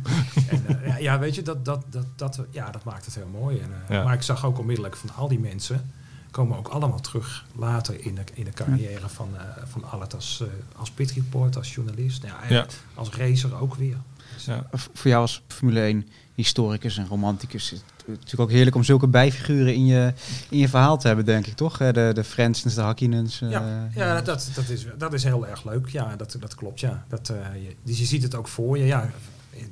en, 0.49 0.81
ja, 0.87 0.97
ja, 0.97 1.19
weet 1.19 1.35
je, 1.35 1.43
dat, 1.43 1.65
dat, 1.65 1.85
dat, 1.91 2.07
dat, 2.17 2.41
ja, 2.51 2.71
dat 2.71 2.85
maakt 2.85 3.05
het 3.05 3.15
heel 3.15 3.29
mooi. 3.33 3.59
En, 3.59 3.71
eh, 3.89 3.97
Ja. 3.97 4.05
Maar 4.05 4.15
ik 4.15 4.23
zag 4.23 4.45
ook 4.45 4.59
onmiddellijk 4.59 4.97
van 4.97 5.11
al 5.17 5.29
die 5.29 5.41
mensen 5.41 5.91
komen 6.35 6.59
ook 6.59 6.69
allemaal 6.69 7.01
terug 7.01 7.45
later 7.57 8.05
in 8.05 8.15
de, 8.15 8.23
in 8.35 8.45
de 8.45 8.51
carrière 8.51 9.09
van, 9.09 9.29
eh 9.37 9.43
van 9.65 9.85
Allard 9.91 10.15
als, 10.15 10.41
eh, 10.43 10.47
als 10.81 10.91
pitreporter, 10.91 11.61
als 11.61 11.75
journalist. 11.75 12.23
Nou 12.23 12.55
Ja. 12.55 12.67
Als 12.95 13.11
racer 13.11 13.61
ook 13.61 13.75
weer. 13.75 13.97
Dus, 14.35 14.45
Ja. 14.45 14.67
Voor 14.73 15.11
jou 15.11 15.21
als 15.21 15.43
Formule 15.49 15.81
1 15.81 16.09
historicus 16.35 16.97
en 16.97 17.07
romanticus 17.07 17.73
is 17.73 17.79
het 17.97 18.07
natuurlijk 18.07 18.41
ook 18.41 18.51
heerlijk 18.51 18.77
om 18.77 18.85
zulke 18.85 19.07
bijfiguren 19.09 19.75
in 19.75 19.87
je, 19.87 20.13
in 20.49 20.59
je 20.59 20.69
verhaal 20.69 20.99
te 20.99 21.07
hebben, 21.07 21.25
denk 21.25 21.47
ik, 21.47 21.55
toch? 21.55 21.81
Eh, 21.81 21.93
De, 21.93 22.11
de 22.15 22.25
Frensens, 22.25 22.75
de 22.75 22.81
Hakkinens. 22.81 23.41
eh, 23.41 23.51
Ja, 23.51 23.89
ja 23.95 24.21
dat, 24.21 24.49
dat, 24.55 24.69
is, 24.69 24.87
dat 24.99 25.13
is 25.13 25.25
heel 25.25 25.47
erg 25.47 25.65
leuk. 25.65 25.89
Ja, 25.89 26.17
dat, 26.17 26.37
dat 26.41 26.55
klopt. 26.55 26.81
Ja. 26.81 27.05
Dat, 27.09 27.29
eh, 27.29 27.37
je, 27.63 27.75
dus 27.83 27.99
je 27.99 28.05
ziet 28.05 28.23
het 28.23 28.35
ook 28.35 28.49
voor 28.49 28.79
je. 28.79 28.85
Ja, 28.85 29.11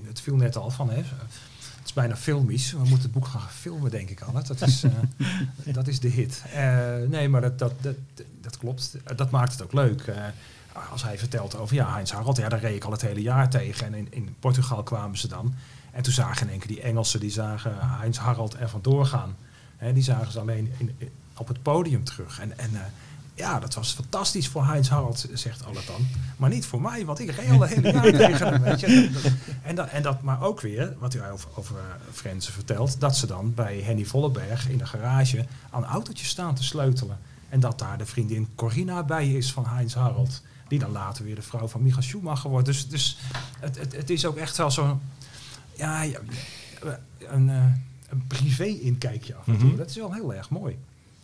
het 0.07 0.20
viel 0.20 0.37
net 0.37 0.57
al 0.57 0.70
van. 0.70 0.90
Hè. 0.90 1.03
Het 1.83 1.90
is 1.90 1.92
bijna 1.92 2.16
filmisch. 2.16 2.73
We 2.73 2.79
moeten 2.79 3.01
het 3.03 3.12
boek 3.12 3.27
gaan 3.27 3.49
filmen, 3.51 3.90
denk 3.90 4.09
ik 4.11 4.21
al. 4.21 4.33
Dat 4.33 4.61
is, 4.62 4.83
eh, 4.85 4.92
dat 5.75 5.88
is 5.88 6.01
de 6.01 6.09
hit. 6.09 6.42
Eh, 6.55 6.97
nee, 7.09 7.29
maar 7.29 7.40
dat, 7.40 7.59
dat, 7.59 7.73
dat, 7.81 7.95
dat 8.40 8.57
klopt. 8.57 8.97
Dat 9.16 9.31
maakt 9.31 9.53
het 9.53 9.62
ook 9.62 9.73
leuk. 9.73 10.01
Eh, 10.03 10.16
als 10.90 11.03
hij 11.03 11.18
vertelt 11.18 11.57
over 11.57 11.75
ja, 11.77 11.92
Heinz 11.92 12.11
Harald, 12.11 12.37
ja, 12.37 12.49
daar 12.49 12.61
reed 12.61 12.77
ik 12.77 12.85
al 12.85 12.90
het 12.92 13.01
hele 13.01 13.23
jaar 13.23 13.49
tegen. 13.51 13.87
En 13.87 13.95
in, 13.95 14.07
in 14.11 14.35
Portugal 14.40 14.83
kwamen 14.83 15.18
ze 15.18 15.29
dan. 15.29 15.55
En 15.90 16.03
toen 16.03 16.12
zagen 16.12 16.42
in 16.47 16.51
één 16.53 16.59
keer 16.59 16.68
die 16.68 16.81
Engelsen, 16.83 17.21
die 17.21 17.31
zagen 17.31 17.73
Heinz 17.79 18.18
Harald 18.18 18.55
er 18.55 18.68
vandoor 18.68 19.07
gaan. 19.07 19.37
Die 19.95 20.03
zagen 20.03 20.33
ze 20.33 20.40
alleen 20.40 20.73
in, 20.79 20.95
in- 20.99 21.11
op 21.37 21.49
het 21.49 21.62
podium 21.62 22.05
terug. 22.05 22.40
En, 22.40 22.59
en 22.59 22.71
eh, 22.75 22.81
ja, 23.35 23.61
dat 23.61 23.75
was 23.75 23.92
fantastisch 23.92 24.49
voor 24.49 24.64
Heinz 24.64 24.88
Harald, 24.88 25.27
zegt 25.33 25.64
Alle 25.64 25.81
dan. 25.87 26.07
Maar 26.37 26.51
niet 26.51 26.66
voor 26.66 26.81
mij, 26.81 27.05
want 27.05 27.18
ik 27.18 27.31
reed 27.31 27.51
al 27.51 27.62
hele 27.62 27.92
jaar 27.92 28.12
tegen 28.29 28.47
hem. 28.49 28.62
Weet 28.62 28.81
je. 28.81 29.11
En, 29.62 29.75
dat, 29.75 29.88
en 29.88 30.03
dat, 30.03 30.23
maar 30.23 30.42
ook 30.42 30.61
weer, 30.61 30.95
wat 30.99 31.14
u 31.14 31.23
over, 31.25 31.49
over 31.55 31.77
eh, 31.77 31.85
Frenzen 32.12 32.53
vertelt, 32.53 33.01
dat 33.01 33.16
ze 33.16 33.27
dan 33.27 33.55
bij 33.55 33.81
Henny 33.81 34.05
Vollenberg 34.05 34.68
in 34.68 34.79
de 34.79 34.87
garage 34.87 35.47
aan 35.71 35.85
autootjes 35.85 36.29
staan 36.29 36.55
te 36.55 36.62
sleutelen. 36.62 37.18
En 37.49 37.61
dat 37.61 37.79
daar 37.79 37.99
de 37.99 38.07
vriendin 38.07 38.49
Corina 38.55 39.03
bij 39.03 39.33
is 39.33 39.53
van 39.53 39.66
Heinz 39.66 39.95
Harald. 39.95 40.42
Die 40.68 40.79
dan 40.79 40.92
later 40.92 41.25
weer 41.25 41.35
de 41.35 41.42
vrouw 41.42 41.68
van 41.68 41.83
Michael 41.83 42.03
Schumacher 42.03 42.51
wordt. 42.51 42.66
Dus, 42.66 42.88
dus 42.88 43.18
het, 43.61 43.79
het, 43.79 43.97
het 43.97 44.11
is 44.11 44.27
ook 44.27 44.37
echt 44.37 44.57
wel 44.57 44.71
zo'n... 44.71 45.01
Ja, 45.77 46.03
ja, 46.03 46.18
een, 47.18 47.51
eh, 47.51 47.64
een 48.09 48.27
privé-inkijkje 48.27 49.35
af 49.35 49.47
en 49.47 49.59
toe. 49.59 49.68
Mhm. 49.68 49.77
Dat 49.77 49.90
is 49.90 49.97
wel 49.97 50.12
heel 50.12 50.35
erg 50.35 50.51
mooi. 50.51 50.79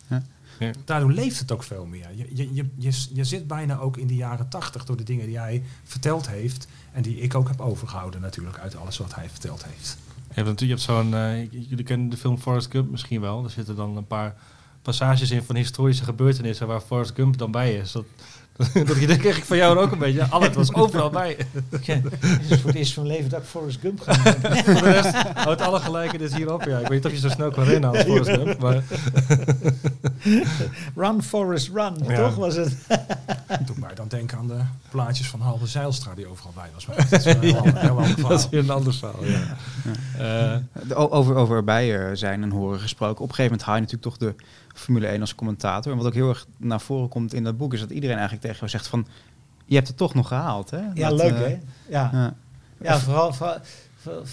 Ja. 0.07 0.23
Ja. 0.59 0.71
Daardoor 0.85 1.11
leeft 1.11 1.39
het 1.39 1.51
ook 1.51 1.63
veel 1.63 1.85
meer. 1.85 2.07
Je, 2.15 2.27
je, 2.35 2.53
je, 2.53 2.65
je, 2.77 3.05
je 3.13 3.23
zit 3.23 3.47
bijna 3.47 3.77
ook 3.77 3.97
in 3.97 4.07
de 4.07 4.15
jaren 4.15 4.49
tachtig 4.49 4.85
door 4.85 4.97
de 4.97 5.03
dingen 5.03 5.25
die 5.25 5.39
hij 5.39 5.63
verteld 5.83 6.29
heeft. 6.29 6.67
En 6.91 7.01
die 7.01 7.19
ik 7.19 7.35
ook 7.35 7.47
heb 7.47 7.61
overgehouden 7.61 8.21
natuurlijk 8.21 8.59
uit 8.59 8.75
alles 8.75 8.97
wat 8.97 9.15
hij 9.15 9.29
verteld 9.29 9.65
heeft. 9.65 9.97
Je 10.13 10.35
hebt 10.35 10.47
natuurlijk 10.47 10.81
je 10.81 10.91
hebt 10.91 11.01
zo'n, 11.01 11.13
eh, 11.13 11.51
jullie 11.69 11.85
kennen 11.85 12.09
de 12.09 12.17
film 12.17 12.37
Forrest 12.37 12.71
Gump 12.71 12.91
misschien 12.91 13.21
wel. 13.21 13.43
Er 13.43 13.49
zitten 13.49 13.75
dan 13.75 13.97
een 13.97 14.07
paar 14.07 14.35
passages 14.81 15.31
in 15.31 15.43
van 15.43 15.55
historische 15.55 16.03
gebeurtenissen 16.03 16.67
waar 16.67 16.81
Forrest 16.81 17.15
Gump 17.15 17.37
dan 17.37 17.51
bij 17.51 17.77
is. 17.77 17.91
Dat, 17.91 18.05
dat 18.85 18.99
je 18.99 19.07
denk 19.07 19.23
ik 19.23 19.45
van 19.45 19.57
jou 19.57 19.77
ook 19.77 19.91
een 19.91 19.97
beetje. 19.97 20.23
Alles 20.23 20.55
was 20.55 20.73
overal 20.73 21.09
bij. 21.09 21.37
Het 21.69 22.49
is 22.49 22.59
voor 22.59 22.69
het 22.69 22.75
eerst 22.75 22.93
van 22.93 23.03
mijn 23.03 23.15
leven 23.15 23.29
dat 23.29 23.41
ik 23.41 23.45
Forrest 23.45 23.79
Gump 23.79 24.01
ga. 24.01 24.13
Voor 24.63 24.73
de 24.73 24.91
rest 24.91 25.15
houdt 25.33 25.61
alle 25.61 25.79
gelijkenis 25.79 26.35
hierop. 26.35 26.63
Ja, 26.63 26.77
ik 26.77 26.87
weet 26.87 27.03
niet 27.03 27.05
of 27.05 27.11
je 27.11 27.17
zo 27.17 27.29
snel 27.29 27.51
kan 27.51 27.63
rennen 27.63 27.89
als 27.89 27.99
Forrest 27.99 28.29
Gump. 28.29 28.59
Maar 28.59 28.83
Run, 30.95 31.23
Forrest, 31.23 31.69
run. 31.73 31.97
Ja. 32.07 32.15
Toch 32.15 32.35
was 32.35 32.55
het? 32.55 32.77
Doe 33.65 33.75
mij 33.79 33.95
dan 33.95 34.07
denken 34.07 34.37
aan 34.37 34.47
de 34.47 34.59
plaatjes 34.89 35.27
van 35.27 35.41
Halve 35.41 35.67
Zeilstra 35.67 36.13
die 36.15 36.27
overal 36.27 36.51
bij 36.55 36.69
was. 36.73 36.85
Maar 36.85 36.95
dat 37.09 37.19
is 37.19 37.25
wel 37.25 37.35
een 37.35 37.41
heel, 37.41 37.61
heel 37.63 37.89
ander 37.89 38.05
verhaal. 38.05 38.29
dat 38.29 38.39
is 38.39 38.49
weer 38.49 38.59
een 38.59 38.69
ander 38.69 38.93
verhaal. 38.93 39.25
Ja. 39.25 39.57
Eh, 40.89 41.13
over, 41.13 41.35
over 41.35 41.55
erbij 41.55 41.97
eh, 41.97 42.15
zijn 42.15 42.43
en 42.43 42.49
horen 42.51 42.79
gesproken. 42.79 43.23
Op 43.23 43.29
een 43.29 43.35
gegeven 43.35 43.51
moment 43.51 43.63
haal 43.63 43.75
je 43.75 43.81
natuurlijk 43.81 44.09
toch 44.09 44.17
de 44.17 44.35
Formule 44.79 45.07
1 45.07 45.21
als 45.21 45.35
commentator. 45.35 45.91
En 45.91 45.97
wat 45.97 46.07
ook 46.07 46.13
heel 46.13 46.29
erg 46.29 46.47
naar 46.57 46.81
voren 46.81 47.09
komt 47.09 47.33
in 47.33 47.43
dat 47.43 47.57
boek... 47.57 47.73
is 47.73 47.79
dat 47.79 47.89
iedereen 47.89 48.17
eigenlijk 48.17 48.45
tegen 48.45 48.59
jou 48.59 48.71
zegt 48.71 48.87
van... 48.87 49.07
je 49.65 49.75
hebt 49.75 49.87
het 49.87 49.97
toch 49.97 50.13
nog 50.13 50.27
gehaald, 50.27 50.69
hè? 50.69 50.81
Ja, 50.93 51.09
Dat, 51.09 51.17
leuk 51.17 51.33
eh, 51.33 51.39
hè? 51.39 51.59
Ja, 51.89 52.09
ja. 52.13 52.35
ja 52.81 52.99
vooral, 52.99 53.33
vooral, 53.33 53.57
vooral, 53.95 54.23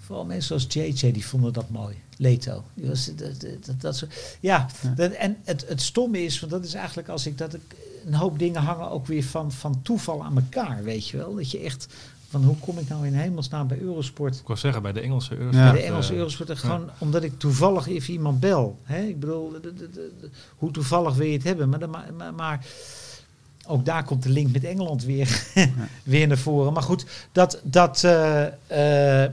vooral 0.00 0.24
mensen 0.24 0.60
zoals 0.60 0.74
JJ, 0.74 1.12
die 1.12 1.26
vonden 1.26 1.52
dat 1.52 1.70
mooi. 1.70 2.02
Leto. 2.16 2.64
Die 2.74 2.88
was, 2.88 3.10
dat, 3.14 3.40
dat, 3.40 3.80
dat 3.80 3.96
soort, 3.96 4.36
ja, 4.40 4.66
en 4.96 5.36
het, 5.44 5.64
het 5.68 5.82
stomme 5.82 6.24
is, 6.24 6.40
want 6.40 6.52
dat 6.52 6.64
is 6.64 6.74
eigenlijk 6.74 7.08
als 7.08 7.26
ik 7.26 7.38
dat 7.38 7.54
ik 7.54 7.76
een 8.06 8.14
hoop 8.14 8.38
dingen 8.38 8.62
hangen 8.62 8.90
ook 8.90 9.06
weer 9.06 9.24
van, 9.24 9.52
van 9.52 9.82
toeval 9.82 10.24
aan 10.24 10.36
elkaar, 10.36 10.82
weet 10.82 11.08
je 11.08 11.16
wel. 11.16 11.34
Dat 11.34 11.50
je 11.50 11.58
echt, 11.58 11.86
van 12.40 12.44
hoe 12.44 12.56
kom 12.58 12.78
ik 12.78 12.88
nou 12.88 13.06
in 13.06 13.14
hemelsnaam 13.14 13.66
bij 13.68 13.78
Eurosport 13.80 14.38
ik 14.40 14.46
wil 14.46 14.56
zeggen, 14.56 14.82
bij 14.82 14.92
de 14.92 15.00
Engelse 15.00 15.36
Eurosport. 15.36 15.64
Ja. 15.64 15.72
bij 15.72 15.80
de 15.80 15.86
Engelse 15.86 16.12
eh, 16.12 16.18
Eurosport. 16.18 16.50
en 16.50 16.56
Gewoon 16.56 16.90
omdat 16.98 17.22
ik 17.22 17.38
toevallig 17.38 17.86
even 17.88 18.12
iemand 18.12 18.40
bel. 18.40 18.78
Hè? 18.82 19.02
Ik 19.02 19.20
bedoel, 19.20 19.50
de- 19.50 19.60
de- 19.60 19.74
de- 19.74 19.90
de- 20.20 20.30
hoe 20.56 20.70
toevallig 20.70 21.14
wil 21.14 21.26
je 21.26 21.32
het 21.32 21.44
hebben? 21.44 21.68
Maar, 21.68 21.78
dan 21.78 21.90
ma- 21.90 22.06
maar, 22.16 22.34
maar 22.34 22.66
ook 23.66 23.84
daar 23.84 24.04
komt 24.04 24.22
de 24.22 24.28
link 24.28 24.52
met 24.52 24.64
Engeland 24.64 25.04
weer, 25.04 25.42
weer 26.04 26.26
naar 26.26 26.38
voren. 26.38 26.72
Maar 26.72 26.82
goed, 26.82 27.06
dat, 27.32 27.60
dat, 27.62 28.04
eh, 28.04 29.24
eh, 29.24 29.30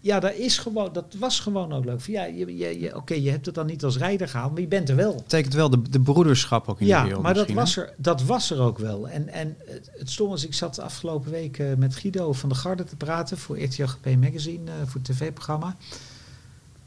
ja, 0.00 0.20
dat, 0.20 0.34
is 0.34 0.58
gewoon, 0.58 0.92
dat 0.92 1.14
was 1.18 1.40
gewoon 1.40 1.72
ook 1.72 1.84
leuk. 1.84 2.00
Ja, 2.06 2.24
je, 2.24 2.56
je, 2.56 2.80
je, 2.80 2.96
Oké, 2.96 3.14
je 3.14 3.30
hebt 3.30 3.46
het 3.46 3.54
dan 3.54 3.66
niet 3.66 3.84
als 3.84 3.96
rijder 3.96 4.28
gehaald, 4.28 4.52
maar 4.52 4.60
je 4.60 4.66
bent 4.66 4.88
er 4.88 4.96
wel. 4.96 5.14
betekent 5.14 5.54
wel 5.54 5.70
de, 5.70 5.82
de 5.90 6.00
broederschap 6.00 6.68
ook 6.68 6.80
in 6.80 6.86
de 6.86 6.92
Ja, 6.92 7.04
wereld 7.04 7.22
maar 7.22 7.34
dat 7.34 7.50
was, 7.50 7.76
er, 7.76 7.92
dat 7.96 8.22
was 8.22 8.50
er 8.50 8.60
ook 8.60 8.78
wel. 8.78 9.08
En, 9.08 9.28
en 9.28 9.56
het, 9.66 9.90
het 9.98 10.10
stom 10.10 10.28
was, 10.28 10.44
ik 10.44 10.54
zat 10.54 10.74
de 10.74 10.82
afgelopen 10.82 11.30
week 11.30 11.58
eh, 11.58 11.74
met 11.76 11.96
Guido 11.96 12.32
van 12.32 12.48
der 12.48 12.58
Garde 12.58 12.84
te 12.84 12.96
praten 12.96 13.38
voor 13.38 13.62
RTLGP 13.62 14.06
Magazine, 14.18 14.70
eh, 14.70 14.76
voor 14.86 15.00
het 15.02 15.04
tv-programma. 15.16 15.76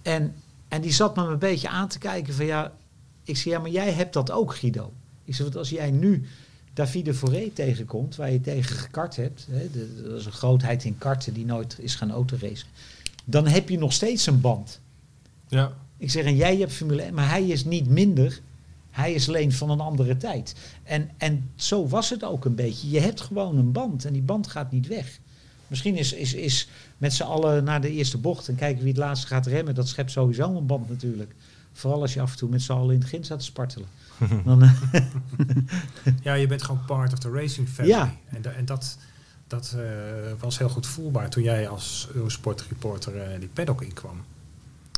En, 0.02 0.36
en 0.67 0.82
die 0.82 0.93
zat 0.93 1.15
me 1.15 1.23
een 1.23 1.39
beetje 1.39 1.69
aan 1.69 1.88
te 1.88 1.97
kijken 1.99 2.34
van 2.34 2.45
ja, 2.45 2.71
ik 3.23 3.38
zei 3.38 3.54
ja, 3.56 3.60
maar 3.62 3.69
jij 3.71 3.91
hebt 3.91 4.13
dat 4.13 4.32
ook 4.32 4.56
Guido. 4.56 4.91
Ik 5.26 5.34
zei, 5.36 5.43
want 5.43 5.60
als 5.60 5.69
jij 5.69 5.91
nu 5.91 6.28
Davide 6.73 7.13
Foré 7.13 7.49
tegenkomt, 7.54 8.15
waar 8.15 8.32
je 8.32 8.41
tegen 8.41 8.76
gekart 8.76 9.15
hebt, 9.15 9.47
hè, 9.52 9.69
de- 9.71 10.02
dat 10.04 10.19
is 10.19 10.26
een 10.26 10.32
grootheid 10.32 10.84
in 10.84 10.97
karten 10.97 11.34
die 11.34 11.45
nooit 11.45 11.76
is 11.80 11.95
gaan 11.95 12.12
autoracen, 12.12 12.67
dan 13.25 13.47
heb 13.47 13.69
je 13.69 13.77
nog 13.77 13.93
steeds 13.93 14.25
een 14.25 14.41
band. 14.41 14.79
Ja. 15.47 15.71
Ik 15.97 16.12
zeg, 16.12 16.23
en 16.25 16.36
jij 16.36 16.57
hebt 16.57 16.73
Formule 16.73 17.01
1, 17.01 17.13
maar 17.13 17.29
hij 17.29 17.43
is 17.47 17.65
niet 17.65 17.88
minder. 17.88 18.39
Hij 18.91 19.13
is 19.13 19.27
alleen 19.27 19.51
van 19.51 19.69
een 19.69 19.79
andere 19.79 20.17
tijd. 20.17 20.55
En, 20.83 21.09
en 21.17 21.49
zo 21.55 21.88
was 21.88 22.09
het 22.09 22.23
ook 22.23 22.45
een 22.45 22.55
beetje. 22.55 22.89
Je 22.89 22.99
hebt 22.99 23.21
gewoon 23.21 23.57
een 23.57 23.71
band 23.71 24.05
en 24.05 24.13
die 24.13 24.21
band 24.21 24.47
gaat 24.47 24.71
niet 24.71 24.88
weg. 24.88 25.19
Misschien 25.67 25.95
is, 25.95 26.13
is, 26.13 26.33
is 26.33 26.67
met 26.97 27.13
z'n 27.13 27.23
allen 27.23 27.63
naar 27.63 27.81
de 27.81 27.91
eerste 27.91 28.17
bocht 28.17 28.47
en 28.47 28.55
kijken 28.55 28.79
wie 28.83 28.91
het 28.91 29.01
laatste 29.01 29.27
gaat 29.27 29.45
remmen. 29.45 29.75
Dat 29.75 29.88
schept 29.88 30.12
sowieso 30.12 30.55
een 30.57 30.65
band 30.65 30.89
natuurlijk. 30.89 31.36
Vooral 31.73 32.01
als 32.01 32.13
je 32.13 32.21
af 32.21 32.31
en 32.31 32.38
toe 32.38 32.49
met 32.49 32.62
z'n 32.62 32.71
allen 32.71 32.86
in 32.86 32.91
het 32.91 32.99
begin 32.99 33.23
staat 33.23 33.39
te 33.39 33.45
spartelen. 33.45 33.88
Dan, 34.45 34.69
Ja, 36.23 36.33
je 36.33 36.47
bent 36.47 36.63
gewoon 36.63 36.86
part 36.86 37.13
of 37.13 37.19
the 37.19 37.29
racing 37.31 37.69
family. 37.69 37.93
Ja. 37.93 38.15
En, 38.29 38.41
da- 38.41 38.51
en 38.51 38.65
dat, 38.65 38.97
dat 39.54 39.76
eh, 39.78 39.86
was 40.39 40.58
heel 40.58 40.70
goed 40.70 40.88
voelbaar 40.88 41.30
toen 41.30 41.44
jij 41.44 41.68
als 41.68 42.08
Eurosport 42.13 42.62
reporter 42.70 43.22
eh, 43.22 43.39
die 43.39 43.50
paddock 43.54 43.82
inkwam. 43.82 44.24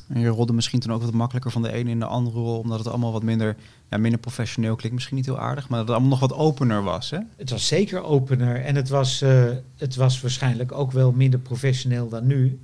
En 0.08 0.20
je 0.20 0.28
rolde 0.28 0.54
misschien 0.54 0.80
toen 0.80 0.92
ook 0.92 1.02
wat 1.02 1.14
makkelijker 1.14 1.52
van 1.52 1.62
de 1.62 1.72
ene 1.72 1.90
in 1.90 2.00
de 2.00 2.06
andere 2.06 2.40
rol, 2.40 2.60
omdat 2.60 2.78
het 2.78 2.88
allemaal 2.88 3.12
wat 3.12 3.24
minder, 3.24 3.56
ja, 3.90 3.98
minder 3.98 4.20
professioneel 4.20 4.76
klinkt. 4.76 4.96
Misschien 4.96 5.16
niet 5.16 5.26
heel 5.26 5.40
aardig, 5.40 5.70
maar 5.70 5.78
dat 5.78 5.88
het 5.88 5.98
allemaal 5.98 6.20
nog 6.20 6.30
wat 6.30 6.40
opener 6.40 6.84
was. 6.84 7.10
Hè? 7.10 7.20
het 7.38 7.50
was 7.50 7.68
zeker 7.68 8.04
opener 8.04 8.64
en 8.64 8.76
het 8.76 8.90
was, 8.90 9.22
eh, 9.22 9.52
het 9.76 9.96
was 9.96 10.22
waarschijnlijk 10.22 10.72
ook 10.72 10.92
wel 10.92 11.12
minder 11.12 11.40
professioneel 11.40 12.10
dan 12.10 12.28
nu. 12.28 12.60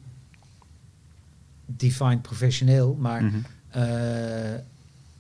Defined 1.66 2.22
professioneel, 2.22 2.98
maar. 3.00 3.32
Eh, 3.70 3.84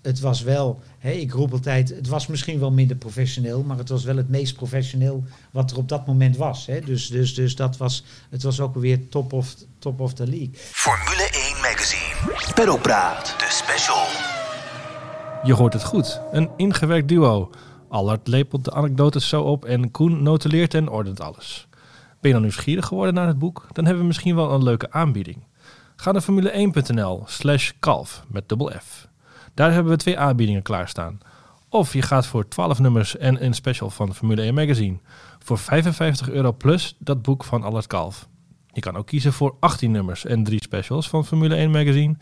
het 0.01 0.19
was 0.19 0.41
wel, 0.41 0.79
hè, 0.97 1.11
ik 1.11 1.31
roep 1.31 1.51
altijd, 1.51 1.89
het 1.89 2.07
was 2.07 2.27
misschien 2.27 2.59
wel 2.59 2.71
minder 2.71 2.97
professioneel, 2.97 3.63
maar 3.63 3.77
het 3.77 3.89
was 3.89 4.03
wel 4.03 4.15
het 4.15 4.29
meest 4.29 4.55
professioneel 4.55 5.23
wat 5.51 5.71
er 5.71 5.77
op 5.77 5.89
dat 5.89 6.07
moment 6.07 6.37
was. 6.37 6.65
Hè. 6.65 6.79
Dus, 6.79 7.07
dus, 7.07 7.33
dus 7.33 7.55
dat 7.55 7.77
was, 7.77 8.03
het 8.29 8.43
was 8.43 8.59
ook 8.59 8.75
weer 8.75 9.09
top 9.09 9.33
of, 9.33 9.55
top 9.79 9.99
of 9.99 10.13
the 10.13 10.27
league. 10.27 10.51
Formule 10.53 11.29
1 11.31 11.61
Magazine. 11.61 12.53
Peddelpraat. 12.53 13.35
De 13.37 13.47
special. 13.49 14.05
Je 15.43 15.53
hoort 15.53 15.73
het 15.73 15.83
goed. 15.83 16.21
Een 16.31 16.49
ingewerkt 16.57 17.07
duo. 17.07 17.49
Allard 17.89 18.27
lepelt 18.27 18.65
de 18.65 18.73
anekdotes 18.73 19.27
zo 19.27 19.41
op 19.41 19.65
en 19.65 19.91
Koen 19.91 20.23
notuleert 20.23 20.73
en 20.73 20.89
ordent 20.89 21.21
alles. 21.21 21.67
Ben 22.19 22.29
je 22.29 22.31
dan 22.31 22.41
nieuwsgierig 22.41 22.85
geworden 22.85 23.13
naar 23.13 23.27
het 23.27 23.39
boek? 23.39 23.67
Dan 23.71 23.83
hebben 23.83 24.01
we 24.01 24.07
misschien 24.07 24.35
wel 24.35 24.51
een 24.51 24.63
leuke 24.63 24.91
aanbieding. 24.91 25.43
Ga 25.95 26.11
naar 26.11 26.23
formule1.nl 26.23 27.23
slash 27.25 27.71
kalf 27.79 28.23
met 28.27 28.49
dubbel 28.49 28.71
F. 28.79 29.09
Daar 29.61 29.73
hebben 29.73 29.91
we 29.91 29.97
twee 29.97 30.19
aanbiedingen 30.19 30.61
klaarstaan. 30.61 31.19
Of 31.69 31.93
je 31.93 32.01
gaat 32.01 32.25
voor 32.25 32.47
12 32.47 32.79
nummers 32.79 33.17
en 33.17 33.45
een 33.45 33.53
special 33.53 33.89
van 33.89 34.15
Formule 34.15 34.41
1 34.41 34.53
Magazine. 34.53 34.97
Voor 35.39 35.57
55 35.57 36.29
euro 36.29 36.53
plus 36.53 36.95
dat 36.99 37.21
boek 37.21 37.43
van 37.43 37.63
Allard 37.63 37.87
Kalf. 37.87 38.27
Je 38.73 38.81
kan 38.81 38.95
ook 38.95 39.05
kiezen 39.07 39.33
voor 39.33 39.55
18 39.59 39.91
nummers 39.91 40.25
en 40.25 40.43
drie 40.43 40.61
specials 40.61 41.09
van 41.09 41.25
Formule 41.25 41.55
1 41.55 41.71
Magazine. 41.71 42.15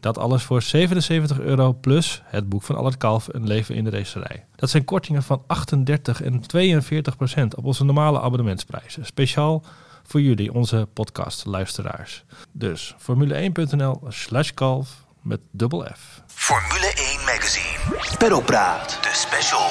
Dat 0.00 0.18
alles 0.18 0.42
voor 0.42 0.62
77 0.62 1.40
euro 1.40 1.72
plus 1.72 2.22
het 2.24 2.48
boek 2.48 2.62
van 2.62 2.76
Allard 2.76 2.96
Kalf 2.96 3.28
Een 3.30 3.46
leven 3.46 3.74
in 3.74 3.84
de 3.84 3.90
racerij. 3.90 4.44
Dat 4.54 4.70
zijn 4.70 4.84
kortingen 4.84 5.22
van 5.22 5.42
38 5.46 6.22
en 6.22 6.40
42 6.40 7.16
procent 7.16 7.56
op 7.56 7.64
onze 7.64 7.84
normale 7.84 8.20
abonnementsprijzen. 8.20 9.06
Speciaal 9.06 9.62
voor 10.02 10.20
jullie, 10.20 10.54
onze 10.54 10.88
podcastluisteraars. 10.92 12.24
Dus 12.52 12.94
formule1.nl 12.98 14.00
slash 14.08 14.50
kalf 14.50 15.05
met 15.26 15.40
dubbel 15.50 15.84
F. 15.94 16.22
Formule 16.26 16.92
1 16.96 17.24
Magazine. 17.24 18.16
Peddelpraat. 18.18 18.98
De 19.02 19.10
special. 19.12 19.68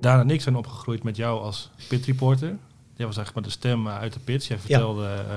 Daan 0.00 0.20
en 0.20 0.30
ik 0.30 0.40
zijn 0.42 0.56
opgegroeid 0.56 1.02
met 1.02 1.16
jou 1.16 1.40
als 1.40 1.70
pitreporter. 1.88 2.48
Jij 2.96 3.06
was 3.06 3.16
eigenlijk 3.16 3.34
maar 3.34 3.42
de 3.42 3.50
stem 3.50 3.86
eh, 3.86 3.98
uit 3.98 4.12
de 4.12 4.18
pits. 4.20 4.46
Jij 4.48 4.58
vertelde 4.58 5.04
eh, 5.06 5.28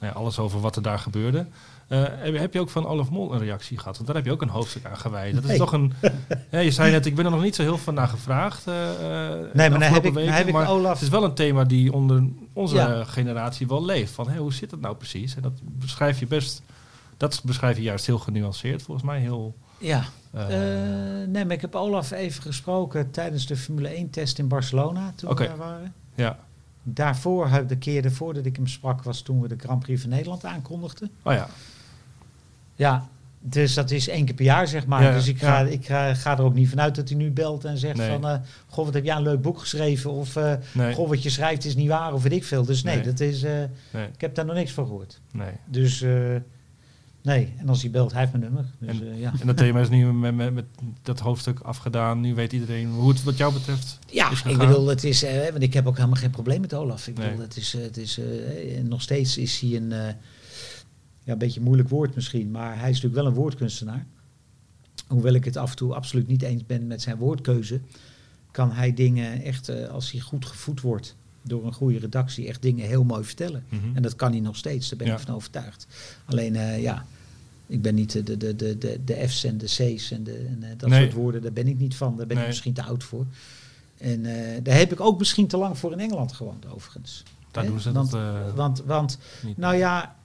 nou 0.00 0.12
ja, 0.12 0.18
alles 0.18 0.38
over 0.38 0.60
wat 0.60 0.76
er 0.76 0.82
daar 0.82 0.98
gebeurde. 0.98 1.46
Eh, 1.88 2.02
heb, 2.40 2.52
je- 2.52 2.60
ook 2.60 2.70
van 2.70 2.86
Olaf 2.86 3.10
Mol 3.10 3.32
een 3.32 3.38
reactie 3.38 3.78
gehad? 3.78 3.94
Want 3.94 4.06
daar 4.06 4.16
heb 4.16 4.24
je 4.24 4.32
ook 4.32 4.42
een 4.42 4.48
hoofdstuk 4.48 4.84
aan 4.84 4.96
gewijd. 4.98 5.34
Dat 5.34 5.42
is 5.42 5.48
Nee. 5.48 5.58
toch 5.58 5.72
een... 5.72 5.92
Ja, 6.50 6.58
je 6.58 6.70
zei 6.70 6.90
net, 6.90 7.06
ik 7.06 7.14
ben 7.14 7.24
er 7.24 7.30
nog 7.30 7.42
niet 7.42 7.54
zo 7.54 7.62
heel 7.62 7.78
veel 7.78 7.92
naar 7.92 8.08
gevraagd. 8.08 8.66
eh, 8.66 8.90
eh, 8.90 8.98
de 9.40 9.50
maar 9.54 9.70
dan 9.70 9.82
heb 9.82 10.04
ik- 10.04 10.14
heb 10.30 10.46
ik 10.46 10.52
maar 10.52 10.68
Olaf- 10.70 10.92
Het 10.92 11.02
is 11.02 11.08
wel 11.08 11.24
een 11.24 11.34
thema 11.34 11.64
die 11.64 11.92
onder 11.92 12.22
onze 12.52 12.74
Ja. 12.76 13.04
generatie 13.04 13.66
wel 13.66 13.84
leeft. 13.84 14.12
Van, 14.12 14.28
hé, 14.28 14.38
hoe 14.38 14.52
zit 14.52 14.70
het 14.70 14.80
nou 14.80 14.96
precies? 14.96 15.36
En 15.36 15.42
dat 15.42 15.52
beschrijf 15.62 16.18
je 16.18 16.26
best... 16.26 16.62
Dat 17.16 17.40
beschrijf 17.44 17.76
je 17.76 17.82
juist 17.82 18.06
heel 18.06 18.18
genuanceerd, 18.18 18.82
volgens 18.82 19.06
mij. 19.06 19.20
Heel... 19.20 19.54
Ja, 19.78 20.04
Eh, 20.32 20.48
nee, 21.28 21.44
maar 21.44 21.50
ik 21.50 21.60
heb 21.60 21.74
Olaf 21.74 22.10
even 22.10 22.42
gesproken 22.42 23.10
tijdens 23.10 23.46
de 23.46 23.56
Formule 23.56 24.06
1-test 24.06 24.38
in 24.38 24.48
Barcelona, 24.48 25.12
toen 25.16 25.34
we 25.34 25.46
daar 25.46 25.56
waren. 25.56 25.94
ja. 26.14 26.38
Daarvoor, 26.82 27.48
heb- 27.48 27.68
de 27.68 27.76
keer 27.76 28.04
ervoor 28.04 28.34
dat 28.34 28.44
ik 28.46 28.56
hem 28.56 28.66
sprak, 28.66 29.02
was 29.02 29.20
toen 29.20 29.40
we 29.40 29.48
de 29.48 29.56
Grand 29.58 29.80
Prix 29.82 30.00
van 30.00 30.10
Nederland 30.10 30.44
aankondigden. 30.44 31.10
Oh 31.22 31.32
ja. 31.32 31.48
Ja, 32.74 33.08
dus 33.44 33.74
dat 33.74 33.90
is 33.90 34.08
één 34.08 34.24
keer 34.24 34.34
per 34.34 34.44
jaar, 34.44 34.68
zeg 34.68 34.86
maar. 34.86 35.02
Ja, 35.02 35.12
dus 35.12 35.28
ik, 35.28 35.38
ga, 35.38 35.58
ja. 35.60 35.66
ik 35.66 35.86
ga, 35.86 36.14
ga 36.14 36.38
er 36.38 36.42
ook 36.44 36.54
niet 36.54 36.68
vanuit 36.68 36.94
dat 36.94 37.08
hij 37.08 37.18
nu 37.18 37.30
belt 37.30 37.64
en 37.64 37.78
zegt 37.78 37.96
Nee. 37.96 38.10
van... 38.10 38.26
eh, 38.28 38.38
goh, 38.66 38.84
wat 38.84 38.94
heb 38.94 39.04
jij 39.04 39.16
een 39.16 39.22
leuk 39.22 39.42
boek 39.42 39.58
geschreven? 39.58 40.10
Of 40.10 40.36
eh, 40.36 40.52
Nee. 40.74 40.94
goh, 40.94 41.08
wat 41.08 41.22
je 41.22 41.30
schrijft 41.30 41.64
is 41.64 41.74
niet 41.76 41.88
waar, 41.88 42.12
of 42.12 42.22
weet 42.22 42.32
ik 42.32 42.44
veel. 42.44 42.64
Dus 42.64 42.82
nee, 42.82 42.94
Nee. 42.94 43.04
dat 43.04 43.20
is, 43.20 43.42
eh, 43.42 43.62
ik 44.12 44.20
heb 44.20 44.34
daar 44.34 44.44
nog 44.44 44.54
niks 44.54 44.72
van 44.72 44.86
gehoord. 44.86 45.20
Nee. 45.32 45.52
Dus 45.66 46.04
nee, 47.22 47.52
en 47.58 47.68
als 47.68 47.82
hij 47.82 47.90
belt, 47.90 48.10
hij 48.12 48.20
heeft 48.20 48.32
mijn 48.32 48.44
nummer. 48.44 48.64
Dus 48.78 49.00
En- 49.00 49.18
ja. 49.18 49.32
En 49.40 49.46
dat 49.46 49.56
thema 49.56 49.80
is 49.80 49.88
nu 49.88 50.12
met, 50.12 50.34
met, 50.34 50.54
met 50.54 50.64
dat 51.02 51.20
hoofdstuk 51.20 51.60
afgedaan. 51.60 52.20
Nu 52.20 52.34
weet 52.34 52.52
iedereen 52.52 52.90
hoe 52.90 53.08
het 53.08 53.22
wat 53.22 53.36
jou 53.36 53.52
betreft 53.52 53.98
Ja, 54.10 54.30
ik 54.46 54.58
bedoel, 54.58 54.86
het 54.86 55.04
is, 55.04 55.24
want 55.50 55.62
ik 55.62 55.74
heb 55.74 55.86
ook 55.86 55.96
helemaal 55.96 56.16
geen 56.20 56.30
probleem 56.30 56.60
met 56.60 56.74
Olaf. 56.74 57.06
Ik 57.08 57.14
bedoel, 57.14 57.38
het 57.40 57.56
is, 57.56 57.72
het 57.72 57.96
is 57.96 58.20
nog 58.82 59.02
steeds 59.02 59.38
is 59.38 59.60
hij 59.60 59.76
een, 59.76 59.92
ja, 61.24 61.32
een 61.32 61.38
beetje 61.38 61.58
een 61.58 61.66
moeilijk 61.66 61.88
woord 61.88 62.14
misschien, 62.14 62.50
maar 62.50 62.78
hij 62.78 62.88
is 62.90 62.94
natuurlijk 62.94 63.22
wel 63.22 63.26
een 63.26 63.38
woordkunstenaar. 63.38 64.06
Hoewel 65.06 65.32
ik 65.34 65.44
het 65.44 65.56
af 65.56 65.70
en 65.70 65.76
toe 65.76 65.94
absoluut 65.94 66.26
niet 66.28 66.42
eens 66.42 66.66
ben 66.66 66.86
met 66.86 67.02
zijn 67.02 67.16
woordkeuze, 67.16 67.80
kan 68.50 68.72
hij 68.72 68.94
dingen 68.94 69.42
echt, 69.42 69.68
eh, 69.68 69.88
als 69.88 70.10
hij 70.10 70.20
goed 70.20 70.46
gevoed 70.46 70.80
wordt 70.80 71.16
door 71.42 71.66
een 71.66 71.72
goede 71.72 71.98
redactie, 71.98 72.48
echt 72.48 72.62
dingen 72.62 72.86
heel 72.86 73.04
mooi 73.04 73.24
vertellen. 73.24 73.64
Mhm. 73.68 73.96
En 73.96 74.02
dat 74.02 74.16
kan 74.16 74.30
hij 74.30 74.40
nog 74.40 74.56
steeds, 74.56 74.88
daar 74.88 74.98
ben 74.98 75.06
Ja. 75.06 75.12
ik 75.14 75.18
van 75.20 75.34
overtuigd. 75.34 75.86
Alleen, 76.24 76.56
eh, 76.56 76.82
ja, 76.82 77.06
ik 77.66 77.82
ben 77.82 77.94
niet 77.94 78.12
de, 78.12 78.22
de, 78.22 78.36
de, 78.36 78.78
de, 78.78 79.00
de, 79.04 79.28
F's 79.28 79.44
en 79.44 79.58
de 79.58 79.66
C's 79.66 80.10
en, 80.10 80.24
de, 80.24 80.34
en 80.36 80.62
eh, 80.62 80.70
dat 80.76 80.88
Nee. 80.88 81.02
soort 81.02 81.12
woorden, 81.14 81.42
daar 81.42 81.52
ben 81.52 81.68
ik 81.68 81.78
niet 81.78 81.94
van. 81.96 82.16
Daar 82.16 82.26
ben 82.26 82.36
Nee. 82.36 82.44
ik 82.44 82.50
misschien 82.50 82.72
te 82.72 82.82
oud 82.82 83.04
voor. 83.04 83.26
En 83.98 84.22
daar 84.62 84.76
heb 84.76 84.92
ik 84.92 85.00
ook 85.00 85.18
misschien 85.18 85.46
te 85.46 85.56
lang 85.56 85.78
voor 85.78 85.92
in 85.92 86.00
Engeland 86.00 86.32
gewoond, 86.32 86.66
overigens. 86.66 87.22
Daar 87.50 87.66
doen 87.66 87.80
ze 87.80 87.92
want, 87.92 88.10
dat 88.10 88.54
want, 88.54 88.82
want, 88.86 89.18
nou 89.56 89.76
ja, 89.76 90.16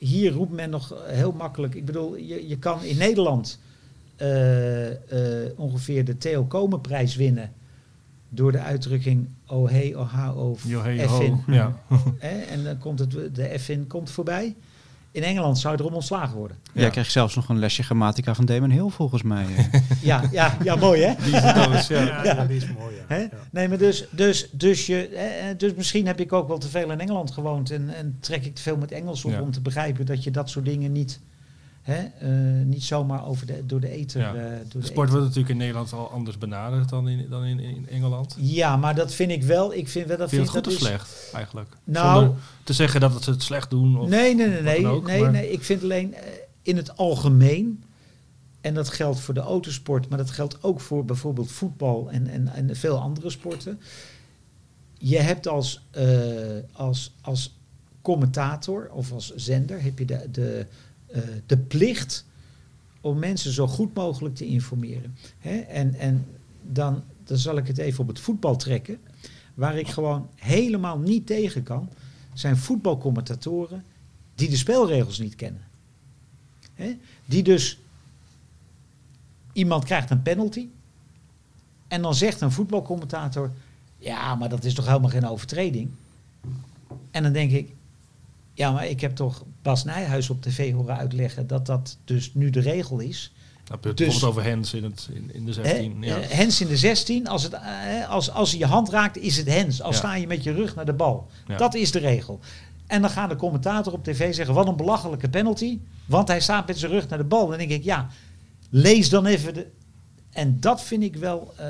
hier 0.00 0.32
roept 0.32 0.52
men 0.52 0.70
nog 0.70 0.94
heel 1.06 1.32
makkelijk. 1.32 1.74
Ik 1.74 1.84
bedoel, 1.84 2.16
je, 2.16 2.48
je 2.48 2.58
kan 2.58 2.84
in 2.84 2.96
Nederland 2.96 3.58
eh, 4.16 4.90
eh, 4.90 5.50
ongeveer 5.56 6.04
de 6.04 6.16
Theo 6.16 6.44
Komen-prijs 6.44 7.16
winnen. 7.16 7.52
Door 8.28 8.52
de 8.52 8.58
uitdrukking 8.58 9.28
oh 9.46 9.68
hey, 9.70 9.94
oh 9.94 10.12
ha, 10.12 10.32
oh 10.32 10.58
Yo, 10.66 10.82
hey, 10.82 11.08
F 11.08 11.10
ho. 11.10 11.20
in. 11.20 11.42
Ja. 11.46 11.80
En 12.48 12.64
dan 12.64 12.78
komt 12.78 12.98
het, 12.98 13.34
de 13.34 13.58
F 13.58 13.68
in 13.68 13.86
komt 13.86 14.10
voorbij. 14.10 14.56
In 15.12 15.22
Engeland 15.22 15.58
zou 15.58 15.74
je 15.76 15.80
erom 15.82 15.94
ontslagen 15.94 16.36
worden. 16.36 16.56
Ja. 16.72 16.80
Jij 16.80 16.90
kreeg 16.90 17.10
zelfs 17.10 17.34
nog 17.34 17.48
een 17.48 17.58
lesje 17.58 17.82
grammatica 17.82 18.34
van 18.34 18.44
Damon 18.44 18.70
Hill 18.70 18.88
volgens 18.88 19.22
mij. 19.22 19.46
Ja, 20.02 20.22
ja, 20.32 20.56
ja 20.62 20.76
mooi 20.76 21.02
hè? 21.02 21.14
Die 21.24 21.36
is 21.36 21.42
eens, 21.42 21.86
ja. 21.98 22.00
Ja, 22.02 22.24
Ja. 22.24 22.44
die 22.46 22.56
is 22.56 22.66
mooi. 22.78 22.94
Ja. 22.94 23.02
Hè? 23.08 23.18
Ja. 23.18 23.28
Nee, 23.50 23.68
maar 23.68 23.78
dus, 23.78 24.04
dus, 24.10 24.48
dus, 24.52 24.86
je, 24.86 25.54
dus 25.56 25.74
misschien 25.74 26.06
heb 26.06 26.20
ik 26.20 26.32
ook 26.32 26.48
wel 26.48 26.58
te 26.58 26.68
veel 26.68 26.90
in 26.90 27.00
Engeland 27.00 27.30
gewoond 27.30 27.70
en, 27.70 27.94
en 27.94 28.16
trek 28.20 28.44
ik 28.44 28.54
te 28.54 28.62
veel 28.62 28.76
met 28.76 28.92
Engels 28.92 29.24
op 29.24 29.30
Ja. 29.30 29.40
om 29.40 29.50
te 29.50 29.60
begrijpen 29.60 30.06
dat 30.06 30.24
je 30.24 30.30
dat 30.30 30.50
soort 30.50 30.64
dingen 30.64 30.92
niet, 30.92 31.20
hè, 31.90 32.02
eh, 32.58 32.64
niet 32.66 32.82
zomaar 32.84 33.26
over 33.26 33.46
de, 33.46 33.66
door 33.66 33.80
de. 33.80 34.04
Ja. 34.06 34.34
eh, 34.34 34.42
door 34.68 34.80
De 34.80 34.86
sport 34.86 35.08
wordt 35.10 35.24
natuurlijk 35.24 35.48
in 35.50 35.56
Nederland 35.56 35.92
al 35.92 36.10
anders 36.10 36.38
benaderd 36.38 36.88
dan 36.88 37.08
in, 37.08 37.26
dan 37.30 37.44
in, 37.44 37.60
in 37.60 37.86
Engeland. 37.88 38.36
Ja, 38.38 38.76
maar 38.76 38.94
dat 38.94 39.14
vind 39.14 39.30
ik 39.30 39.42
wel. 39.42 39.74
Ik 39.74 39.88
vind 39.88 40.06
wel 40.08 40.16
dat 40.16 40.28
Vind 40.28 40.40
het 40.42 40.50
goed 40.50 40.58
of 40.58 40.64
dat 40.64 40.72
is- 40.82 40.86
slecht, 40.88 41.30
eigenlijk? 41.34 41.76
Nou- 41.84 42.20
Zonder 42.24 42.42
te 42.64 42.72
zeggen 42.72 43.00
dat 43.00 43.22
ze 43.24 43.30
het 43.30 43.42
slecht 43.42 43.70
doen. 43.70 43.98
Of, 43.98 44.08
Nee, 44.08 44.34
nee, 44.34 44.48
nee, 44.48 44.62
nee. 44.62 44.86
ook, 44.86 45.06
nee, 45.06 45.20
maar- 45.22 45.30
nee. 45.30 45.50
Ik 45.52 45.62
vind 45.62 45.82
alleen 45.82 46.14
eh, 46.14 46.22
in 46.62 46.76
het 46.76 46.96
algemeen. 46.96 47.82
En 48.60 48.74
dat 48.74 48.88
geldt 48.88 49.20
voor 49.20 49.34
de 49.34 49.40
autosport, 49.40 50.08
maar 50.08 50.18
dat 50.18 50.30
geldt 50.30 50.62
ook 50.62 50.80
voor 50.80 51.04
bijvoorbeeld 51.04 51.52
voetbal 51.52 52.10
en, 52.10 52.26
en, 52.26 52.48
en 52.48 52.76
veel 52.76 52.98
andere 52.98 53.30
sporten. 53.30 53.80
Je 54.98 55.18
hebt 55.18 55.48
als, 55.48 55.86
als, 56.72 57.14
als 57.20 57.58
commentator 58.02 58.90
of 58.92 59.12
als 59.12 59.34
zender 59.34 59.82
heb 59.82 59.98
je 59.98 60.04
de, 60.04 60.28
de, 60.30 60.66
de 61.46 61.56
plicht 61.56 62.24
om 63.00 63.18
mensen 63.18 63.52
zo 63.52 63.66
goed 63.66 63.94
mogelijk 63.94 64.34
te 64.34 64.46
informeren. 64.46 65.16
Hè? 65.38 65.58
En, 65.58 65.94
en 65.94 66.26
dan, 66.62 67.02
dan 67.24 67.38
zal 67.38 67.56
ik 67.56 67.66
het 67.66 67.78
even 67.78 68.00
op 68.00 68.08
het 68.08 68.20
voetbal 68.20 68.56
trekken. 68.56 68.98
Waar 69.54 69.78
ik 69.78 69.88
gewoon 69.88 70.28
helemaal 70.34 70.98
niet 70.98 71.26
tegen 71.26 71.62
kan, 71.62 71.88
zijn 72.32 72.56
voetbalcommentatoren 72.56 73.84
die 74.34 74.48
de 74.48 74.56
spelregels 74.56 75.18
niet 75.18 75.34
kennen. 75.34 75.62
Hè? 76.74 76.96
Die 77.24 77.42
dus, 77.42 77.78
iemand 79.52 79.84
krijgt 79.84 80.10
een 80.10 80.22
penalty 80.22 80.68
en 81.88 82.02
dan 82.02 82.14
zegt 82.14 82.40
een 82.40 82.52
voetbalcommentator, 82.52 83.50
ja, 83.98 84.34
maar 84.34 84.48
dat 84.48 84.64
is 84.64 84.74
toch 84.74 84.86
helemaal 84.86 85.10
geen 85.10 85.26
overtreding. 85.26 85.90
En 87.10 87.22
dan 87.22 87.32
denk 87.32 87.50
ik, 87.50 87.72
ja, 88.60 88.70
maar 88.72 88.86
ik 88.86 89.00
heb 89.00 89.14
toch 89.14 89.44
Bas 89.62 89.84
Nijhuis 89.84 90.30
op 90.30 90.42
tv 90.42 90.72
horen 90.72 90.96
uitleggen 90.96 91.46
dat 91.46 91.66
dat 91.66 91.96
dus 92.04 92.30
nu 92.34 92.50
de 92.50 92.60
regel 92.60 92.98
is. 92.98 93.32
Je 93.64 93.72
het 93.72 93.82
Dus- 93.82 93.92
bijvoorbeeld 93.94 94.24
over 94.32 94.42
Hens 94.50 94.74
in, 94.74 94.84
het, 94.84 95.08
in, 95.12 95.30
in 95.34 95.44
de 95.44 95.52
16. 95.52 96.02
Hè? 96.02 96.08
ja. 96.08 96.20
Eh, 96.20 96.28
Hens 96.30 96.60
in 96.60 96.66
de 96.66 96.76
16, 96.76 97.26
als, 97.28 97.42
het, 97.42 97.52
eh, 97.52 98.08
als, 98.08 98.30
als 98.30 98.50
hij 98.50 98.58
je 98.58 98.66
hand 98.66 98.88
raakt, 98.88 99.16
is 99.18 99.36
het 99.36 99.46
hens. 99.46 99.82
Als 99.82 99.94
Ja. 99.94 100.00
sta 100.00 100.14
je 100.16 100.26
met 100.26 100.42
je 100.42 100.52
rug 100.52 100.74
naar 100.74 100.84
de 100.86 100.92
bal. 100.92 101.26
Ja. 101.46 101.56
Dat 101.56 101.74
is 101.74 101.90
de 101.90 101.98
regel. 101.98 102.40
En 102.86 103.00
dan 103.00 103.10
gaat 103.10 103.30
de 103.30 103.36
commentator 103.36 103.92
op 103.92 104.04
tv 104.04 104.34
zeggen, 104.34 104.54
wat 104.54 104.68
een 104.68 104.76
belachelijke 104.76 105.28
penalty. 105.28 105.78
Want 106.06 106.28
hij 106.28 106.40
staat 106.40 106.66
met 106.66 106.78
zijn 106.78 106.92
rug 106.92 107.08
naar 107.08 107.18
de 107.18 107.24
bal. 107.24 107.48
Dan 107.48 107.58
denk 107.58 107.70
ik, 107.70 107.84
ja, 107.84 108.08
lees 108.70 109.08
dan 109.08 109.26
even 109.26 109.54
de... 109.54 109.66
En 110.30 110.60
dat 110.60 110.82
vind 110.82 111.02
ik 111.02 111.16
wel, 111.16 111.52
eh, 111.56 111.66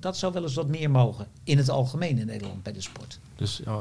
dat 0.00 0.16
zou 0.16 0.32
wel 0.32 0.42
eens 0.42 0.54
wat 0.54 0.68
meer 0.68 0.90
mogen. 0.90 1.26
In 1.44 1.58
het 1.58 1.68
algemeen 1.70 2.18
in 2.18 2.26
Nederland 2.26 2.62
bij 2.62 2.72
de 2.72 2.80
sport. 2.80 3.18
Dus 3.36 3.62
eh, 3.62 3.76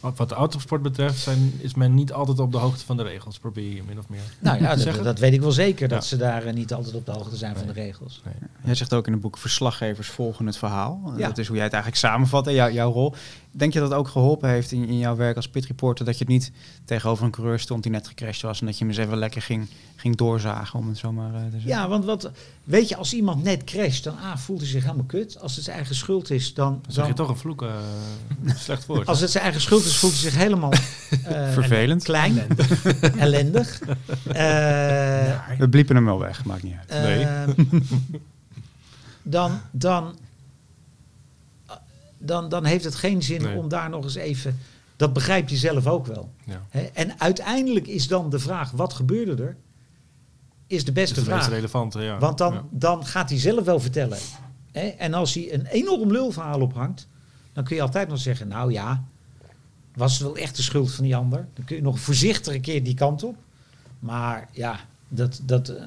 wat 0.00 0.28
de 0.28 0.34
autosport 0.34 0.82
betreft 0.82 1.18
zijn, 1.18 1.52
is 1.58 1.74
men 1.74 1.94
niet 1.94 2.12
altijd 2.12 2.38
op 2.38 2.52
de 2.52 2.58
hoogte 2.58 2.84
van 2.84 2.96
de 2.96 3.02
regels, 3.02 3.38
probeer 3.38 3.74
je 3.74 3.82
min 3.86 3.98
of 3.98 4.08
meer. 4.08 4.20
Nou 4.38 4.56
ja, 4.56 4.62
te 4.70 4.74
dat, 4.74 4.84
zeggen. 4.84 5.04
dat 5.04 5.18
weet 5.18 5.32
ik 5.32 5.40
wel 5.40 5.52
zeker. 5.52 5.88
Dat 5.88 6.02
Ja. 6.02 6.08
ze 6.08 6.16
daar 6.16 6.44
eh, 6.44 6.54
niet 6.54 6.72
altijd 6.72 6.94
op 6.94 7.06
de 7.06 7.12
hoogte 7.12 7.36
zijn 7.36 7.56
van 7.56 7.66
de 7.66 7.72
regels. 7.72 8.20
Nee. 8.24 8.34
Jij 8.64 8.74
zegt 8.74 8.92
ook 8.94 9.06
in 9.06 9.12
het 9.12 9.22
boek 9.22 9.38
verslaggevers 9.38 10.08
volgen 10.08 10.46
het 10.46 10.56
verhaal. 10.56 11.12
Ja. 11.16 11.26
Dat 11.28 11.38
is 11.38 11.46
hoe 11.46 11.56
jij 11.56 11.64
het 11.64 11.72
eigenlijk 11.74 12.02
samenvat, 12.04 12.44
jou- 12.50 12.72
jouw 12.72 12.92
rol. 12.92 13.14
Denk 13.56 13.72
je 13.72 13.78
dat 13.80 13.88
het 13.90 13.98
ook 13.98 14.08
geholpen 14.08 14.48
heeft 14.48 14.72
in, 14.72 14.86
in 14.88 14.98
jouw 14.98 15.16
werk 15.16 15.36
als 15.36 15.48
pitreporter... 15.48 16.04
dat 16.04 16.18
je 16.18 16.24
het 16.24 16.32
niet 16.32 16.52
tegenover 16.84 17.24
een 17.24 17.30
coureur 17.30 17.58
stond 17.58 17.82
die 17.82 17.92
net 17.92 18.08
gecrashed 18.08 18.42
was... 18.42 18.60
en 18.60 18.66
dat 18.66 18.78
je 18.78 18.84
hem 18.84 18.92
eens 18.94 19.02
even 19.02 19.18
lekker 19.18 19.42
ging, 19.42 19.66
ging 19.96 20.16
doorzagen, 20.16 20.78
om 20.78 20.88
het 20.88 20.98
zo 20.98 21.12
maar 21.12 21.34
eh, 21.34 21.40
te 21.44 21.50
zeggen? 21.50 21.70
Ja, 21.70 21.88
want 21.88 22.04
wat, 22.04 22.30
weet 22.64 22.88
je, 22.88 22.96
als 22.96 23.14
iemand 23.14 23.42
net 23.42 23.64
crasht, 23.64 24.04
dan 24.04 24.16
A, 24.24 24.36
voelt 24.38 24.60
hij 24.60 24.68
zich 24.68 24.82
helemaal 24.82 25.04
kut. 25.04 25.40
Als 25.40 25.54
het 25.54 25.64
zijn 25.64 25.76
eigen 25.76 25.94
schuld 25.94 26.30
is, 26.30 26.54
dan... 26.54 26.78
Dan 26.82 26.92
zeg 26.92 27.06
je 27.06 27.12
toch 27.12 27.28
een 27.28 27.36
vloek, 27.36 27.62
eh, 27.62 27.74
slecht 28.56 28.86
woord. 28.86 29.06
als 29.08 29.20
het 29.20 29.30
zijn 29.30 29.44
eigen 29.44 29.62
schuld 29.62 29.84
is, 29.84 29.96
voelt 29.96 30.12
hij 30.12 30.20
zich 30.22 30.34
helemaal 30.36 30.72
eh, 31.24 31.52
Vervelend. 31.52 32.02
klein, 32.02 32.46
ellendig. 33.18 33.80
Eh, 34.26 35.58
We 35.58 35.68
bliepen 35.68 35.94
hem 35.96 36.04
wel 36.04 36.18
weg, 36.18 36.44
maakt 36.44 36.62
niet 36.62 36.74
uit. 36.88 37.02
Nee. 37.02 37.24
Ehm, 37.24 37.80
dan, 39.22 39.60
dan, 39.70 40.14
dan, 42.24 42.48
dan 42.48 42.64
heeft 42.64 42.84
het 42.84 42.94
geen 42.94 43.22
zin 43.22 43.42
Nee. 43.42 43.56
om 43.56 43.68
daar 43.68 43.90
nog 43.90 44.04
eens 44.04 44.14
even... 44.14 44.58
Dat 44.96 45.12
begrijp 45.12 45.48
je 45.48 45.56
zelf 45.56 45.86
ook 45.86 46.06
wel. 46.06 46.30
ja. 46.44 46.60
En 46.92 47.20
uiteindelijk 47.20 47.86
is 47.86 48.08
dan 48.08 48.30
de 48.30 48.38
vraag, 48.38 48.70
wat 48.70 48.92
gebeurde 48.92 49.42
er? 49.42 49.56
Is 50.66 50.84
de 50.84 50.92
beste 50.92 51.20
is 51.20 51.26
vraag. 51.26 51.48
relevante, 51.48 52.00
ja. 52.00 52.18
Want 52.18 52.38
dan, 52.38 52.52
Ja. 52.52 52.64
dan 52.70 53.06
gaat 53.06 53.28
hij 53.30 53.38
zelf 53.38 53.64
wel 53.64 53.80
vertellen. 53.80 54.18
Hè? 54.72 54.80
En 54.86 55.14
als 55.14 55.34
hij 55.34 55.52
een 55.54 55.66
enorm 55.66 56.10
lulverhaal 56.12 56.60
ophangt, 56.60 57.08
dan 57.52 57.64
kun 57.64 57.76
je 57.76 57.82
altijd 57.82 58.08
nog 58.08 58.18
zeggen, 58.18 58.48
nou 58.48 58.72
ja, 58.72 59.04
was 59.94 60.12
het 60.12 60.22
wel 60.22 60.36
echt 60.36 60.56
de 60.56 60.62
schuld 60.62 60.92
van 60.94 61.04
die 61.04 61.16
ander? 61.16 61.46
Dan 61.54 61.64
kun 61.64 61.76
je 61.76 61.82
nog 61.82 61.98
voorzichtig 62.00 62.54
een 62.54 62.60
keer 62.60 62.84
die 62.84 62.94
kant 62.94 63.22
op. 63.22 63.36
Maar 63.98 64.48
ja, 64.52 64.80
dat, 65.14 65.40
dat, 65.42 65.68
eh, 65.68 65.82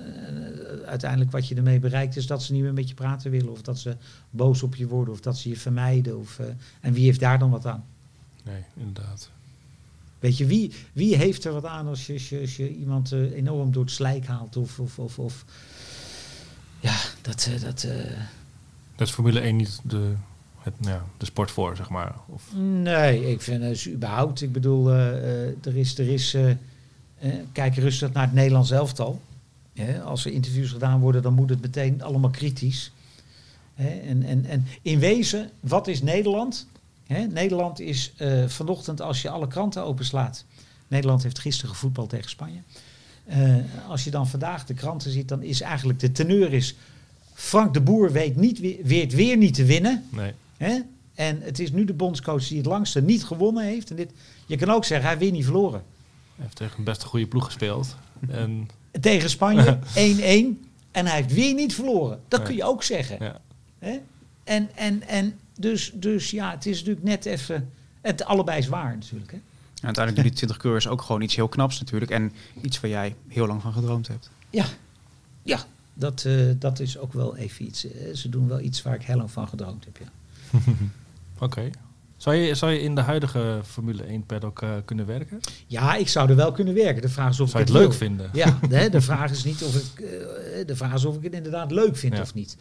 uiteindelijk 0.86 1.32
wat 1.32 1.48
je 1.48 1.56
ermee 1.56 1.80
bereikt 1.80 2.16
is 2.16 2.28
dat 2.28 2.44
ze 2.44 2.54
niet 2.54 2.62
meer 2.62 2.74
met 2.74 2.90
je 2.90 2.96
praten 2.96 3.32
willen. 3.32 3.52
Of 3.52 3.62
dat 3.62 3.80
ze 3.80 3.96
boos 4.30 4.64
op 4.64 4.76
je 4.76 4.88
worden. 4.88 5.14
Of 5.14 5.20
dat 5.20 5.38
ze 5.38 5.50
je 5.50 5.58
vermijden. 5.58 6.20
Of, 6.20 6.40
eh, 6.40 6.46
en 6.82 6.94
wie 6.94 7.06
heeft 7.06 7.20
daar 7.20 7.40
dan 7.40 7.50
wat 7.50 7.66
aan? 7.66 7.86
Nee, 8.44 8.62
inderdaad. 8.74 9.30
Weet 10.20 10.38
je, 10.38 10.46
wie, 10.46 10.74
wie 10.94 11.16
heeft 11.16 11.46
er 11.46 11.54
wat 11.54 11.66
aan 11.66 11.88
als 11.88 12.06
je, 12.06 12.14
als 12.14 12.30
je, 12.30 12.40
als 12.40 12.56
je 12.56 12.76
iemand 12.76 13.12
eh, 13.12 13.32
enorm 13.32 13.72
door 13.72 13.84
het 13.84 13.92
slijk 13.92 14.26
haalt? 14.26 14.58
Of, 14.58 14.80
of, 14.80 15.00
of, 15.00 15.20
of 15.20 15.46
ja, 16.80 16.96
dat... 17.22 17.50
dat 17.62 17.88
Dat 18.96 19.08
is 19.08 19.14
Formule 19.14 19.40
1 19.40 19.56
niet 19.56 19.80
de, 19.84 20.14
het, 20.60 20.80
nou 20.80 20.94
ja, 20.94 21.06
de 21.18 21.26
sport 21.26 21.52
voor, 21.52 21.76
zeg 21.76 21.90
maar. 21.90 22.16
Of, 22.28 22.54
Nee, 22.56 23.32
ik 23.32 23.42
vind 23.42 23.64
het 23.64 23.88
überhaupt. 23.88 24.42
Ik 24.42 24.52
bedoel, 24.52 24.90
er 24.90 25.76
is. 25.78 25.98
Er 25.98 26.08
is 26.08 26.36
kijk 27.52 27.76
rustig 27.76 28.14
naar 28.14 28.24
het 28.24 28.34
Nederlands 28.34 28.72
elftal. 28.72 29.22
Hè, 29.74 30.02
als 30.02 30.26
er 30.26 30.32
interviews 30.32 30.72
gedaan 30.72 31.00
worden, 31.00 31.22
dan 31.22 31.34
moet 31.34 31.50
het 31.50 31.62
meteen 31.62 32.02
allemaal 32.02 32.30
kritisch. 32.30 32.92
Hè, 33.74 33.90
en, 33.90 34.24
en, 34.24 34.46
en 34.46 34.68
in 34.82 35.00
wezen, 35.00 35.50
wat 35.60 35.88
is 35.88 36.02
Nederland? 36.02 36.68
Nederland 37.30 37.80
is 37.80 38.14
eh, 38.18 38.48
vanochtend, 38.48 39.02
als 39.02 39.22
je 39.22 39.30
alle 39.30 39.48
kranten 39.48 39.84
openslaat. 39.84 40.46
Nederland 40.88 41.24
heeft 41.24 41.40
gisteren 41.40 41.70
gevoetbald 41.72 42.10
tegen 42.10 42.30
Spanje. 42.30 42.60
Eh, 43.26 43.56
als 43.88 44.04
je 44.04 44.12
dan 44.12 44.28
vandaag 44.28 44.66
de 44.66 44.74
kranten 44.74 45.12
ziet, 45.12 45.28
dan 45.28 45.44
is 45.44 45.62
eigenlijk 45.62 46.00
de 46.00 46.12
teneur 46.12 46.54
is. 46.54 46.76
Frank 47.34 47.74
de 47.74 47.82
Boer 47.82 48.12
weet, 48.12 48.36
niet, 48.36 48.60
weer- 48.60 48.80
weet 48.84 49.14
weer 49.14 49.38
niet 49.38 49.54
te 49.54 49.66
winnen. 49.66 50.06
nee. 50.10 50.32
Hè? 50.58 50.80
En 51.16 51.42
het 51.42 51.60
is 51.60 51.72
nu 51.72 51.86
de 51.86 51.94
bondscoach 51.94 52.48
die 52.48 52.58
het 52.58 52.66
langste 52.66 53.02
niet 53.02 53.24
gewonnen 53.24 53.64
heeft. 53.64 53.90
En 53.90 53.96
dit, 53.96 54.12
je 54.46 54.56
kan 54.58 54.70
ook 54.70 54.86
zeggen, 54.86 55.08
hij 55.08 55.18
weer 55.18 55.32
niet 55.32 55.44
verloren. 55.44 55.84
Hij 56.38 56.46
heeft 56.46 56.56
tegen 56.56 56.78
een 56.78 56.84
best 56.84 57.02
een 57.02 57.08
goede 57.08 57.28
ploeg 57.28 57.46
gespeeld. 57.46 57.96
En 58.30 58.70
Tegen 59.02 59.30
Spanje 59.30 59.80
1-1. 59.80 60.68
En 60.92 61.06
hij 61.06 61.16
heeft 61.16 61.34
weer 61.34 61.54
niet 61.54 61.74
verloren. 61.76 62.22
Dat 62.28 62.44
kun 62.44 62.56
je 62.56 62.64
ook 62.64 62.84
zeggen. 62.84 63.18
ja, 63.20 63.42
Hè? 63.80 64.00
En, 64.44 64.70
en, 64.76 65.08
en 65.08 65.40
dus, 65.60 65.92
dus 65.94 66.32
ja, 66.32 66.52
het 66.52 66.66
is 66.66 66.78
natuurlijk 66.78 67.06
net 67.06 67.26
even... 67.26 67.72
Het 68.02 68.26
allebei 68.26 68.60
is 68.60 68.68
waar 68.68 68.94
natuurlijk. 68.94 69.32
Hè? 69.32 69.38
En 69.38 69.86
uiteindelijk 69.86 70.16
doen 70.16 70.24
die 70.24 70.34
20 70.34 70.58
coureurs 70.58 70.88
ook 70.88 71.02
gewoon 71.02 71.22
iets 71.22 71.36
heel 71.36 71.48
knaps 71.48 71.80
natuurlijk. 71.80 72.12
En 72.12 72.32
iets 72.62 72.80
waar 72.80 72.90
jij 72.90 73.16
heel 73.28 73.48
lang 73.48 73.62
van 73.62 73.74
gedroomd 73.74 74.08
hebt. 74.08 74.30
Ja, 74.50 74.66
ja 75.44 75.60
dat, 75.94 76.26
eh, 76.26 76.34
dat 76.60 76.80
is 76.80 76.98
ook 76.98 77.14
wel 77.14 77.36
even 77.36 77.66
iets. 77.66 77.86
ze 78.14 78.30
doen 78.30 78.48
wel 78.48 78.60
iets 78.60 78.82
waar 78.82 78.96
ik 78.96 79.04
heel 79.04 79.18
lang 79.18 79.32
van 79.32 79.48
gedroomd 79.48 79.86
heb. 79.86 79.98
Ja. 79.98 80.60
oké. 81.46 81.70
Zou, 82.18 82.36
je, 82.36 82.56
zou 82.56 82.72
je 82.72 82.82
in 82.82 82.96
de 82.96 83.02
huidige 83.02 83.60
Formule 83.66 84.04
1 84.04 84.26
paddock 84.26 84.62
eh, 84.62 84.72
kunnen 84.86 85.06
werken? 85.06 85.40
ja, 85.68 85.96
ik 85.96 86.08
zou 86.08 86.30
er 86.30 86.36
wel 86.36 86.52
kunnen 86.52 86.74
werken. 86.74 87.02
De 87.02 87.10
vraag 87.10 87.30
is 87.32 87.40
of 87.40 87.50
Zou 87.50 87.62
ik 87.64 87.68
het 87.70 87.78
leuk 87.78 87.88
wil. 87.88 87.98
vinden? 87.98 88.30
Ja, 88.34 88.60
hè, 88.70 88.90
de 88.90 89.02
vraag 89.02 89.32
is 89.32 89.44
niet 89.44 89.64
of 89.64 89.76
ik, 89.76 90.00
eh, 90.00 90.66
de 90.66 90.76
vraag 90.76 90.94
is 90.94 91.06
of 91.06 91.16
ik 91.16 91.24
het 91.24 91.34
inderdaad 91.34 91.72
leuk 91.72 91.96
vind 91.98 92.14
Ja. 92.16 92.22
of 92.22 92.34
niet. 92.34 92.58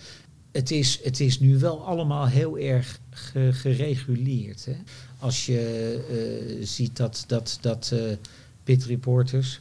Het 0.52 0.70
is, 0.70 1.00
het 1.04 1.20
is 1.20 1.40
nu 1.40 1.58
wel 1.58 1.86
allemaal 1.86 2.26
heel 2.26 2.58
erg 2.58 3.00
ge- 3.10 3.50
gereguleerd. 3.52 4.64
Hè. 4.64 4.76
Als 5.18 5.46
je 5.46 5.60
eh, 6.58 6.66
ziet 6.66 6.96
dat, 6.96 7.24
dat, 7.26 7.58
dat 7.60 7.90
eh, 7.92 8.00
pit 8.64 8.84
reporters, 8.84 9.60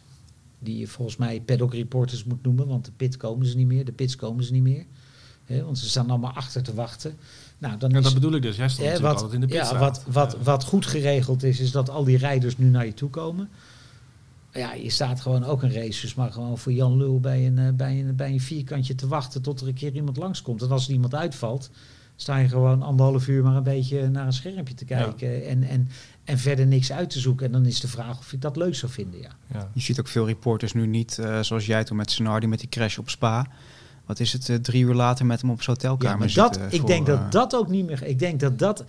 die 0.60 0.78
je 0.78 0.88
volgens 0.88 1.18
mij 1.18 1.41
paddock 1.41 1.74
reporters 1.74 2.24
moet 2.24 2.43
noemen, 2.43 2.68
want 2.68 2.86
de 2.86 2.91
pit 2.98 3.18
komen 3.18 3.46
ze 3.46 3.58
niet 3.58 3.68
meer, 3.68 3.86
de 3.86 3.91
pits 3.91 4.16
komen 4.16 4.43
ze 4.43 4.52
niet 4.52 4.64
meer. 4.64 4.86
Hè, 5.46 5.64
want 5.64 5.78
ze 5.80 5.89
staan 5.89 6.10
allemaal 6.10 6.34
achter 6.34 6.64
te 6.64 6.74
wachten. 6.74 7.18
Nou, 7.58 7.78
dan 7.78 7.89
Ja, 7.89 7.97
is, 7.97 8.03
dat 8.03 8.14
bedoel 8.14 8.34
ik 8.34 8.41
dus. 8.41 8.56
Jij 8.56 8.70
stond 8.70 8.88
natuurlijk 8.88 9.14
wat, 9.14 9.24
altijd 9.24 9.41
in 9.41 9.47
de 9.47 9.53
ja, 9.53 9.60
pitstraat. 9.60 9.82
wat, 9.82 10.03
wat, 10.14 10.32
Ja. 10.38 10.43
wat 10.43 10.64
goed 10.64 10.86
geregeld 10.86 11.43
is, 11.43 11.60
is 11.60 11.72
dat 11.72 11.89
al 11.89 12.03
die 12.03 12.18
rijders 12.18 12.58
nu 12.58 12.70
naar 12.70 12.86
je 12.86 12.93
toe 12.93 13.10
komen. 13.10 13.49
Ja, 14.51 14.74
je 14.74 14.89
staat 14.89 15.22
gewoon 15.22 15.43
ook 15.43 15.64
een 15.64 15.74
race, 15.74 16.01
dus 16.01 16.16
maar 16.16 16.32
gewoon 16.32 16.58
voor 16.58 16.72
Jan 16.74 16.97
Lul 16.97 17.20
bij 17.20 17.45
een, 17.47 17.58
eh, 17.60 17.70
bij, 17.74 17.99
een, 17.99 18.16
bij 18.16 18.30
een 18.32 18.39
vierkantje 18.41 18.95
te 18.95 19.08
wachten 19.08 19.41
tot 19.41 19.62
er 19.62 19.68
een 19.68 19.74
keer 19.74 19.93
iemand 19.93 20.18
langskomt. 20.18 20.62
En 20.62 20.70
als 20.72 20.88
er 20.88 20.93
iemand 20.93 21.16
uitvalt, 21.16 21.70
sta 22.16 22.38
je 22.38 22.47
gewoon 22.47 22.82
anderhalf 22.82 23.28
uur 23.28 23.43
maar 23.43 23.56
een 23.56 23.64
beetje 23.64 24.08
naar 24.10 24.26
een 24.26 24.34
schermpje 24.34 24.74
te 24.74 24.86
Ja. 24.88 25.03
kijken 25.03 25.45
en, 25.47 25.64
en, 25.64 25.89
en 26.24 26.38
verder 26.38 26.68
niks 26.68 26.91
uit 26.91 27.10
te 27.10 27.20
zoeken. 27.20 27.45
En 27.45 27.51
dan 27.51 27.66
is 27.66 27.80
de 27.80 27.88
vraag 27.88 28.18
of 28.20 28.34
ik 28.34 28.41
dat 28.41 28.56
leuk 28.56 28.76
zou 28.76 28.91
vinden, 28.91 29.20
ja. 29.22 29.30
Ja. 29.53 29.70
Je 29.74 29.82
ziet 29.82 29.99
ook 29.99 30.08
veel 30.08 30.26
reporters 30.26 30.74
nu 30.74 30.88
niet, 30.88 31.18
eh, 31.20 31.39
zoals 31.41 31.66
jij 31.66 31.84
toen 31.84 31.97
met 31.97 32.12
Senardi 32.12 32.47
met 32.47 32.60
die 32.60 32.70
crash 32.70 32.97
op 32.97 33.10
Spa. 33.10 33.47
Wat 34.06 34.20
is 34.20 34.34
het, 34.34 34.49
eh, 34.49 34.56
drie 34.56 34.84
uur 34.84 34.93
later 34.93 35.26
met 35.26 35.41
hem 35.41 35.49
op 35.49 35.62
zijn 35.62 35.78
Ja, 35.82 35.88
hotelkamer 35.89 36.20
maar 36.26 36.34
dat, 36.36 36.53
zitten 36.53 36.72
ik 36.74 36.80
voor, 36.80 36.89
denk 36.89 37.06
dat 37.06 37.20
eh, 37.20 37.30
dat 37.32 37.56
ook 37.56 37.68
niet 37.68 37.86
meer. 37.86 38.03
Ik 38.03 38.20
denk 38.20 38.39
dat 38.39 38.60
dat. 38.60 38.84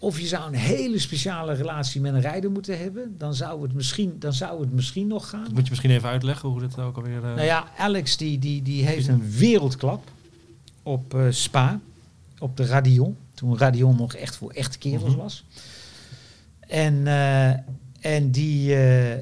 Of 0.00 0.20
je 0.20 0.26
zou 0.26 0.46
een 0.46 0.54
hele 0.54 0.98
speciale 0.98 1.52
relatie 1.54 2.00
met 2.00 2.14
een 2.14 2.20
rijder 2.20 2.50
moeten 2.50 2.78
hebben, 2.78 3.14
dan 3.18 3.34
zou 3.34 3.62
het 3.62 3.72
misschien, 3.72 4.16
dan 4.18 4.32
zou 4.32 4.60
het 4.60 4.72
misschien 4.72 5.06
nog 5.06 5.28
gaan. 5.28 5.46
Moet 5.52 5.64
je 5.64 5.70
misschien 5.70 5.90
even 5.90 6.08
uitleggen 6.08 6.48
hoe 6.48 6.60
dit 6.60 6.78
ook 6.78 6.96
alweer... 6.96 7.16
eh, 7.24 7.34
Nou 7.34 7.42
ja, 7.42 7.68
Alex 7.78 8.16
die, 8.16 8.38
die, 8.38 8.62
die 8.62 8.84
heeft 8.86 9.08
een 9.08 9.30
wereldklap 9.30 10.10
op 10.82 11.14
eh, 11.14 11.20
Spa, 11.30 11.80
op 12.38 12.56
de 12.56 12.66
Radion. 12.66 13.16
Toen 13.34 13.58
Radion 13.58 13.96
nog 13.96 14.14
echt 14.14 14.36
voor 14.36 14.50
echte 14.50 14.78
kerels 14.78 15.10
Mhm. 15.12 15.16
was. 15.22 15.44
En, 16.60 17.06
eh, 17.06 17.48
en 18.14 18.30
die, 18.30 18.74
eh, 18.74 19.16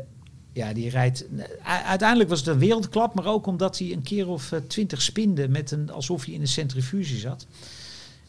ja, 0.57 0.73
die 0.73 0.91
rijdt... 0.91 1.25
u- 1.33 1.43
Uiteindelijk 1.87 2.29
was 2.29 2.39
het 2.39 2.49
een 2.49 2.59
wereldklap, 2.59 3.15
maar 3.15 3.27
ook 3.27 3.47
omdat 3.47 3.79
hij 3.79 3.93
een 3.93 4.03
keer 4.03 4.29
of 4.29 4.53
eh, 4.53 4.59
twintig 4.67 5.03
spinde 5.03 5.49
met 5.49 5.71
een, 5.71 5.91
alsof 5.91 6.25
hij 6.25 6.35
in 6.35 6.41
een 6.41 6.49
centrifuge 6.49 7.17
zat. 7.17 7.47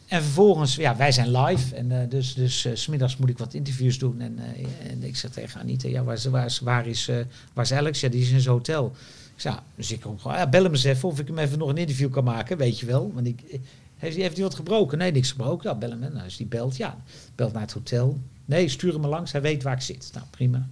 En 0.06 0.22
vervolgens, 0.22 0.74
ja, 0.74 0.96
wij 0.96 1.12
zijn 1.12 1.30
live. 1.40 1.74
En 1.74 1.92
eh, 2.02 2.08
dus, 2.10 2.34
dus 2.34 2.64
eh, 2.64 2.72
's 2.74 2.82
smiddags 2.82 3.16
moet 3.16 3.28
ik 3.28 3.38
wat 3.38 3.54
interviews 3.54 3.98
doen. 3.98 4.20
En, 4.20 4.38
eh, 4.38 4.90
en 4.90 5.02
ik 5.02 5.16
zeg 5.16 5.30
tegen 5.30 5.60
Anita, 5.60 5.88
ja, 5.88 6.02
waar, 6.04 6.14
is, 6.14 6.24
waar, 6.24 6.44
is, 6.46 6.58
waar, 6.60 6.86
is, 6.86 7.08
eh, 7.08 7.16
waar 7.52 7.64
is 7.64 7.72
Alex? 7.72 8.00
Ja, 8.00 8.08
die 8.08 8.20
is 8.22 8.30
in 8.30 8.40
zijn 8.40 8.54
hotel. 8.54 8.92
Ik 9.34 9.40
zei, 9.40 9.54
ja, 9.54 9.62
dus 9.74 9.90
ik 9.92 10.00
kom 10.00 10.18
gewoon, 10.18 10.36
ja, 10.36 10.48
bel 10.48 10.62
hem 10.62 10.72
eens 10.72 10.84
even 10.84 11.08
of 11.08 11.18
ik 11.18 11.26
hem 11.26 11.38
even 11.38 11.58
nog 11.58 11.68
een 11.68 11.76
interview 11.76 12.10
kan 12.10 12.24
maken, 12.24 12.56
weet 12.56 12.80
je 12.80 12.86
wel. 12.86 13.10
Want 13.14 13.26
ik, 13.26 13.40
eh, 13.40 13.58
heeft, 13.96 14.14
hij- 14.14 14.22
heeft 14.22 14.34
hij 14.36 14.44
wat 14.44 14.54
gebroken? 14.54 14.98
Nee, 14.98 15.12
niks 15.12 15.30
gebroken. 15.30 15.70
Ja, 15.70 15.76
bel 15.76 15.90
hem. 15.90 15.98
Nou, 16.00 16.22
dus 16.24 16.36
die 16.36 16.46
belt, 16.46 16.76
ja, 16.76 16.96
belt 17.34 17.52
naar 17.52 17.62
het 17.62 17.72
hotel. 17.72 18.18
Nee, 18.44 18.68
stuur 18.68 18.92
hem 18.92 19.00
maar 19.00 19.10
langs, 19.10 19.32
hij 19.32 19.40
weet 19.40 19.62
waar 19.62 19.74
ik 19.74 19.80
zit. 19.82 20.10
Nou, 20.14 20.26
prima. 20.30 20.68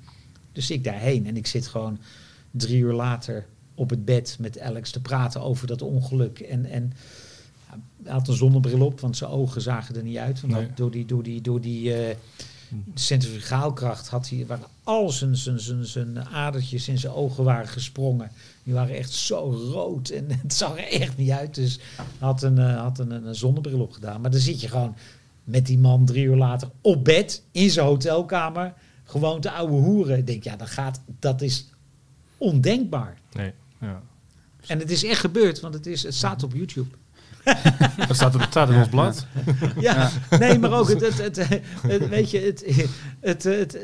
Dus 0.56 0.70
ik 0.70 0.84
daarheen 0.84 1.26
en 1.26 1.36
ik 1.36 1.46
zit 1.46 1.66
gewoon 1.66 1.98
drie 2.50 2.78
uur 2.78 2.92
later 2.92 3.46
op 3.74 3.90
het 3.90 4.04
bed 4.04 4.36
met 4.40 4.60
Alex 4.60 4.90
te 4.90 5.00
praten 5.00 5.40
over 5.40 5.66
dat 5.66 5.82
ongeluk. 5.82 6.38
En, 6.38 6.64
en 6.64 6.92
hij 8.02 8.12
had 8.12 8.28
een 8.28 8.34
zonnebril 8.34 8.86
op, 8.86 9.00
want 9.00 9.16
zijn 9.16 9.30
ogen 9.30 9.60
zagen 9.60 9.96
er 9.96 10.02
niet 10.02 10.16
uit. 10.16 10.40
Want 10.40 10.52
Nee. 10.52 10.68
door 10.74 10.90
die, 10.90 11.06
door 11.06 11.22
die, 11.22 11.40
door 11.40 11.60
die 11.60 11.94
eh, 11.94 12.16
centrifugaalkracht 12.94 14.08
had 14.08 14.28
hij, 14.28 14.46
waren 14.46 14.66
al 14.82 15.10
zijn, 15.10 15.36
zijn, 15.36 15.60
zijn, 15.60 15.84
zijn 15.86 16.24
adertjes 16.24 16.88
in 16.88 16.98
zijn 16.98 17.12
ogen 17.12 17.44
waren 17.44 17.68
gesprongen. 17.68 18.30
Die 18.62 18.74
waren 18.74 18.96
echt 18.96 19.12
zo 19.12 19.50
rood 19.72 20.08
en 20.08 20.26
het 20.42 20.54
zag 20.54 20.78
er 20.78 21.00
echt 21.00 21.16
niet 21.16 21.30
uit. 21.30 21.54
Dus 21.54 21.78
hij 21.96 22.04
had 22.18 22.42
een, 22.42 22.58
eh, 22.58 22.80
had 22.80 22.98
een, 22.98 23.10
een 23.10 23.34
zonnebril 23.34 23.80
op 23.80 23.92
gedaan. 23.92 24.20
Maar 24.20 24.30
dan 24.30 24.40
zit 24.40 24.60
je 24.60 24.68
gewoon 24.68 24.96
met 25.44 25.66
die 25.66 25.78
man 25.78 26.04
drie 26.04 26.24
uur 26.24 26.36
later 26.36 26.70
op 26.80 27.04
bed 27.04 27.42
in 27.50 27.70
zijn 27.70 27.86
hotelkamer. 27.86 28.74
Gewoon 29.06 29.40
te 29.40 29.50
ouwe 29.50 29.72
hoeren. 29.72 30.18
Ik 30.18 30.26
denk, 30.26 30.44
ja, 30.44 30.56
dat, 30.56 30.68
gaat, 30.70 31.00
dat 31.18 31.42
is 31.42 31.66
ondenkbaar. 32.38 33.16
Nee, 33.32 33.52
ja. 33.80 34.02
En 34.66 34.78
het 34.78 34.90
is 34.90 35.04
echt 35.04 35.20
gebeurd, 35.20 35.60
want 35.60 35.74
het, 35.74 35.86
is, 35.86 36.02
het 36.02 36.14
staat 36.14 36.42
op 36.42 36.52
YouTube. 36.54 36.88
Dat 38.06 38.16
staat, 38.16 38.32
het 38.34 38.42
staat 38.42 38.68
in 38.70 38.76
ons 38.76 38.88
blad. 38.88 39.26
Ja, 39.80 40.10
nee, 40.38 40.58
maar 40.58 40.72
ook 40.72 40.88
het, 40.88 41.00
het, 41.00 41.18
het, 41.18 41.36
het- 41.82 42.08
weet 42.08 42.30
je, 42.30 42.40
het, 43.20 43.42
het, 43.44 43.78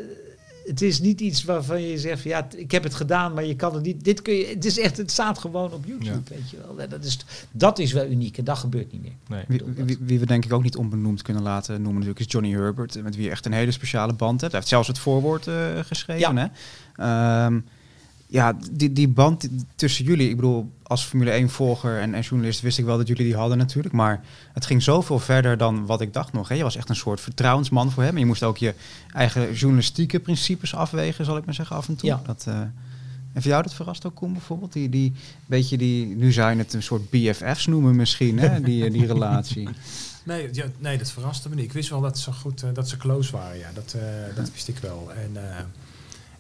het, 0.65 0.83
is 0.83 1.01
niet 1.01 1.21
iets 1.21 1.45
waarvan 1.45 1.83
je 1.83 1.99
zegt, 1.99 2.23
van, 2.23 2.31
ja, 2.31 2.49
ik 2.57 2.71
heb 2.71 2.83
het 2.83 2.95
gedaan, 2.95 3.35
maar 3.35 3.45
je 3.45 3.57
kan 3.57 3.75
het 3.75 3.83
niet. 3.83 4.05
Dit 4.05 4.23
kun 4.23 4.35
je, 4.35 4.47
het 4.47 4.65
is 4.65 4.79
echt, 4.79 4.97
het 4.97 5.11
staat 5.11 5.39
gewoon 5.39 5.73
op 5.73 5.85
YouTube, 5.87 6.21
weet 6.29 6.51
je 6.51 6.57
wel. 6.57 6.89
Dat 6.89 7.05
is, 7.05 7.19
dat 7.51 7.79
is 7.79 7.93
wel 7.93 8.07
uniek 8.07 8.39
en 8.39 8.45
dat 8.45 8.59
gebeurt 8.59 8.93
niet 8.93 9.03
meer. 9.03 9.13
Nee. 9.29 9.45
Wie, 9.49 9.85
wie, 9.85 9.99
wie 10.01 10.19
we 10.19 10.27
denk 10.27 10.45
ik 10.45 10.53
ook 10.53 10.63
niet 10.63 10.77
onbenoemd 10.77 11.23
kunnen 11.23 11.43
laten 11.43 11.75
noemen 11.75 11.93
natuurlijk 11.93 12.21
is 12.21 12.33
Johnny 12.33 12.53
Herbert, 12.53 13.03
met 13.03 13.17
wie 13.17 13.25
je 13.25 13.31
echt 13.31 13.47
een 13.47 13.53
hele 13.53 13.71
speciale 13.71 14.13
band 14.13 14.41
hebt. 14.41 14.53
Hij 14.53 14.61
heeft 14.61 14.73
zelfs 14.73 14.89
het 14.89 14.99
voorwoord 14.99 15.47
eh, 15.47 15.79
geschreven. 15.85 16.35
Ja. 16.35 16.51
Hè? 16.95 17.45
Ehm, 17.47 17.61
ja, 18.33 18.57
die, 18.71 18.93
die 18.93 19.09
band 19.09 19.49
tussen 19.75 20.05
jullie, 20.05 20.29
ik 20.29 20.37
bedoel, 20.37 20.73
als 20.83 21.05
Formule 21.05 21.49
1-volger 21.49 22.01
en, 22.01 22.15
en 22.15 22.21
journalist 22.21 22.61
wist 22.61 22.79
ik 22.79 22.85
wel 22.85 22.97
dat 22.97 23.09
jullie 23.09 23.25
die 23.25 23.37
hadden 23.37 23.59
natuurlijk, 23.59 23.95
maar 23.95 24.25
het 24.53 24.67
ging 24.67 24.83
zoveel 24.83 25.19
verder 25.19 25.57
dan 25.57 25.87
wat 25.87 26.01
ik 26.01 26.13
dacht 26.13 26.33
nog. 26.33 26.49
Hè? 26.49 26.55
Je 26.55 26.63
was 26.63 26.77
echt 26.77 26.89
een 26.89 26.97
soort 26.97 27.21
vertrouwensman 27.21 27.91
voor 27.91 28.03
hem. 28.03 28.15
En 28.15 28.21
je 28.21 28.27
moest 28.27 28.43
ook 28.43 28.59
je 28.59 28.75
eigen 29.15 29.53
journalistieke 29.55 30.21
principes 30.21 30.75
afwegen, 30.75 31.25
zal 31.25 31.37
ik 31.37 31.45
maar 31.45 31.55
zeggen, 31.55 31.77
af 31.77 31.89
en 31.89 31.97
toe. 31.97 32.09
Ja. 32.09 32.21
Dat, 32.25 32.45
eh, 32.49 32.61
en 33.33 33.43
voor 33.43 33.51
jou 33.51 33.63
dat 33.63 33.75
verrast 33.75 34.07
ook, 34.07 34.15
Koen, 34.15 34.33
bijvoorbeeld? 34.33 34.73
Die, 34.73 34.89
die, 34.89 35.13
beetje 35.47 35.79
die, 35.79 36.07
nu 36.07 36.33
zou 36.33 36.51
je 36.51 36.59
het 36.59 36.73
een 36.73 36.83
soort 36.83 37.11
BFF's 37.11 37.67
noemen 37.67 37.97
misschien, 37.97 38.39
hè? 38.39 38.61
Die, 38.61 38.91
die 38.91 39.07
relatie. 39.07 39.69
Nee, 40.25 40.49
ja, 40.53 40.65
nee, 40.79 40.99
dat 40.99 41.11
verraste 41.11 41.49
me 41.49 41.55
niet. 41.55 41.65
Ik 41.65 41.73
wist 41.73 41.89
wel 41.89 42.01
dat 42.01 42.19
ze 42.19 42.33
goed, 42.33 42.63
eh, 42.63 42.71
dat 42.75 42.89
ze 42.89 42.97
close 42.97 43.33
waren. 43.33 43.59
Ja, 43.59 43.71
dat, 43.75 43.95
eh, 43.97 44.37
dat 44.37 44.53
wist 44.53 44.69
ik 44.69 44.79
wel. 44.79 45.13
En 45.13 45.51
eh, 45.51 45.65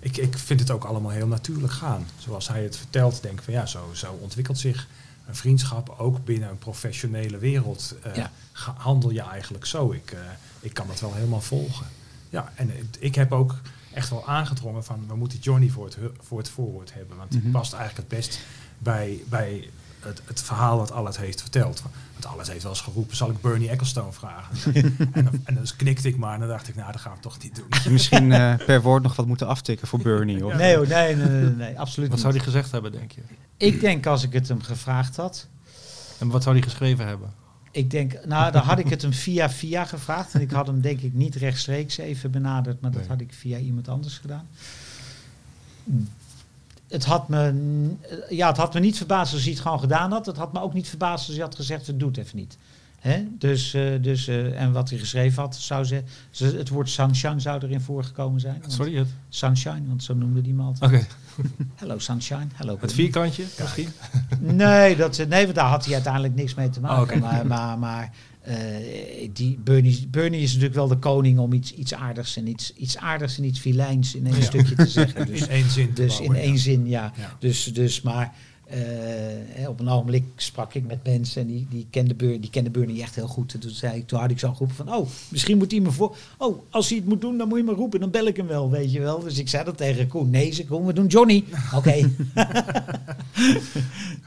ik, 0.02 0.16
ik 0.16 0.38
vind 0.38 0.60
het 0.60 0.70
ook 0.70 0.84
allemaal 0.84 1.10
heel 1.10 1.26
natuurlijk 1.26 1.72
gaan. 1.72 2.06
Zoals 2.18 2.48
hij 2.48 2.62
het 2.62 2.76
vertelt, 2.76 3.22
denk 3.22 3.38
ik 3.38 3.44
van 3.44 3.52
ja, 3.54 3.66
zo, 3.66 3.90
zo 3.92 4.12
ontwikkelt 4.20 4.58
zich 4.58 4.88
een 5.26 5.36
vriendschap 5.36 5.94
ook 5.98 6.24
binnen 6.24 6.48
een 6.48 6.58
professionele 6.58 7.38
wereld. 7.38 7.94
eh, 8.02 8.14
Ja. 8.16 8.30
handel 8.74 9.10
je 9.10 9.20
eigenlijk 9.22 9.66
zo. 9.66 9.92
Ik, 9.92 10.10
eh, 10.10 10.18
ik 10.60 10.74
kan 10.74 10.86
dat 10.86 11.00
wel 11.00 11.14
helemaal 11.14 11.40
volgen. 11.40 11.86
Ja, 12.30 12.52
en 12.54 12.70
ik 12.98 13.14
heb 13.14 13.32
ook 13.32 13.54
echt 13.92 14.10
wel 14.10 14.26
aangedrongen 14.26 14.84
van 14.84 15.04
we 15.08 15.14
moeten 15.16 15.38
Johnny 15.38 15.68
voor 15.68 15.84
het, 15.84 15.96
voor 16.20 16.38
het 16.38 16.48
voorwoord 16.48 16.94
hebben. 16.94 17.16
Want 17.16 17.30
Mhm. 17.32 17.42
die 17.42 17.50
past 17.50 17.72
eigenlijk 17.72 18.08
het 18.10 18.18
best 18.18 18.38
bij, 18.78 19.22
bij 19.28 19.68
het, 20.04 20.22
het 20.24 20.42
verhaal 20.42 20.78
wat 20.78 20.92
Allet 20.92 21.16
heeft 21.16 21.40
verteld. 21.40 21.82
Want 22.12 22.26
Allet 22.26 22.48
heeft 22.48 22.62
wel 22.62 22.72
eens 22.72 22.80
geroepen, 22.80 23.16
zal 23.16 23.30
ik 23.30 23.40
Bernie 23.40 23.68
Ecclestone 23.68 24.12
vragen? 24.12 24.74
en, 25.12 25.24
dan, 25.24 25.40
en 25.44 25.54
dan 25.54 25.64
knikte 25.76 26.08
ik 26.08 26.16
maar 26.16 26.34
en 26.34 26.40
dan 26.40 26.48
dacht 26.48 26.68
ik, 26.68 26.74
nou, 26.74 26.92
dat 26.92 27.00
gaan 27.00 27.14
we 27.14 27.20
toch 27.20 27.38
niet 27.42 27.56
doen. 27.56 27.92
Misschien 27.92 28.32
eh, 28.32 28.54
per 28.66 28.82
woord 28.82 29.02
nog 29.02 29.16
wat 29.16 29.26
moeten 29.26 29.46
aftikken 29.46 29.88
voor 29.88 29.98
Bernie? 29.98 30.46
Of? 30.46 30.54
Nee 30.54 30.76
hoor, 30.76 30.88
nee, 30.88 31.16
nee, 31.16 31.28
nee, 31.28 31.50
nee, 31.50 31.78
absoluut 31.80 32.08
Wat 32.08 32.18
niet. 32.18 32.26
zou 32.26 32.34
hij 32.34 32.44
gezegd 32.44 32.70
hebben, 32.72 32.92
denk 32.92 33.12
je? 33.12 33.20
Ik 33.56 33.80
denk 33.80 34.06
als 34.06 34.22
ik 34.22 34.32
het 34.32 34.48
hem 34.48 34.62
gevraagd 34.62 35.16
had, 35.16 35.48
En 36.18 36.28
wat 36.28 36.42
zou 36.42 36.54
hij 36.54 36.64
geschreven 36.64 37.06
hebben? 37.06 37.32
ik 37.70 37.90
denk, 37.90 38.24
nou 38.24 38.52
dan 38.52 38.62
had 38.62 38.78
ik 38.78 38.88
het 38.88 39.02
hem 39.02 39.12
via 39.12 39.50
via 39.50 39.84
gevraagd. 39.84 40.34
En 40.34 40.40
ik 40.40 40.50
had 40.50 40.66
hem 40.66 40.80
denk 40.80 41.00
ik 41.00 41.12
niet 41.12 41.34
rechtstreeks 41.34 41.96
even 41.96 42.30
benaderd, 42.30 42.80
maar 42.80 42.90
dat 42.90 43.06
had 43.06 43.20
ik 43.20 43.32
via 43.32 43.58
iemand 43.58 43.88
anders 43.88 44.18
gedaan. 44.18 44.46
Het 46.92 47.04
had 47.04 47.28
me, 47.28 47.46
eh, 48.00 48.36
ja, 48.36 48.48
het 48.48 48.56
had 48.56 48.74
me 48.74 48.80
niet 48.80 48.96
verbaasd 48.96 49.32
als 49.32 49.42
hij 49.42 49.52
het 49.52 49.60
gewoon 49.60 49.80
gedaan 49.80 50.12
had. 50.12 50.26
Het 50.26 50.36
had 50.36 50.52
me 50.52 50.60
ook 50.60 50.74
niet 50.74 50.88
verbaasd 50.88 51.26
als 51.26 51.36
hij 51.36 51.44
had 51.44 51.54
gezegd, 51.54 51.86
het 51.86 52.00
doet 52.00 52.16
even 52.16 52.36
niet. 52.36 52.56
Hè? 53.00 53.24
Dus, 53.38 53.74
eh, 53.74 53.82
dus, 54.00 54.26
eh, 54.28 54.60
en 54.60 54.72
wat 54.72 54.90
hij 54.90 54.98
geschreven 54.98 55.42
had, 55.42 55.56
zou 55.56 55.84
ze, 55.84 56.02
het 56.38 56.68
woord 56.68 56.90
sunshine 56.90 57.40
zou 57.40 57.60
erin 57.62 57.80
voorgekomen 57.80 58.40
zijn. 58.40 58.56
Want- 58.60 58.72
Sorry, 58.72 58.96
het, 58.96 59.08
Sunshine, 59.28 59.82
want 59.86 60.02
zo 60.02 60.14
noemde 60.14 60.40
die 60.40 60.58
altijd. 60.58 60.92
Oké, 60.92 61.06
Hello 61.74 61.98
sunshine, 61.98 62.46
hello. 62.54 62.76
het 62.80 62.92
vierkantje 62.92 63.44
misschien? 63.60 63.88
Nee, 64.38 64.96
dat, 64.96 65.24
nee, 65.28 65.44
want 65.44 65.54
daar 65.56 65.68
had 65.68 65.84
hij 65.84 65.94
uiteindelijk 65.94 66.34
niks 66.34 66.54
mee 66.54 66.70
te 66.70 66.80
maken. 66.80 67.16
Oh. 67.16 67.22
Maar, 67.22 67.46
maar, 67.46 67.78
maar 67.78 68.10
eh, 68.42 68.56
die 69.32 69.58
Bernie, 69.64 70.06
Bernie 70.10 70.40
is 70.40 70.48
natuurlijk 70.48 70.74
wel 70.74 70.88
de 70.88 70.96
koning 70.96 71.38
om 71.38 71.52
iets, 71.52 71.74
iets 71.74 71.94
aardigs 71.94 72.36
en 72.36 72.46
iets, 72.46 72.72
iets 72.74 72.96
aardigs 72.96 73.38
en 73.38 73.44
iets 73.44 73.60
vilijns 73.60 74.14
in 74.14 74.26
één 74.26 74.36
Ja. 74.36 74.42
stukje 74.42 74.74
te 74.74 74.86
zeggen. 74.86 75.26
Dus, 75.32 75.40
in 75.40 75.48
één 75.48 75.70
zin. 75.70 75.92
te 75.92 76.02
dus 76.02 76.20
in 76.20 76.34
één 76.34 76.52
ja. 76.52 76.58
zin, 76.58 76.86
ja. 76.88 77.12
Ja. 77.16 77.36
Dus, 77.38 77.64
dus 77.64 78.00
maar 78.00 78.34
eh, 78.64 78.78
hè, 79.48 79.68
op 79.68 79.80
een 79.80 79.88
ogenblik 79.88 80.24
sprak 80.36 80.74
ik 80.74 80.86
met 80.86 81.04
mensen 81.04 81.42
en 81.42 81.48
die, 81.48 81.66
die, 81.70 81.86
kende 81.90 82.14
Bernie, 82.14 82.40
die 82.40 82.50
kende 82.50 82.70
Bernie 82.70 83.02
echt 83.02 83.14
heel 83.14 83.26
goed. 83.26 83.54
En 83.54 83.60
toen, 83.60 83.70
zei 83.70 83.96
ik, 83.96 84.06
toen 84.06 84.20
had 84.20 84.30
ik 84.30 84.38
zo 84.38 84.52
geroepen 84.52 84.76
van, 84.76 84.94
oh, 84.94 85.08
misschien 85.28 85.58
moet 85.58 85.70
hij 85.70 85.80
me 85.80 85.90
voor... 85.90 86.16
Oh, 86.38 86.62
als 86.70 86.88
hij 86.88 86.98
het 86.98 87.06
moet 87.06 87.20
doen, 87.20 87.38
dan 87.38 87.48
moet 87.48 87.58
je 87.58 87.64
me 87.64 87.72
roepen, 87.72 88.00
dan 88.00 88.10
bel 88.10 88.26
ik 88.26 88.36
hem 88.36 88.46
wel, 88.46 88.70
weet 88.70 88.92
je 88.92 89.00
wel. 89.00 89.20
Dus 89.20 89.38
ik 89.38 89.48
zei 89.48 89.64
dat 89.64 89.76
tegen 89.76 90.08
Koen. 90.08 90.30
Nee, 90.30 90.50
ze 90.50 90.64
Koen, 90.64 90.86
we 90.86 90.92
doen 90.92 91.06
Johnny. 91.06 91.44
Oké. 91.76 91.92
Je 91.94 92.10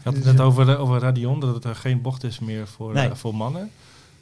had 0.03 0.15
het 0.15 0.23
net 0.25 0.39
over, 0.39 0.69
eh, 0.69 0.81
over 0.81 0.99
Radion, 0.99 1.39
dat 1.39 1.55
het 1.55 1.63
er 1.63 1.75
geen 1.75 2.01
bocht 2.01 2.23
is 2.23 2.39
meer 2.39 2.67
voor, 2.67 2.93
Nee. 2.93 3.09
voor 3.13 3.35
mannen. 3.35 3.69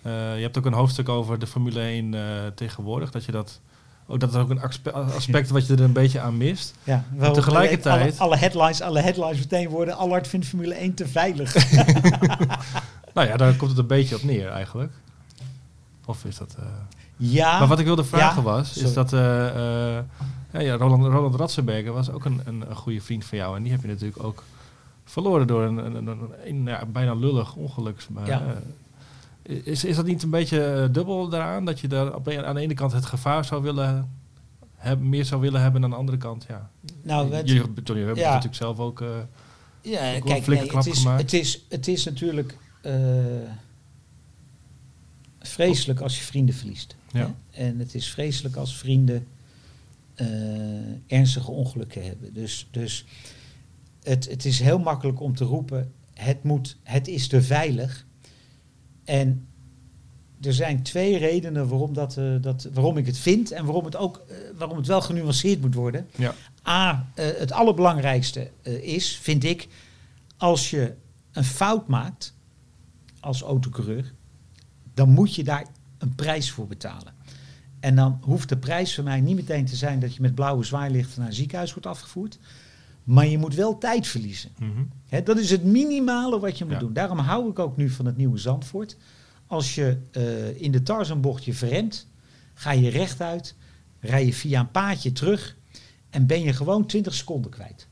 Eh, 0.04 0.12
je 0.36 0.42
hebt 0.42 0.58
ook 0.58 0.66
een 0.66 0.74
hoofdstuk 0.74 1.10
over 1.10 1.40
de 1.40 1.48
Formule 1.48 1.80
1 1.80 2.14
eh, 2.14 2.22
tegenwoordig. 2.56 3.12
Dat 3.12 3.26
je 3.26 3.32
dat, 3.32 3.60
ook, 4.08 4.20
dat 4.20 4.30
is 4.30 4.36
ook 4.36 4.50
een 4.50 4.62
aspe- 4.62 4.92
aspect 4.92 5.50
wat 5.50 5.68
je 5.68 5.74
er 5.74 5.82
een 5.82 5.94
beetje 5.94 6.20
aan 6.20 6.38
mist. 6.38 6.76
Ja, 6.84 7.04
wel, 7.16 7.34
tegelijkertijd- 7.34 8.20
Alle, 8.20 8.30
alle 8.30 8.38
headlines, 8.38 8.82
alle 8.82 9.00
headlines 9.00 9.38
meteen 9.40 9.70
worden. 9.70 9.96
Allard 9.98 10.28
vindt 10.28 10.46
Formule 10.46 10.74
1 10.76 10.94
te 10.94 11.08
veilig. 11.08 11.56
Nou 13.14 13.28
ja, 13.28 13.38
daar 13.38 13.54
komt 13.56 13.70
het 13.70 13.80
een 13.80 13.88
beetje 13.88 14.16
op 14.16 14.24
neer 14.24 14.50
eigenlijk. 14.50 14.92
Of 16.06 16.26
is 16.26 16.38
dat... 16.38 16.56
eh, 16.60 16.66
ja. 17.18 17.60
Maar 17.60 17.68
wat 17.68 17.80
ik 17.80 17.86
wilde 17.86 18.04
vragen 18.04 18.36
Ja, 18.44 18.50
was, 18.50 18.78
is 18.78 18.94
dat 18.94 19.10
ja, 20.52 20.60
ja, 20.60 20.76
Roland, 20.76 21.04
Roland 21.06 21.36
Ratzenberger 21.36 21.94
was 21.94 22.12
ook 22.12 22.26
een, 22.26 22.42
een, 22.46 22.64
een 22.70 22.76
goede 22.76 23.02
vriend 23.02 23.26
van 23.26 23.38
jou. 23.38 23.56
En 23.58 23.64
die 23.64 23.72
heb 23.72 23.82
je 23.82 23.88
natuurlijk 23.88 24.24
ook 24.24 24.44
verloren 25.06 25.48
door 25.48 25.64
een, 25.64 26.08
een, 26.08 26.88
bijna 26.92 27.14
lullig 27.14 27.56
ongeluk. 27.56 28.06
Maar, 28.10 28.28
Ja. 28.28 28.42
Is, 29.44 29.84
is 29.84 29.96
dat 29.96 30.06
niet 30.06 30.24
een 30.24 30.30
beetje 30.30 30.64
eh, 30.66 30.94
dubbel 30.94 31.30
daaraan? 31.30 31.66
Dat 31.66 31.80
je 31.80 31.88
daar 31.88 32.16
op 32.16 32.28
een- 32.28 32.46
aan 32.46 32.56
de 32.56 32.62
ene 32.62 32.74
kant 32.74 32.92
het 32.92 33.06
gevaar 33.06 33.46
zou 33.46 33.62
willen 33.62 34.12
hebben, 34.76 35.10
meer 35.10 35.26
zou 35.26 35.42
willen 35.42 35.62
hebben, 35.62 35.80
en 35.80 35.86
aan 35.86 35.92
de 35.94 35.98
andere 36.00 36.18
kant, 36.18 36.46
ja. 36.48 36.70
nou, 37.02 37.30
Jullie, 37.46 37.62
hebben 37.86 38.16
ja. 38.16 38.28
natuurlijk 38.28 38.56
zelf 38.56 38.80
ook... 38.80 39.02
eh, 39.02 39.08
ja, 39.82 40.16
ook 40.16 40.26
kijk, 40.26 40.44
flinke 40.44 40.64
nee, 40.64 40.68
klap 40.72 40.84
het, 40.84 40.94
is, 40.94 41.00
gemaakt. 41.00 41.22
het, 41.22 41.34
is, 41.34 41.66
het 41.70 41.88
is 41.88 42.04
natuurlijk 42.04 42.58
eh, 42.82 42.94
vreselijk 45.40 46.00
als 46.00 46.18
je 46.18 46.24
vrienden 46.24 46.56
verliest. 46.56 46.96
Ja. 47.12 47.34
Hè? 47.50 47.64
En 47.64 47.80
het 47.80 47.96
is 47.96 48.10
vreselijk 48.10 48.56
als 48.56 48.78
vrienden 48.78 49.28
ernstige 51.08 51.52
ongelukken 51.52 52.06
hebben. 52.06 52.34
Dus, 52.34 52.68
dus 52.72 53.06
het, 54.04 54.30
het 54.30 54.46
is 54.46 54.60
heel 54.60 54.80
makkelijk 54.80 55.22
om 55.22 55.36
te 55.36 55.44
roepen, 55.44 55.92
het, 56.14 56.44
moet, 56.44 56.78
het 56.84 57.08
is 57.08 57.28
te 57.28 57.42
veilig. 57.42 58.06
En 59.04 59.48
er 60.42 60.54
zijn 60.54 60.84
twee 60.84 61.18
redenen 61.18 61.68
waarom, 61.68 61.94
dat, 61.94 62.18
eh, 62.18 62.36
dat, 62.42 62.68
waarom 62.74 62.98
ik 62.98 63.06
het 63.06 63.18
vind 63.18 63.52
en 63.52 63.66
waarom 63.66 63.86
het 63.86 63.96
ook 63.96 64.24
eh, 64.28 64.36
waarom 64.58 64.78
het 64.78 64.88
wel 64.88 65.02
genuanceerd 65.02 65.62
moet 65.62 65.74
worden. 65.74 66.08
ja. 66.16 66.34
A, 66.68 67.08
eh, 67.16 67.26
het 67.38 67.52
allerbelangrijkste 67.52 68.52
is, 68.82 69.18
vind 69.18 69.44
ik, 69.44 69.68
als 70.38 70.70
je 70.70 70.94
een 71.32 71.44
fout 71.44 71.88
maakt 71.88 72.34
als 73.20 73.42
autocoureur, 73.42 74.14
dan 74.94 75.10
moet 75.10 75.36
je 75.36 75.44
daar 75.44 75.66
een 75.98 76.16
prijs 76.16 76.52
voor 76.52 76.68
betalen. 76.68 77.14
En 77.80 77.96
dan 77.96 78.20
hoeft 78.22 78.50
de 78.50 78.58
prijs 78.58 78.96
voor 78.96 79.04
mij 79.04 79.22
niet 79.22 79.36
meteen 79.36 79.66
te 79.66 79.76
zijn 79.76 80.00
dat 80.00 80.16
je 80.16 80.22
met 80.22 80.36
blauwe 80.36 80.64
zwaailichten 80.64 81.20
naar 81.20 81.28
een 81.28 81.36
ziekenhuis 81.36 81.72
wordt 81.72 81.88
afgevoerd. 81.88 82.40
Maar 83.04 83.28
je 83.28 83.38
moet 83.38 83.56
wel 83.56 83.78
tijd 83.78 84.08
verliezen. 84.08 84.50
Mhm. 84.60 85.24
Dat 85.24 85.38
is 85.38 85.50
het 85.50 85.64
minimale 85.64 86.40
wat 86.40 86.58
je 86.58 86.64
moet 86.66 86.74
Ja. 86.74 86.80
doen. 86.80 86.94
Daarom 86.94 87.18
hou 87.18 87.50
ik 87.50 87.60
ook 87.60 87.78
nu 87.78 87.90
van 87.90 88.06
het 88.06 88.18
nieuwe 88.18 88.38
Zandvoort. 88.38 88.98
Als 89.48 89.76
je 89.76 89.98
eh, 90.12 90.62
in 90.62 90.72
de 90.72 90.84
Tarzanbocht 90.84 91.46
je 91.46 91.54
verremt, 91.54 92.08
ga 92.54 92.72
je 92.72 92.90
rechtuit, 92.90 93.56
rij 94.00 94.26
je 94.26 94.34
via 94.34 94.60
een 94.60 94.72
paadje 94.72 95.12
terug 95.12 95.56
en 96.10 96.26
ben 96.28 96.42
je 96.42 96.54
gewoon 96.54 96.86
20 96.86 97.14
seconden 97.14 97.52
kwijt. 97.52 97.88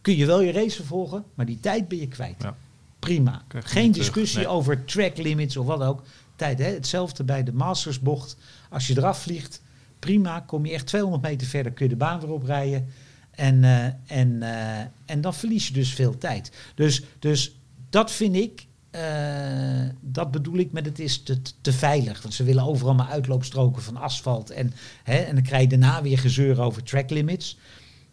Kun 0.00 0.16
je 0.16 0.26
wel 0.26 0.40
je 0.40 0.52
race 0.52 0.76
vervolgen, 0.76 1.24
maar 1.34 1.46
die 1.46 1.60
tijd 1.60 1.88
ben 1.88 1.98
je 1.98 2.08
kwijt. 2.08 2.42
Ja. 2.42 2.56
Prima. 2.98 3.42
Geen 3.48 3.92
discussie 3.92 4.38
Nee. 4.38 4.48
over 4.48 4.84
track 4.84 5.16
limits 5.16 5.56
of 5.56 5.66
wat 5.66 5.82
ook. 5.82 6.02
Tijd, 6.36 6.58
hè? 6.58 6.64
Hetzelfde 6.64 7.24
bij 7.24 7.42
de 7.42 7.52
Mastersbocht. 7.52 8.36
Als 8.70 8.86
je 8.86 8.96
eraf 8.98 9.22
vliegt, 9.22 9.62
prima. 9.98 10.40
Kom 10.40 10.66
je 10.66 10.72
echt 10.72 10.86
200 10.86 11.22
meter 11.22 11.46
verder, 11.46 11.72
kun 11.72 11.84
je 11.84 11.90
de 11.90 11.96
baan 11.98 12.20
weer 12.20 12.30
oprijden. 12.30 12.86
En, 13.34 13.64
eh, 13.64 14.18
en, 14.18 14.42
eh, 14.42 14.84
en 15.04 15.20
dan 15.20 15.34
verlies 15.34 15.66
je 15.66 15.72
dus 15.72 15.92
veel 15.92 16.18
tijd. 16.18 16.52
Dus, 16.74 17.02
dus 17.18 17.56
dat 17.90 18.10
vind 18.10 18.36
ik, 18.36 18.66
eh, 18.90 19.88
dat 20.00 20.30
bedoel 20.30 20.56
ik 20.56 20.72
met 20.72 20.84
het 20.84 20.98
is 20.98 21.22
te, 21.22 21.42
te 21.60 21.72
veilig. 21.72 22.22
Want 22.22 22.34
ze 22.34 22.44
willen 22.44 22.64
overal 22.64 22.94
maar 22.94 23.08
uitloopstroken 23.08 23.82
van 23.82 23.96
asfalt. 23.96 24.50
En, 24.50 24.72
hè, 25.02 25.16
en 25.16 25.34
dan 25.34 25.44
krijg 25.44 25.62
je 25.62 25.68
daarna 25.68 26.02
weer 26.02 26.18
gezeur 26.18 26.60
over 26.60 26.82
track 26.82 27.10
limits. 27.10 27.58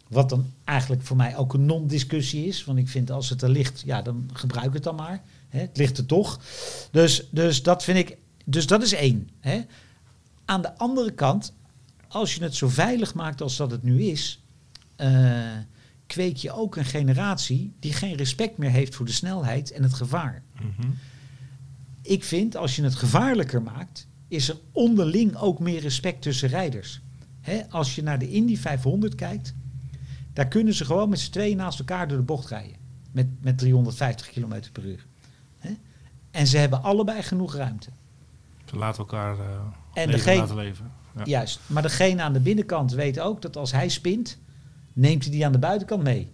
Wat 0.08 0.30
dan 0.30 0.46
eigenlijk 0.64 1.02
voor 1.02 1.18
mij 1.18 1.38
ook 1.38 1.54
een 1.54 1.66
non-discussie 1.66 2.46
is. 2.46 2.66
Want 2.66 2.78
ik 2.78 2.88
vind 2.88 3.12
als 3.12 3.30
het 3.30 3.42
er 3.42 3.50
ligt, 3.50 3.84
ja, 3.86 4.02
dan 4.02 4.30
gebruik 4.34 4.74
het 4.74 4.84
dan 4.84 4.96
maar. 4.96 5.22
Hè, 5.50 5.60
het 5.60 5.78
ligt 5.78 5.98
er 5.98 6.06
toch. 6.06 6.40
Dus, 6.92 7.28
dus 7.32 7.64
dat 7.64 7.84
vind 7.84 7.98
ik. 7.98 8.18
Dus 8.46 8.68
dat 8.68 8.82
is 8.82 8.94
één. 8.94 9.30
Hè. 9.40 9.62
Aan 10.46 10.62
de 10.62 10.78
andere 10.78 11.12
kant, 11.12 11.54
als 12.08 12.36
je 12.36 12.44
het 12.44 12.56
zo 12.56 12.68
veilig 12.68 13.14
maakt 13.14 13.42
als 13.42 13.58
dat 13.58 13.72
het 13.72 13.84
nu 13.84 14.04
is, 14.04 14.42
eh, 15.00 15.58
kweek 16.08 16.38
je 16.38 16.52
ook 16.52 16.76
een 16.76 16.86
generatie 16.86 17.74
die 17.80 17.94
geen 17.94 18.16
respect 18.16 18.58
meer 18.58 18.70
heeft 18.70 18.96
voor 18.96 19.06
de 19.06 19.12
snelheid 19.12 19.72
en 19.72 19.84
het 19.84 19.94
gevaar. 19.94 20.44
Mhm. 20.56 20.88
Ik 22.02 22.24
vind, 22.24 22.56
als 22.56 22.76
je 22.76 22.84
het 22.84 22.96
gevaarlijker 22.96 23.62
maakt, 23.62 24.08
is 24.28 24.50
er 24.50 24.58
onderling 24.72 25.36
ook 25.36 25.60
meer 25.60 25.80
respect 25.82 26.22
tussen 26.22 26.50
rijders. 26.50 27.02
Hè, 27.42 27.62
als 27.70 27.96
je 27.96 28.04
naar 28.04 28.20
de 28.20 28.30
Indy 28.30 28.58
500 28.58 29.16
kijkt, 29.16 29.54
daar 30.34 30.48
kunnen 30.48 30.74
ze 30.74 30.86
gewoon 30.86 31.10
met 31.10 31.20
z'n 31.20 31.32
tweeën 31.32 31.58
naast 31.58 31.80
elkaar 31.80 32.08
door 32.08 32.18
de 32.18 32.24
bocht 32.24 32.48
rijden. 32.50 32.76
Met, 33.12 33.28
met 33.42 33.58
350 33.58 34.30
km 34.30 34.62
per 34.72 34.86
uur. 34.86 35.06
Hè? 35.58 35.70
En 36.32 36.48
ze 36.48 36.58
hebben 36.58 36.84
allebei 36.84 37.22
genoeg 37.24 37.56
ruimte. 37.56 37.90
Ze 38.66 38.76
laten 38.76 39.00
elkaar 39.00 39.40
eh 39.40 39.46
En 39.94 40.06
leven 40.06 40.12
degene- 40.12 40.40
laten 40.42 40.56
leven. 40.56 40.92
Ja. 41.18 41.22
Juist. 41.26 41.60
Maar 41.68 41.82
degene 41.82 42.22
aan 42.22 42.34
de 42.34 42.40
binnenkant 42.40 42.92
weet 42.92 43.20
ook 43.20 43.42
dat 43.42 43.58
als 43.58 43.72
hij 43.72 43.90
spint, 43.90 44.38
neemt 44.94 45.24
hij 45.24 45.32
die 45.32 45.46
aan 45.46 45.52
de 45.52 45.60
buitenkant 45.60 46.04
mee. 46.04 46.32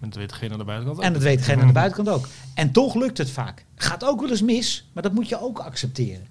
En 0.00 0.08
dat 0.08 0.18
weet 0.18 0.28
degene 0.28 0.52
aan 0.52 0.58
de 0.58 0.64
buitenkant 0.64 0.98
ook. 0.98 1.04
En 1.04 1.12
dat 1.12 1.22
weet 1.22 1.38
degene 1.38 1.60
aan 1.60 1.66
de 1.66 1.72
buitenkant 1.72 2.08
ook. 2.08 2.28
En 2.54 2.72
toch 2.72 2.94
lukt 2.94 3.18
het 3.18 3.30
vaak. 3.30 3.64
Gaat 3.74 4.04
ook 4.04 4.20
wel 4.20 4.30
eens 4.30 4.42
mis, 4.42 4.88
maar 4.92 5.02
dat 5.02 5.12
moet 5.12 5.28
je 5.28 5.40
ook 5.40 5.58
accepteren. 5.58 6.26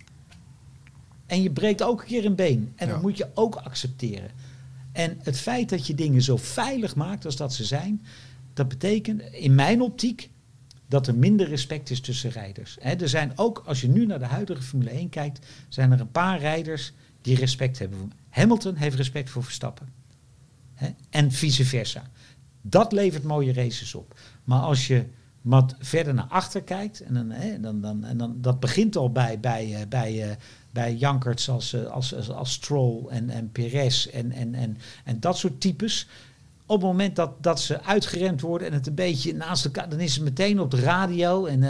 En 1.25 1.41
je 1.41 1.51
breekt 1.51 1.83
ook 1.83 2.01
een 2.01 2.07
keer 2.07 2.25
een 2.25 2.35
been. 2.35 2.73
En 2.75 2.89
dat 2.89 3.01
moet 3.01 3.17
je 3.17 3.27
ook 3.33 3.55
accepteren. 3.55 4.29
En 4.91 5.17
het 5.23 5.39
feit 5.39 5.69
dat 5.69 5.87
je 5.87 5.95
dingen 5.95 6.21
zo 6.21 6.37
veilig 6.37 6.95
maakt 6.95 7.25
als 7.25 7.35
dat 7.35 7.53
ze 7.53 7.63
zijn, 7.63 8.05
dat 8.53 8.67
betekent 8.67 9.21
in 9.21 9.55
mijn 9.55 9.81
optiek 9.81 10.29
dat 10.87 11.07
er 11.07 11.15
minder 11.15 11.47
respect 11.47 11.89
is 11.89 11.99
tussen 12.01 12.29
rijders. 12.29 12.77
Hè, 12.79 12.93
er 12.93 13.09
zijn 13.09 13.31
ook, 13.35 13.63
als 13.65 13.81
je 13.81 13.87
nu 13.87 14.05
naar 14.05 14.19
de 14.19 14.25
huidige 14.25 14.61
Formule 14.61 14.89
1 14.89 15.09
kijkt, 15.09 15.45
zijn 15.69 15.91
er 15.91 15.99
een 15.99 16.11
paar 16.11 16.39
rijders 16.39 16.93
die 17.21 17.35
respect 17.35 17.79
hebben. 17.79 18.11
Hamilton 18.29 18.75
heeft 18.75 18.95
respect 18.95 19.29
voor 19.29 19.43
Verstappen. 19.43 19.87
Hè, 20.75 20.87
en 21.09 21.31
vice 21.31 21.65
versa. 21.65 22.03
Dat 22.61 22.91
levert 22.91 23.23
mooie 23.23 23.53
races 23.53 23.95
op. 23.95 24.19
Maar 24.43 24.59
als 24.59 24.87
je 24.87 25.05
wat 25.45 25.75
verder 25.79 26.13
naar 26.13 26.27
achter 26.29 26.61
kijkt, 26.61 26.99
en 27.01 27.13
dan, 27.13 27.29
hè, 27.31 27.59
dan, 27.59 27.81
dan, 27.81 28.03
en 28.03 28.17
dan, 28.17 28.35
dat 28.41 28.59
begint 28.59 28.95
al 28.95 29.11
bij, 29.11 29.39
bij, 29.39 29.75
eh, 29.75 29.87
bij, 29.87 30.29
eh, 30.29 30.35
bij 30.71 30.95
Jankerts 30.95 31.49
als, 31.49 31.73
eh, 31.73 31.85
als, 31.85 32.15
als, 32.15 32.29
als 32.29 32.53
Stroll 32.53 33.07
en, 33.07 33.29
en 33.29 33.51
Perez 33.51 34.07
en, 34.07 34.31
en, 34.31 34.55
en, 34.55 34.77
en 35.03 35.19
dat 35.19 35.37
soort 35.37 35.61
types. 35.61 36.07
Op 36.65 36.81
het 36.81 36.85
moment 36.85 37.15
dat, 37.15 37.43
dat 37.43 37.61
ze 37.61 37.81
uitgeremd 37.81 38.41
worden 38.41 38.67
en 38.67 38.73
het 38.73 38.87
een 38.87 38.95
beetje 38.95 39.33
naast 39.33 39.65
elkaar, 39.65 39.89
dan 39.89 39.99
is 39.99 40.15
het 40.15 40.23
meteen 40.23 40.59
op 40.59 40.71
de 40.71 40.79
radio 40.79 41.45
en 41.45 41.61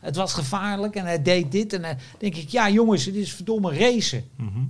het 0.00 0.16
was 0.16 0.34
gevaarlijk 0.34 0.94
en 0.94 1.04
hij 1.04 1.22
deed 1.22 1.52
dit. 1.52 1.72
En 1.72 1.82
dan 1.82 1.96
denk 2.18 2.36
ik, 2.36 2.48
ja 2.48 2.70
jongens, 2.70 3.04
het 3.04 3.14
is 3.14 3.32
verdomme 3.32 3.74
racen. 3.74 4.24
Mhm. 4.36 4.60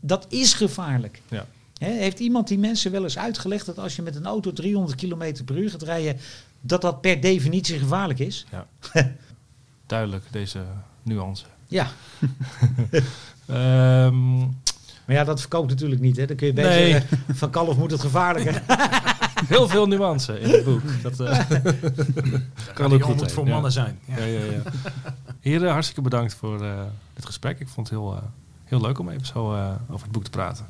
Dat 0.00 0.26
is 0.28 0.54
gevaarlijk. 0.54 1.22
Ja. 1.28 1.46
Hè, 1.82 1.90
heeft 1.92 2.18
iemand 2.18 2.48
die 2.48 2.58
mensen 2.58 2.92
wel 2.92 3.02
eens 3.02 3.18
uitgelegd 3.18 3.66
dat 3.66 3.78
als 3.78 3.96
je 3.96 4.02
met 4.02 4.16
een 4.16 4.26
auto 4.26 4.52
300 4.52 4.94
km 4.96 5.44
per 5.44 5.56
uur 5.58 5.70
gaat 5.70 5.82
rijden, 5.82 6.16
dat 6.60 6.80
dat 6.80 7.00
per 7.00 7.20
definitie 7.20 7.78
gevaarlijk 7.78 8.18
is? 8.18 8.46
Duidelijk, 9.86 10.24
deze 10.30 10.60
nuance. 11.02 11.44
Ja, 11.66 11.86
Ehm, 13.46 14.38
maar 15.04 15.16
ja, 15.16 15.24
dat 15.24 15.40
verkoopt 15.40 15.68
natuurlijk 15.70 16.00
niet. 16.00 16.16
Hè. 16.16 16.26
Dan 16.26 16.36
kun 16.36 16.46
je 16.46 16.52
beter 16.52 16.70
Nee. 16.70 16.90
zeggen, 16.90 17.18
van 17.34 17.50
kalf 17.50 17.76
moet 17.76 17.90
het 17.90 18.00
gevaarlijker. 18.00 18.62
heel 19.48 19.68
veel 19.68 19.86
nuance 19.86 20.40
in 20.40 20.50
het 20.50 20.64
boek. 20.64 20.80
Dat 21.02 21.20
eh, 21.20 21.40
kan 22.74 22.92
ook 22.92 23.02
goed 23.02 23.16
moet 23.16 23.32
voor 23.32 23.46
ja. 23.46 23.52
mannen 23.52 23.72
zijn. 23.72 23.98
Ja. 24.04 24.16
Ja, 24.18 24.24
ja, 24.24 24.44
ja. 24.44 24.62
Heren, 25.40 25.70
hartstikke 25.72 26.02
bedankt 26.02 26.34
voor 26.34 26.64
eh, 26.64 26.82
dit 27.14 27.26
gesprek. 27.26 27.60
Ik 27.60 27.68
vond 27.68 27.88
het 27.88 27.98
heel, 27.98 28.12
eh, 28.16 28.22
heel 28.64 28.80
leuk 28.80 28.98
om 28.98 29.08
even 29.08 29.26
zo 29.26 29.54
eh, 29.54 29.70
over 29.90 30.02
het 30.02 30.12
boek 30.12 30.24
te 30.24 30.30
praten. 30.30 30.66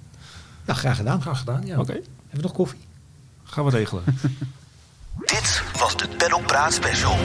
Nou, 0.67 0.79
graag 0.79 0.97
gedaan. 0.97 1.21
Graag 1.23 1.39
gedaan, 1.39 1.67
ja. 1.67 1.79
Oké, 1.79 1.93
Hebben 1.93 2.11
we 2.31 2.43
nog 2.43 2.53
koffie? 2.53 2.81
gaan 3.45 3.65
we 3.65 3.71
regelen. 3.71 4.03
Dit 5.25 5.63
was 5.79 5.97
de 5.97 6.09
Paddock 6.17 6.47
Praat 6.47 6.73
Special. 6.73 7.17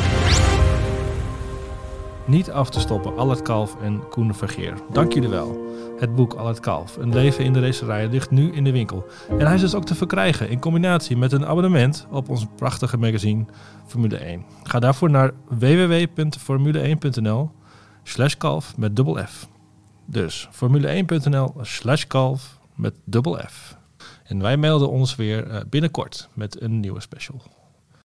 Niet 2.26 2.52
af 2.52 2.70
te 2.70 2.80
stoppen, 2.80 3.18
Allard 3.18 3.42
Kalf 3.42 3.76
en 3.82 4.08
Koen 4.10 4.36
Vergeer. 4.36 4.74
Dank 4.92 5.14
jullie 5.14 5.30
wel. 5.30 5.66
Het 6.00 6.16
boek 6.16 6.34
Allard 6.34 6.60
Kalf, 6.60 6.98
Een 6.98 7.14
leven 7.14 7.44
in 7.44 7.54
de 7.54 7.60
racerij, 7.60 8.08
ligt 8.08 8.32
nu 8.32 8.52
in 8.52 8.64
de 8.64 8.72
winkel. 8.72 9.08
En 9.30 9.46
hij 9.46 9.56
is 9.56 9.62
dus 9.62 9.76
ook 9.76 9.86
te 9.86 9.96
verkrijgen 9.96 10.50
in 10.50 10.60
combinatie 10.60 11.18
met 11.18 11.32
een 11.32 11.46
abonnement 11.46 12.08
op 12.12 12.30
ons 12.30 12.46
prachtige 12.56 12.98
magazine 12.98 13.46
Formule 13.86 14.18
1. 14.18 14.44
Ga 14.64 14.80
daarvoor 14.80 15.10
naar 15.10 15.32
www.formule1.nl 15.50 17.52
slash 18.04 18.34
kalf 18.36 18.78
met 18.78 18.96
dubbel 18.96 19.18
F. 19.26 19.48
Dus 20.06 20.50
formule1.nl 20.54 21.54
slash 21.62 22.04
kalf 22.04 22.57
met 22.78 22.94
dubbel 23.04 23.38
F. 23.38 23.78
En 24.24 24.42
wij 24.42 24.58
melden 24.58 24.90
ons 24.90 25.16
weer 25.16 25.48
eh, 25.48 25.62
binnenkort 25.70 26.30
met 26.34 26.62
een 26.62 26.80
nieuwe 26.80 27.00
special. 27.02 27.42